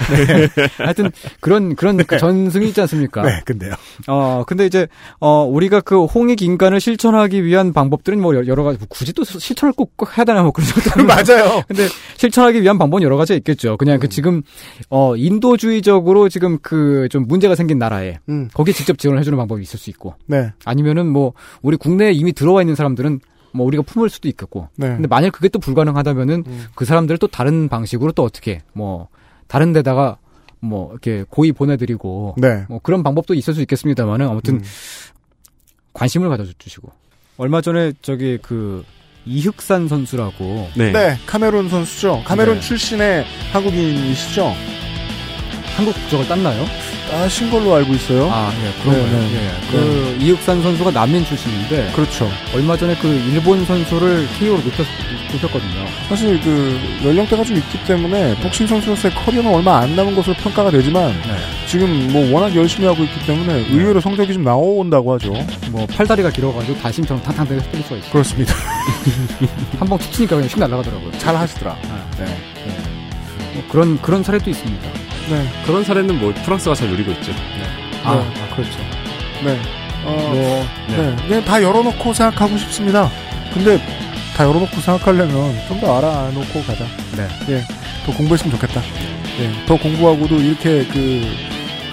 [0.77, 3.23] 하여튼 그런 그런 그 전승이 있지 않습니까?
[3.23, 3.73] 네, 근데요.
[4.07, 4.87] 어 근데 이제
[5.19, 10.17] 어 우리가 그 홍익 인간을 실천하기 위한 방법들은 뭐 여러 가지 굳이 또 실천을 꼭
[10.17, 11.63] 해야 되나 뭐 그런 것도 맞아요.
[11.67, 11.87] 근데
[12.17, 13.77] 실천하기 위한 방법은 여러 가지가 있겠죠.
[13.77, 14.43] 그냥 그 지금
[14.89, 18.49] 어 인도주의적으로 지금 그 좀 문제가 생긴 나라에 음.
[18.53, 20.51] 거기에 직접 지원을 해주는 방법이 있을 수 있고 네.
[20.65, 23.19] 아니면은 뭐 우리 국내에 이미 들어와 있는 사람들은
[23.53, 24.87] 뭐 우리가 품을 수도 있겠고 네.
[24.87, 26.43] 근데 만약 그게 또 불가능하다면은
[26.75, 29.07] 그 사람들을 또 다른 방식으로 또 어떻게 뭐
[29.47, 30.17] 다른 데다가
[30.59, 32.65] 뭐 이렇게 고이 보내드리고 네.
[32.67, 34.63] 뭐 그런 방법도 있을 수 있겠습니다만은 아무튼 음.
[35.93, 36.91] 관심을 가져주시고
[37.37, 38.83] 얼마 전에 저기 그
[39.27, 40.91] 이흑산 선수라고 네.
[40.91, 42.23] 네, 카메룬 선수죠.
[42.25, 42.61] 카메룬 네.
[42.61, 44.53] 출신의 한국인이시죠.
[45.75, 46.65] 한국 국적을 땄나요?
[47.09, 48.29] 따신 걸로 알고 있어요.
[48.31, 49.19] 아, 예, 그런 네, 거예요.
[49.19, 49.35] 네.
[49.45, 52.29] 예, 그 이흑산 선수가 남인 출신인데 그렇죠.
[52.53, 54.85] 얼마 전에 그 일본 선수를 KO로 높였,
[55.31, 55.85] 높였거든요.
[56.09, 61.13] 사실 그 연령대가 좀 있기 때문에 복싱 선수로서의 커리어는 얼마 안 남은 것으로 평가가 되지만
[61.67, 65.33] 지금 뭐 워낙 열심히 하고 있기 때문에 의외로 성적이 좀 나온다고 하죠.
[65.71, 68.11] 뭐 팔다리가 길어가지고 달심처럼 탕탕 때릴 수가 있어요.
[68.11, 68.53] 그렇습니다.
[69.79, 71.11] 한 번 툭 치니까 그냥 휙 날아가더라고요.
[71.19, 71.71] 잘 하시더라.
[71.71, 72.25] 아, 네.
[73.53, 74.87] 뭐 그런 그런 사례도 있습니다.
[75.29, 75.49] 네.
[75.65, 77.31] 그런 사례는 뭐 프랑스가 잘 누리고 있죠.
[78.03, 78.41] 아, 네.
[78.41, 78.77] 아, 그렇죠.
[79.43, 79.59] 네.
[80.05, 81.15] 어, 뭐 네.
[81.27, 83.09] 그냥 다 열어놓고 생각하고 싶습니다.
[83.53, 83.77] 근데
[84.35, 86.85] 다 열어놓고 생각하려면 좀 더 알아놓고 가자.
[87.15, 87.27] 네.
[87.49, 87.63] 예.
[88.05, 88.81] 더 공부했으면 좋겠다.
[89.39, 89.65] 예.
[89.65, 91.27] 더 공부하고도 이렇게 그,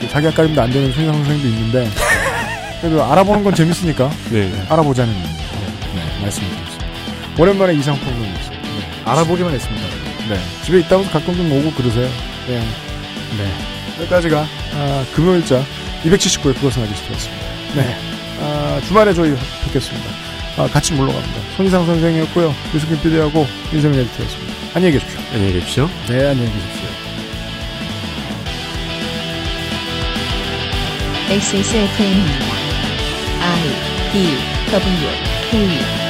[0.01, 1.89] 그 자기 아까림도 안 되는 수행 선생도 있는데
[2.81, 4.51] 그래도 알아보는 건 재밌으니까 네.
[4.69, 6.85] 알아보자는 네, 말씀드리겠습니다.
[7.39, 8.59] 오랜만에 이상 평론이었어요.
[9.07, 9.87] 알아보기만 했습니다.
[10.29, 10.39] 네.
[10.63, 12.09] 집에 있다 보면 가끔 좀 오고 그러세요.
[12.49, 12.63] 예.
[13.39, 14.01] 네.
[14.01, 15.65] 여기까지가 아, 금요일자
[16.05, 17.45] 279회 그것은 아저씨였습니다.
[17.75, 17.97] 네.
[18.41, 19.35] 아, 주말에 저희
[19.65, 20.11] 뵙겠습니다.
[20.57, 21.41] 아, 같이 물러갑니다.
[21.57, 22.55] 손희상 선생이었고요.
[22.75, 24.55] 유승균 PD하고 윤세민 에디터였습니다.
[24.75, 25.21] 안녕히 계십시오.
[25.33, 25.91] 안녕히 계십시오.
[26.09, 26.89] 네, 안녕히 계십시오.
[31.31, 32.45] XSFM입니다.
[33.41, 34.37] I D
[34.71, 35.09] W
[35.51, 36.04] K